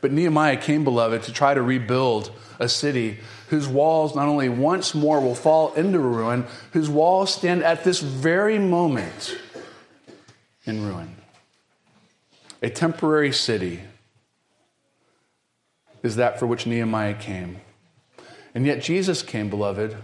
But 0.00 0.12
Nehemiah 0.12 0.56
came, 0.56 0.82
beloved, 0.82 1.22
to 1.24 1.32
try 1.32 1.54
to 1.54 1.62
rebuild 1.62 2.32
a 2.58 2.68
city 2.68 3.18
whose 3.48 3.68
walls 3.68 4.14
not 4.14 4.28
only 4.28 4.48
once 4.48 4.94
more 4.94 5.20
will 5.20 5.34
fall 5.34 5.72
into 5.74 5.98
ruin, 5.98 6.46
whose 6.72 6.88
walls 6.88 7.32
stand 7.32 7.62
at 7.62 7.84
this 7.84 8.00
very 8.00 8.58
moment 8.58 9.38
in 10.64 10.84
ruin. 10.84 11.16
A 12.62 12.70
temporary 12.70 13.32
city 13.32 13.80
is 16.02 16.16
that 16.16 16.38
for 16.38 16.46
which 16.46 16.66
Nehemiah 16.66 17.14
came. 17.14 17.60
And 18.54 18.66
yet 18.66 18.82
Jesus 18.82 19.22
came, 19.22 19.48
beloved, 19.48 19.96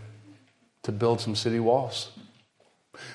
to 0.82 0.92
build 0.92 1.20
some 1.20 1.34
city 1.34 1.58
walls. 1.58 2.10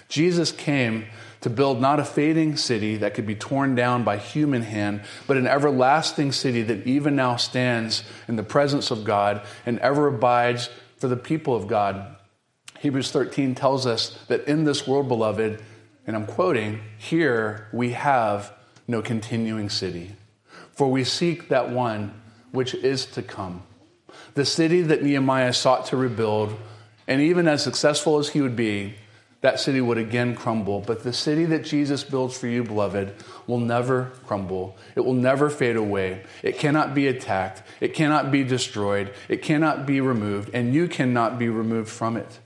Jesus 0.07 0.51
came 0.51 1.05
to 1.41 1.49
build 1.49 1.81
not 1.81 1.99
a 1.99 2.05
fading 2.05 2.55
city 2.55 2.97
that 2.97 3.13
could 3.13 3.25
be 3.25 3.35
torn 3.35 3.75
down 3.75 4.03
by 4.03 4.17
human 4.17 4.61
hand, 4.61 5.01
but 5.27 5.37
an 5.37 5.47
everlasting 5.47 6.31
city 6.31 6.61
that 6.61 6.85
even 6.85 7.15
now 7.15 7.35
stands 7.35 8.03
in 8.27 8.35
the 8.35 8.43
presence 8.43 8.91
of 8.91 9.03
God 9.03 9.41
and 9.65 9.79
ever 9.79 10.07
abides 10.07 10.69
for 10.97 11.07
the 11.07 11.17
people 11.17 11.55
of 11.55 11.67
God. 11.67 12.15
Hebrews 12.79 13.11
13 13.11 13.55
tells 13.55 13.85
us 13.85 14.17
that 14.27 14.47
in 14.47 14.63
this 14.63 14.87
world, 14.87 15.07
beloved, 15.07 15.61
and 16.05 16.15
I'm 16.15 16.25
quoting, 16.25 16.81
here 16.97 17.67
we 17.73 17.91
have 17.91 18.53
no 18.87 19.01
continuing 19.01 19.69
city, 19.69 20.15
for 20.71 20.89
we 20.91 21.03
seek 21.03 21.49
that 21.49 21.69
one 21.69 22.19
which 22.51 22.73
is 22.75 23.05
to 23.07 23.21
come. 23.21 23.63
The 24.33 24.45
city 24.45 24.81
that 24.81 25.03
Nehemiah 25.03 25.53
sought 25.53 25.87
to 25.87 25.97
rebuild, 25.97 26.55
and 27.07 27.21
even 27.21 27.47
as 27.47 27.63
successful 27.63 28.17
as 28.19 28.29
he 28.29 28.41
would 28.41 28.55
be, 28.55 28.95
that 29.41 29.59
city 29.59 29.81
would 29.81 29.97
again 29.97 30.35
crumble. 30.35 30.81
But 30.81 31.03
the 31.03 31.13
city 31.13 31.45
that 31.45 31.65
Jesus 31.65 32.03
builds 32.03 32.37
for 32.37 32.47
you, 32.47 32.63
beloved, 32.63 33.13
will 33.47 33.59
never 33.59 34.11
crumble. 34.25 34.77
It 34.95 35.01
will 35.01 35.15
never 35.15 35.49
fade 35.49 35.75
away. 35.75 36.23
It 36.43 36.57
cannot 36.57 36.93
be 36.93 37.07
attacked. 37.07 37.63
It 37.79 37.93
cannot 37.93 38.31
be 38.31 38.43
destroyed. 38.43 39.13
It 39.27 39.41
cannot 39.41 39.85
be 39.85 39.99
removed, 39.99 40.51
and 40.53 40.73
you 40.73 40.87
cannot 40.87 41.39
be 41.39 41.49
removed 41.49 41.89
from 41.89 42.17
it. 42.17 42.39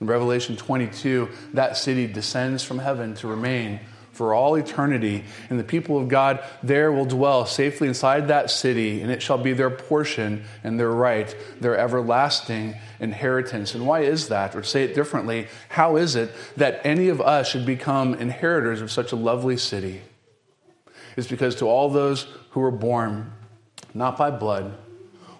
In 0.00 0.06
Revelation 0.06 0.56
22, 0.56 1.28
that 1.54 1.76
city 1.78 2.06
descends 2.06 2.62
from 2.62 2.78
heaven 2.78 3.14
to 3.14 3.28
remain 3.28 3.80
for 4.14 4.32
all 4.32 4.54
eternity. 4.54 5.24
And 5.50 5.58
the 5.58 5.64
people 5.64 5.98
of 5.98 6.08
God 6.08 6.42
there 6.62 6.92
will 6.92 7.04
dwell 7.04 7.46
safely 7.46 7.88
inside 7.88 8.28
that 8.28 8.50
city, 8.50 9.02
and 9.02 9.10
it 9.10 9.20
shall 9.20 9.38
be 9.38 9.52
their 9.52 9.70
portion 9.70 10.44
and 10.62 10.78
their 10.78 10.90
right, 10.90 11.34
their 11.60 11.76
everlasting 11.76 12.76
inheritance. 13.00 13.74
And 13.74 13.86
why 13.86 14.00
is 14.00 14.28
that? 14.28 14.54
Or 14.54 14.62
say 14.62 14.84
it 14.84 14.94
differently, 14.94 15.48
how 15.68 15.96
is 15.96 16.16
it 16.16 16.32
that 16.56 16.80
any 16.84 17.08
of 17.08 17.20
us 17.20 17.48
should 17.48 17.66
become 17.66 18.14
inheritors 18.14 18.80
of 18.80 18.90
such 18.90 19.12
a 19.12 19.16
lovely 19.16 19.56
city? 19.56 20.02
It's 21.16 21.28
because 21.28 21.56
to 21.56 21.66
all 21.66 21.90
those 21.90 22.26
who 22.50 22.60
were 22.60 22.70
born, 22.70 23.32
not 23.92 24.16
by 24.16 24.30
blood, 24.30 24.76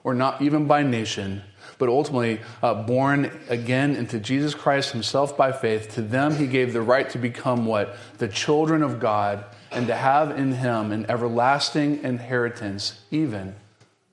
or 0.03 0.15
not 0.15 0.43
even 0.43 0.67
by 0.67 0.83
nation, 0.83 1.43
but 1.79 1.89
ultimately 1.89 2.41
uh, 2.63 2.75
born 2.75 3.31
again 3.49 3.97
into 3.97 4.19
Jesus 4.19 4.55
Christ 4.55 4.93
himself 4.93 5.37
by 5.37 5.53
faith, 5.53 5.95
to 5.95 6.03
them 6.03 6.37
he 6.37 6.47
gave 6.47 6.73
the 6.73 6.83
right 6.83 7.09
to 7.11 7.19
become 7.19 7.67
what? 7.67 7.97
The 8.19 8.29
children 8.29 8.83
of 8.83 9.01
God, 9.01 9.45
and 9.71 9.87
to 9.89 9.95
have 9.95 10.39
in 10.39 10.53
him 10.53 10.93
an 10.93 11.07
everlasting 11.09 12.03
inheritance, 12.05 13.01
even 13.11 13.55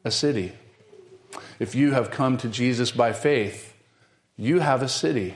a 0.04 0.12
city. 0.12 0.54
If 1.60 1.76
you 1.76 1.92
have 1.92 2.10
come 2.10 2.38
to 2.38 2.50
Jesus 2.50 2.92
by 2.92 3.14
faith, 3.14 3.76
you 4.36 4.60
have 4.60 4.82
a 4.82 4.90
city 4.90 5.36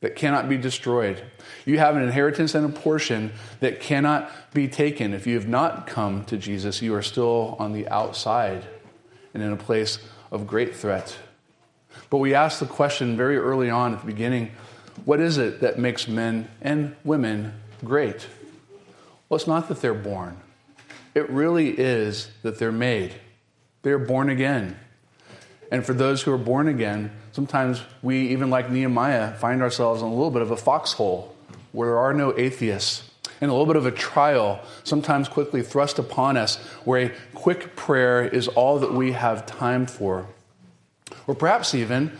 that 0.00 0.14
cannot 0.14 0.48
be 0.48 0.56
destroyed. 0.56 1.22
You 1.64 1.78
have 1.78 1.96
an 1.96 2.02
inheritance 2.02 2.54
and 2.54 2.66
a 2.66 2.68
portion 2.68 3.32
that 3.60 3.80
cannot 3.80 4.30
be 4.54 4.68
taken. 4.68 5.12
If 5.12 5.26
you 5.26 5.34
have 5.34 5.48
not 5.48 5.86
come 5.86 6.24
to 6.26 6.36
Jesus, 6.36 6.82
you 6.82 6.94
are 6.94 7.02
still 7.02 7.56
on 7.58 7.72
the 7.72 7.88
outside 7.88 8.64
and 9.34 9.42
in 9.42 9.52
a 9.52 9.56
place 9.56 9.98
of 10.30 10.46
great 10.46 10.76
threat. 10.76 11.18
But 12.10 12.18
we 12.18 12.34
ask 12.34 12.58
the 12.58 12.66
question 12.66 13.16
very 13.16 13.36
early 13.36 13.70
on 13.70 13.94
at 13.94 14.00
the 14.00 14.06
beginning 14.06 14.52
what 15.04 15.20
is 15.20 15.38
it 15.38 15.60
that 15.60 15.78
makes 15.78 16.08
men 16.08 16.48
and 16.60 16.96
women 17.04 17.54
great? 17.84 18.26
Well, 19.28 19.36
it's 19.36 19.46
not 19.46 19.68
that 19.68 19.80
they're 19.80 19.94
born, 19.94 20.36
it 21.14 21.28
really 21.30 21.70
is 21.70 22.30
that 22.42 22.58
they're 22.58 22.72
made. 22.72 23.14
They're 23.82 23.98
born 23.98 24.28
again. 24.28 24.76
And 25.70 25.84
for 25.84 25.94
those 25.94 26.22
who 26.22 26.32
are 26.32 26.38
born 26.38 26.66
again, 26.66 27.12
sometimes 27.32 27.82
we, 28.02 28.28
even 28.28 28.50
like 28.50 28.70
Nehemiah, 28.70 29.34
find 29.34 29.62
ourselves 29.62 30.02
in 30.02 30.08
a 30.08 30.10
little 30.10 30.30
bit 30.30 30.42
of 30.42 30.50
a 30.50 30.56
foxhole 30.56 31.34
where 31.72 31.90
there 31.90 31.98
are 31.98 32.12
no 32.12 32.36
atheists 32.36 33.08
and 33.40 33.50
a 33.50 33.54
little 33.54 33.66
bit 33.66 33.76
of 33.76 33.86
a 33.86 33.92
trial, 33.92 34.60
sometimes 34.82 35.28
quickly 35.28 35.62
thrust 35.62 35.98
upon 35.98 36.36
us, 36.36 36.56
where 36.84 37.06
a 37.06 37.12
quick 37.34 37.76
prayer 37.76 38.26
is 38.26 38.48
all 38.48 38.80
that 38.80 38.92
we 38.92 39.12
have 39.12 39.46
time 39.46 39.86
for 39.86 40.26
or 41.28 41.36
perhaps 41.36 41.76
even 41.76 42.10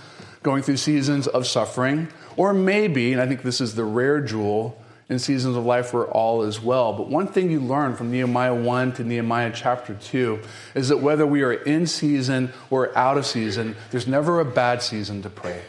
going 0.44 0.62
through 0.62 0.76
seasons 0.76 1.26
of 1.26 1.48
suffering, 1.48 2.06
or 2.36 2.54
maybe, 2.54 3.12
and 3.12 3.20
I 3.20 3.26
think 3.26 3.42
this 3.42 3.60
is 3.60 3.74
the 3.74 3.84
rare 3.84 4.20
jewel, 4.20 4.80
in 5.08 5.18
seasons 5.18 5.56
of 5.56 5.64
life 5.64 5.94
where 5.94 6.06
all 6.06 6.42
is 6.42 6.60
well. 6.60 6.92
But 6.92 7.08
one 7.08 7.26
thing 7.26 7.50
you 7.50 7.60
learn 7.60 7.96
from 7.96 8.10
Nehemiah 8.10 8.54
1 8.54 8.92
to 8.92 9.04
Nehemiah 9.04 9.52
chapter 9.54 9.94
2 9.94 10.40
is 10.74 10.88
that 10.88 10.98
whether 10.98 11.26
we 11.26 11.42
are 11.42 11.52
in 11.52 11.86
season 11.86 12.52
or 12.68 12.96
out 12.96 13.16
of 13.16 13.24
season, 13.24 13.74
there's 13.90 14.06
never 14.06 14.38
a 14.38 14.44
bad 14.44 14.82
season 14.82 15.22
to 15.22 15.30
pray. 15.30 15.62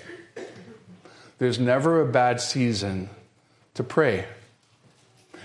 There's 1.37 1.57
never 1.57 2.01
a 2.01 2.05
bad 2.05 2.41
season 2.41 3.09
to 3.75 3.83
pray. 3.83 4.25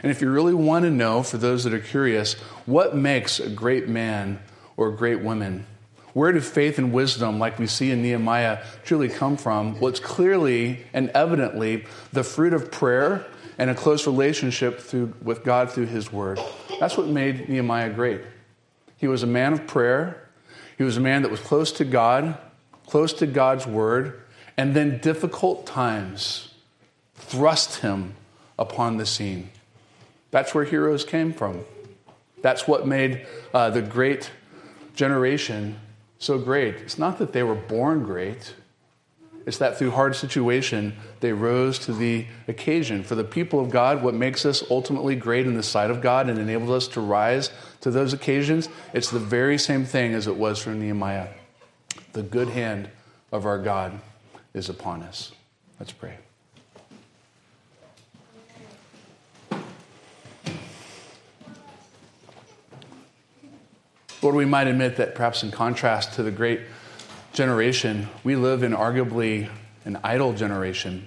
And 0.02 0.10
if 0.10 0.20
you 0.20 0.28
really 0.28 0.54
want 0.54 0.84
to 0.84 0.90
know, 0.90 1.22
for 1.22 1.38
those 1.38 1.62
that 1.62 1.72
are 1.72 1.78
curious, 1.78 2.34
what 2.66 2.96
makes 2.96 3.38
a 3.38 3.48
great 3.48 3.88
man 3.88 4.40
or 4.76 4.88
a 4.88 4.92
great 4.92 5.20
woman, 5.20 5.66
where 6.14 6.32
do 6.32 6.40
faith 6.40 6.78
and 6.78 6.92
wisdom, 6.92 7.38
like 7.38 7.58
we 7.58 7.66
see 7.66 7.90
in 7.90 8.00
Nehemiah, 8.00 8.62
truly 8.84 9.08
come 9.08 9.36
from? 9.36 9.78
Well, 9.78 9.88
it's 9.88 10.00
clearly 10.00 10.84
and 10.92 11.10
evidently 11.10 11.84
the 12.12 12.22
fruit 12.22 12.54
of 12.54 12.70
prayer 12.70 13.26
and 13.58 13.68
a 13.68 13.74
close 13.74 14.06
relationship 14.06 14.78
through, 14.80 15.12
with 15.22 15.44
God 15.44 15.70
through 15.70 15.86
His 15.86 16.12
Word. 16.12 16.40
That's 16.78 16.96
what 16.96 17.08
made 17.08 17.48
Nehemiah 17.48 17.90
great. 17.90 18.22
He 18.96 19.08
was 19.08 19.24
a 19.24 19.26
man 19.26 19.52
of 19.52 19.66
prayer, 19.66 20.28
he 20.78 20.84
was 20.84 20.96
a 20.96 21.00
man 21.00 21.22
that 21.22 21.30
was 21.30 21.40
close 21.40 21.72
to 21.72 21.84
God, 21.84 22.38
close 22.86 23.12
to 23.14 23.26
God's 23.26 23.66
Word, 23.66 24.22
and 24.56 24.74
then 24.74 24.98
difficult 24.98 25.66
times 25.66 26.54
thrust 27.14 27.80
him 27.80 28.14
upon 28.56 28.96
the 28.98 29.06
scene. 29.06 29.50
That's 30.30 30.54
where 30.54 30.64
heroes 30.64 31.04
came 31.04 31.32
from. 31.32 31.64
That's 32.40 32.68
what 32.68 32.86
made 32.86 33.26
uh, 33.52 33.70
the 33.70 33.82
great 33.82 34.30
generation 34.94 35.80
so 36.24 36.38
great. 36.38 36.76
It's 36.76 36.98
not 36.98 37.18
that 37.18 37.32
they 37.32 37.42
were 37.42 37.54
born 37.54 38.02
great, 38.02 38.54
it's 39.46 39.58
that 39.58 39.78
through 39.78 39.90
hard 39.90 40.16
situation, 40.16 40.96
they 41.20 41.32
rose 41.32 41.78
to 41.80 41.92
the 41.92 42.26
occasion. 42.48 43.04
For 43.04 43.14
the 43.14 43.24
people 43.24 43.60
of 43.60 43.70
God, 43.70 44.02
what 44.02 44.14
makes 44.14 44.46
us 44.46 44.64
ultimately 44.70 45.16
great 45.16 45.46
in 45.46 45.54
the 45.54 45.62
sight 45.62 45.90
of 45.90 46.00
God 46.00 46.30
and 46.30 46.38
enables 46.38 46.70
us 46.70 46.88
to 46.94 47.00
rise 47.00 47.50
to 47.82 47.90
those 47.90 48.14
occasions, 48.14 48.70
it's 48.94 49.10
the 49.10 49.18
very 49.18 49.58
same 49.58 49.84
thing 49.84 50.14
as 50.14 50.26
it 50.26 50.36
was 50.36 50.58
for 50.58 50.70
Nehemiah. 50.70 51.28
The 52.14 52.22
good 52.22 52.48
hand 52.48 52.88
of 53.32 53.44
our 53.44 53.58
God 53.58 54.00
is 54.54 54.70
upon 54.70 55.02
us. 55.02 55.32
Let's 55.78 55.92
pray. 55.92 56.23
Lord, 64.24 64.36
we 64.36 64.46
might 64.46 64.68
admit 64.68 64.96
that 64.96 65.14
perhaps 65.14 65.42
in 65.42 65.50
contrast 65.50 66.14
to 66.14 66.22
the 66.22 66.30
great 66.30 66.62
generation, 67.34 68.08
we 68.24 68.36
live 68.36 68.62
in 68.62 68.72
arguably 68.72 69.50
an 69.84 69.98
idle 70.02 70.32
generation 70.32 71.06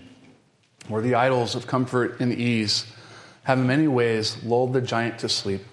where 0.87 1.01
the 1.01 1.15
idols 1.15 1.55
of 1.55 1.65
comfort 1.65 2.19
and 2.19 2.31
ease 2.31 2.85
have 3.41 3.57
in 3.57 3.65
many 3.65 3.87
ways 3.87 4.43
lulled 4.43 4.73
the 4.73 4.81
giant 4.81 5.17
to 5.17 5.29
sleep. 5.29 5.63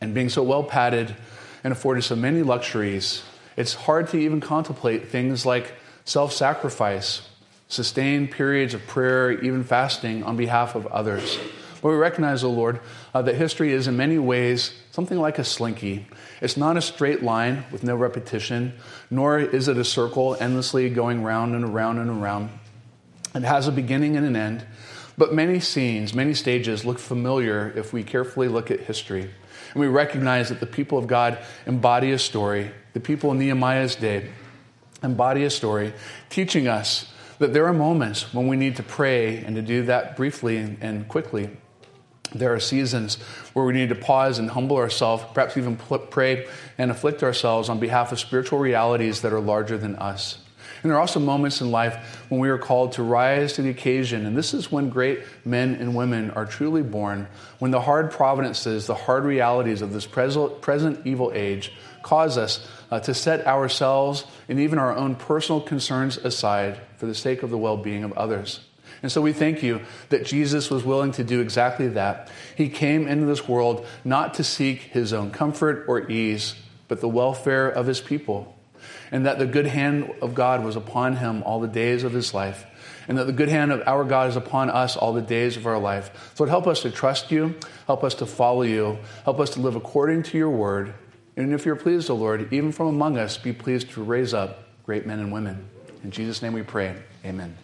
And 0.00 0.14
being 0.14 0.30
so 0.30 0.42
well 0.42 0.64
padded 0.64 1.14
and 1.62 1.74
afforded 1.74 2.04
so 2.04 2.16
many 2.16 2.42
luxuries, 2.42 3.22
it's 3.58 3.74
hard 3.74 4.08
to 4.08 4.16
even 4.16 4.40
contemplate 4.40 5.08
things 5.08 5.44
like 5.44 5.74
self 6.06 6.32
sacrifice, 6.32 7.20
sustained 7.68 8.30
periods 8.30 8.72
of 8.72 8.86
prayer, 8.86 9.30
even 9.30 9.62
fasting 9.62 10.22
on 10.22 10.38
behalf 10.38 10.74
of 10.74 10.86
others. 10.86 11.38
But 11.82 11.90
we 11.90 11.96
recognize, 11.96 12.44
O 12.44 12.48
oh 12.48 12.52
Lord, 12.52 12.80
uh, 13.14 13.20
that 13.22 13.34
history 13.34 13.72
is 13.72 13.86
in 13.86 13.96
many 13.98 14.18
ways 14.18 14.72
something 14.90 15.18
like 15.18 15.38
a 15.38 15.44
slinky. 15.44 16.06
It's 16.40 16.56
not 16.56 16.76
a 16.76 16.82
straight 16.82 17.22
line 17.22 17.64
with 17.70 17.84
no 17.84 17.94
repetition, 17.94 18.74
nor 19.10 19.38
is 19.38 19.68
it 19.68 19.76
a 19.76 19.84
circle 19.84 20.36
endlessly 20.40 20.88
going 20.88 21.22
round 21.22 21.54
and 21.54 21.64
around 21.64 21.98
and 21.98 22.10
around. 22.10 22.50
It 23.34 23.42
has 23.42 23.68
a 23.68 23.72
beginning 23.72 24.16
and 24.16 24.26
an 24.26 24.36
end, 24.36 24.66
but 25.18 25.34
many 25.34 25.60
scenes, 25.60 26.14
many 26.14 26.34
stages 26.34 26.84
look 26.84 26.98
familiar 26.98 27.72
if 27.76 27.92
we 27.92 28.02
carefully 28.02 28.48
look 28.48 28.70
at 28.70 28.80
history. 28.80 29.30
And 29.72 29.80
we 29.80 29.86
recognize 29.86 30.48
that 30.48 30.60
the 30.60 30.66
people 30.66 30.98
of 30.98 31.06
God 31.06 31.38
embody 31.66 32.12
a 32.12 32.18
story. 32.18 32.70
The 32.94 33.00
people 33.00 33.30
in 33.30 33.38
Nehemiah's 33.38 33.94
day 33.94 34.30
embody 35.02 35.44
a 35.44 35.50
story 35.50 35.92
teaching 36.28 36.68
us 36.68 37.12
that 37.38 37.52
there 37.52 37.66
are 37.66 37.72
moments 37.72 38.34
when 38.34 38.48
we 38.48 38.56
need 38.56 38.76
to 38.76 38.82
pray 38.82 39.38
and 39.38 39.56
to 39.56 39.62
do 39.62 39.82
that 39.84 40.16
briefly 40.16 40.56
and, 40.58 41.08
quickly. 41.08 41.50
There 42.34 42.54
are 42.54 42.60
seasons 42.60 43.16
where 43.52 43.64
we 43.64 43.72
need 43.72 43.88
to 43.88 43.94
pause 43.94 44.38
and 44.38 44.50
humble 44.50 44.76
ourselves, 44.76 45.24
perhaps 45.34 45.56
even 45.56 45.76
pray 45.76 46.46
and 46.78 46.90
afflict 46.90 47.22
ourselves 47.22 47.68
on 47.68 47.80
behalf 47.80 48.12
of 48.12 48.20
spiritual 48.20 48.58
realities 48.58 49.22
that 49.22 49.32
are 49.32 49.40
larger 49.40 49.76
than 49.76 49.96
us. 49.96 50.38
And 50.82 50.90
there 50.90 50.96
are 50.96 51.00
also 51.00 51.20
moments 51.20 51.60
in 51.60 51.70
life 51.70 52.24
when 52.30 52.40
we 52.40 52.48
are 52.48 52.56
called 52.58 52.92
to 52.92 53.02
rise 53.02 53.52
to 53.54 53.62
the 53.62 53.68
occasion. 53.68 54.24
And 54.24 54.36
this 54.36 54.54
is 54.54 54.72
when 54.72 54.88
great 54.88 55.20
men 55.44 55.74
and 55.74 55.94
women 55.94 56.30
are 56.30 56.46
truly 56.46 56.82
born, 56.82 57.28
when 57.58 57.70
the 57.70 57.82
hard 57.82 58.10
providences, 58.10 58.86
the 58.86 58.94
hard 58.94 59.24
realities 59.24 59.82
of 59.82 59.92
this 59.92 60.06
present 60.06 61.06
evil 61.06 61.32
age 61.34 61.72
cause 62.02 62.38
us 62.38 62.66
uh, 62.90 62.98
to 63.00 63.12
set 63.12 63.46
ourselves 63.46 64.24
and 64.48 64.58
even 64.58 64.78
our 64.78 64.96
own 64.96 65.16
personal 65.16 65.60
concerns 65.60 66.16
aside 66.16 66.80
for 66.96 67.06
the 67.06 67.14
sake 67.14 67.42
of 67.42 67.50
the 67.50 67.58
well 67.58 67.76
being 67.76 68.02
of 68.02 68.12
others. 68.12 68.60
And 69.02 69.10
so 69.10 69.20
we 69.20 69.32
thank 69.32 69.62
you 69.62 69.80
that 70.10 70.26
Jesus 70.26 70.70
was 70.70 70.84
willing 70.84 71.12
to 71.12 71.24
do 71.24 71.40
exactly 71.40 71.88
that. 71.88 72.30
He 72.56 72.68
came 72.68 73.08
into 73.08 73.26
this 73.26 73.48
world 73.48 73.86
not 74.04 74.34
to 74.34 74.44
seek 74.44 74.80
his 74.80 75.12
own 75.12 75.30
comfort 75.30 75.86
or 75.88 76.10
ease, 76.10 76.54
but 76.88 77.00
the 77.00 77.08
welfare 77.08 77.68
of 77.68 77.86
his 77.86 78.00
people. 78.00 78.56
And 79.10 79.26
that 79.26 79.38
the 79.38 79.46
good 79.46 79.66
hand 79.66 80.12
of 80.22 80.34
God 80.34 80.64
was 80.64 80.76
upon 80.76 81.16
him 81.16 81.42
all 81.44 81.60
the 81.60 81.68
days 81.68 82.04
of 82.04 82.12
his 82.12 82.32
life. 82.34 82.66
And 83.08 83.18
that 83.18 83.24
the 83.24 83.32
good 83.32 83.48
hand 83.48 83.72
of 83.72 83.82
our 83.86 84.04
God 84.04 84.28
is 84.28 84.36
upon 84.36 84.70
us 84.70 84.96
all 84.96 85.12
the 85.12 85.22
days 85.22 85.56
of 85.56 85.66
our 85.66 85.78
life. 85.78 86.32
So 86.34 86.44
help 86.44 86.66
us 86.66 86.82
to 86.82 86.90
trust 86.90 87.30
you, 87.30 87.56
help 87.86 88.04
us 88.04 88.14
to 88.16 88.26
follow 88.26 88.62
you, 88.62 88.98
help 89.24 89.40
us 89.40 89.50
to 89.50 89.60
live 89.60 89.74
according 89.74 90.22
to 90.24 90.38
your 90.38 90.50
word. 90.50 90.94
And 91.36 91.52
if 91.52 91.64
you're 91.64 91.76
pleased, 91.76 92.10
O 92.10 92.14
Lord, 92.14 92.52
even 92.52 92.70
from 92.70 92.88
among 92.88 93.18
us, 93.18 93.38
be 93.38 93.52
pleased 93.52 93.90
to 93.92 94.02
raise 94.02 94.34
up 94.34 94.64
great 94.84 95.06
men 95.06 95.18
and 95.18 95.32
women. 95.32 95.68
In 96.04 96.10
Jesus' 96.10 96.42
name 96.42 96.52
we 96.52 96.62
pray. 96.62 96.96
Amen. 97.24 97.56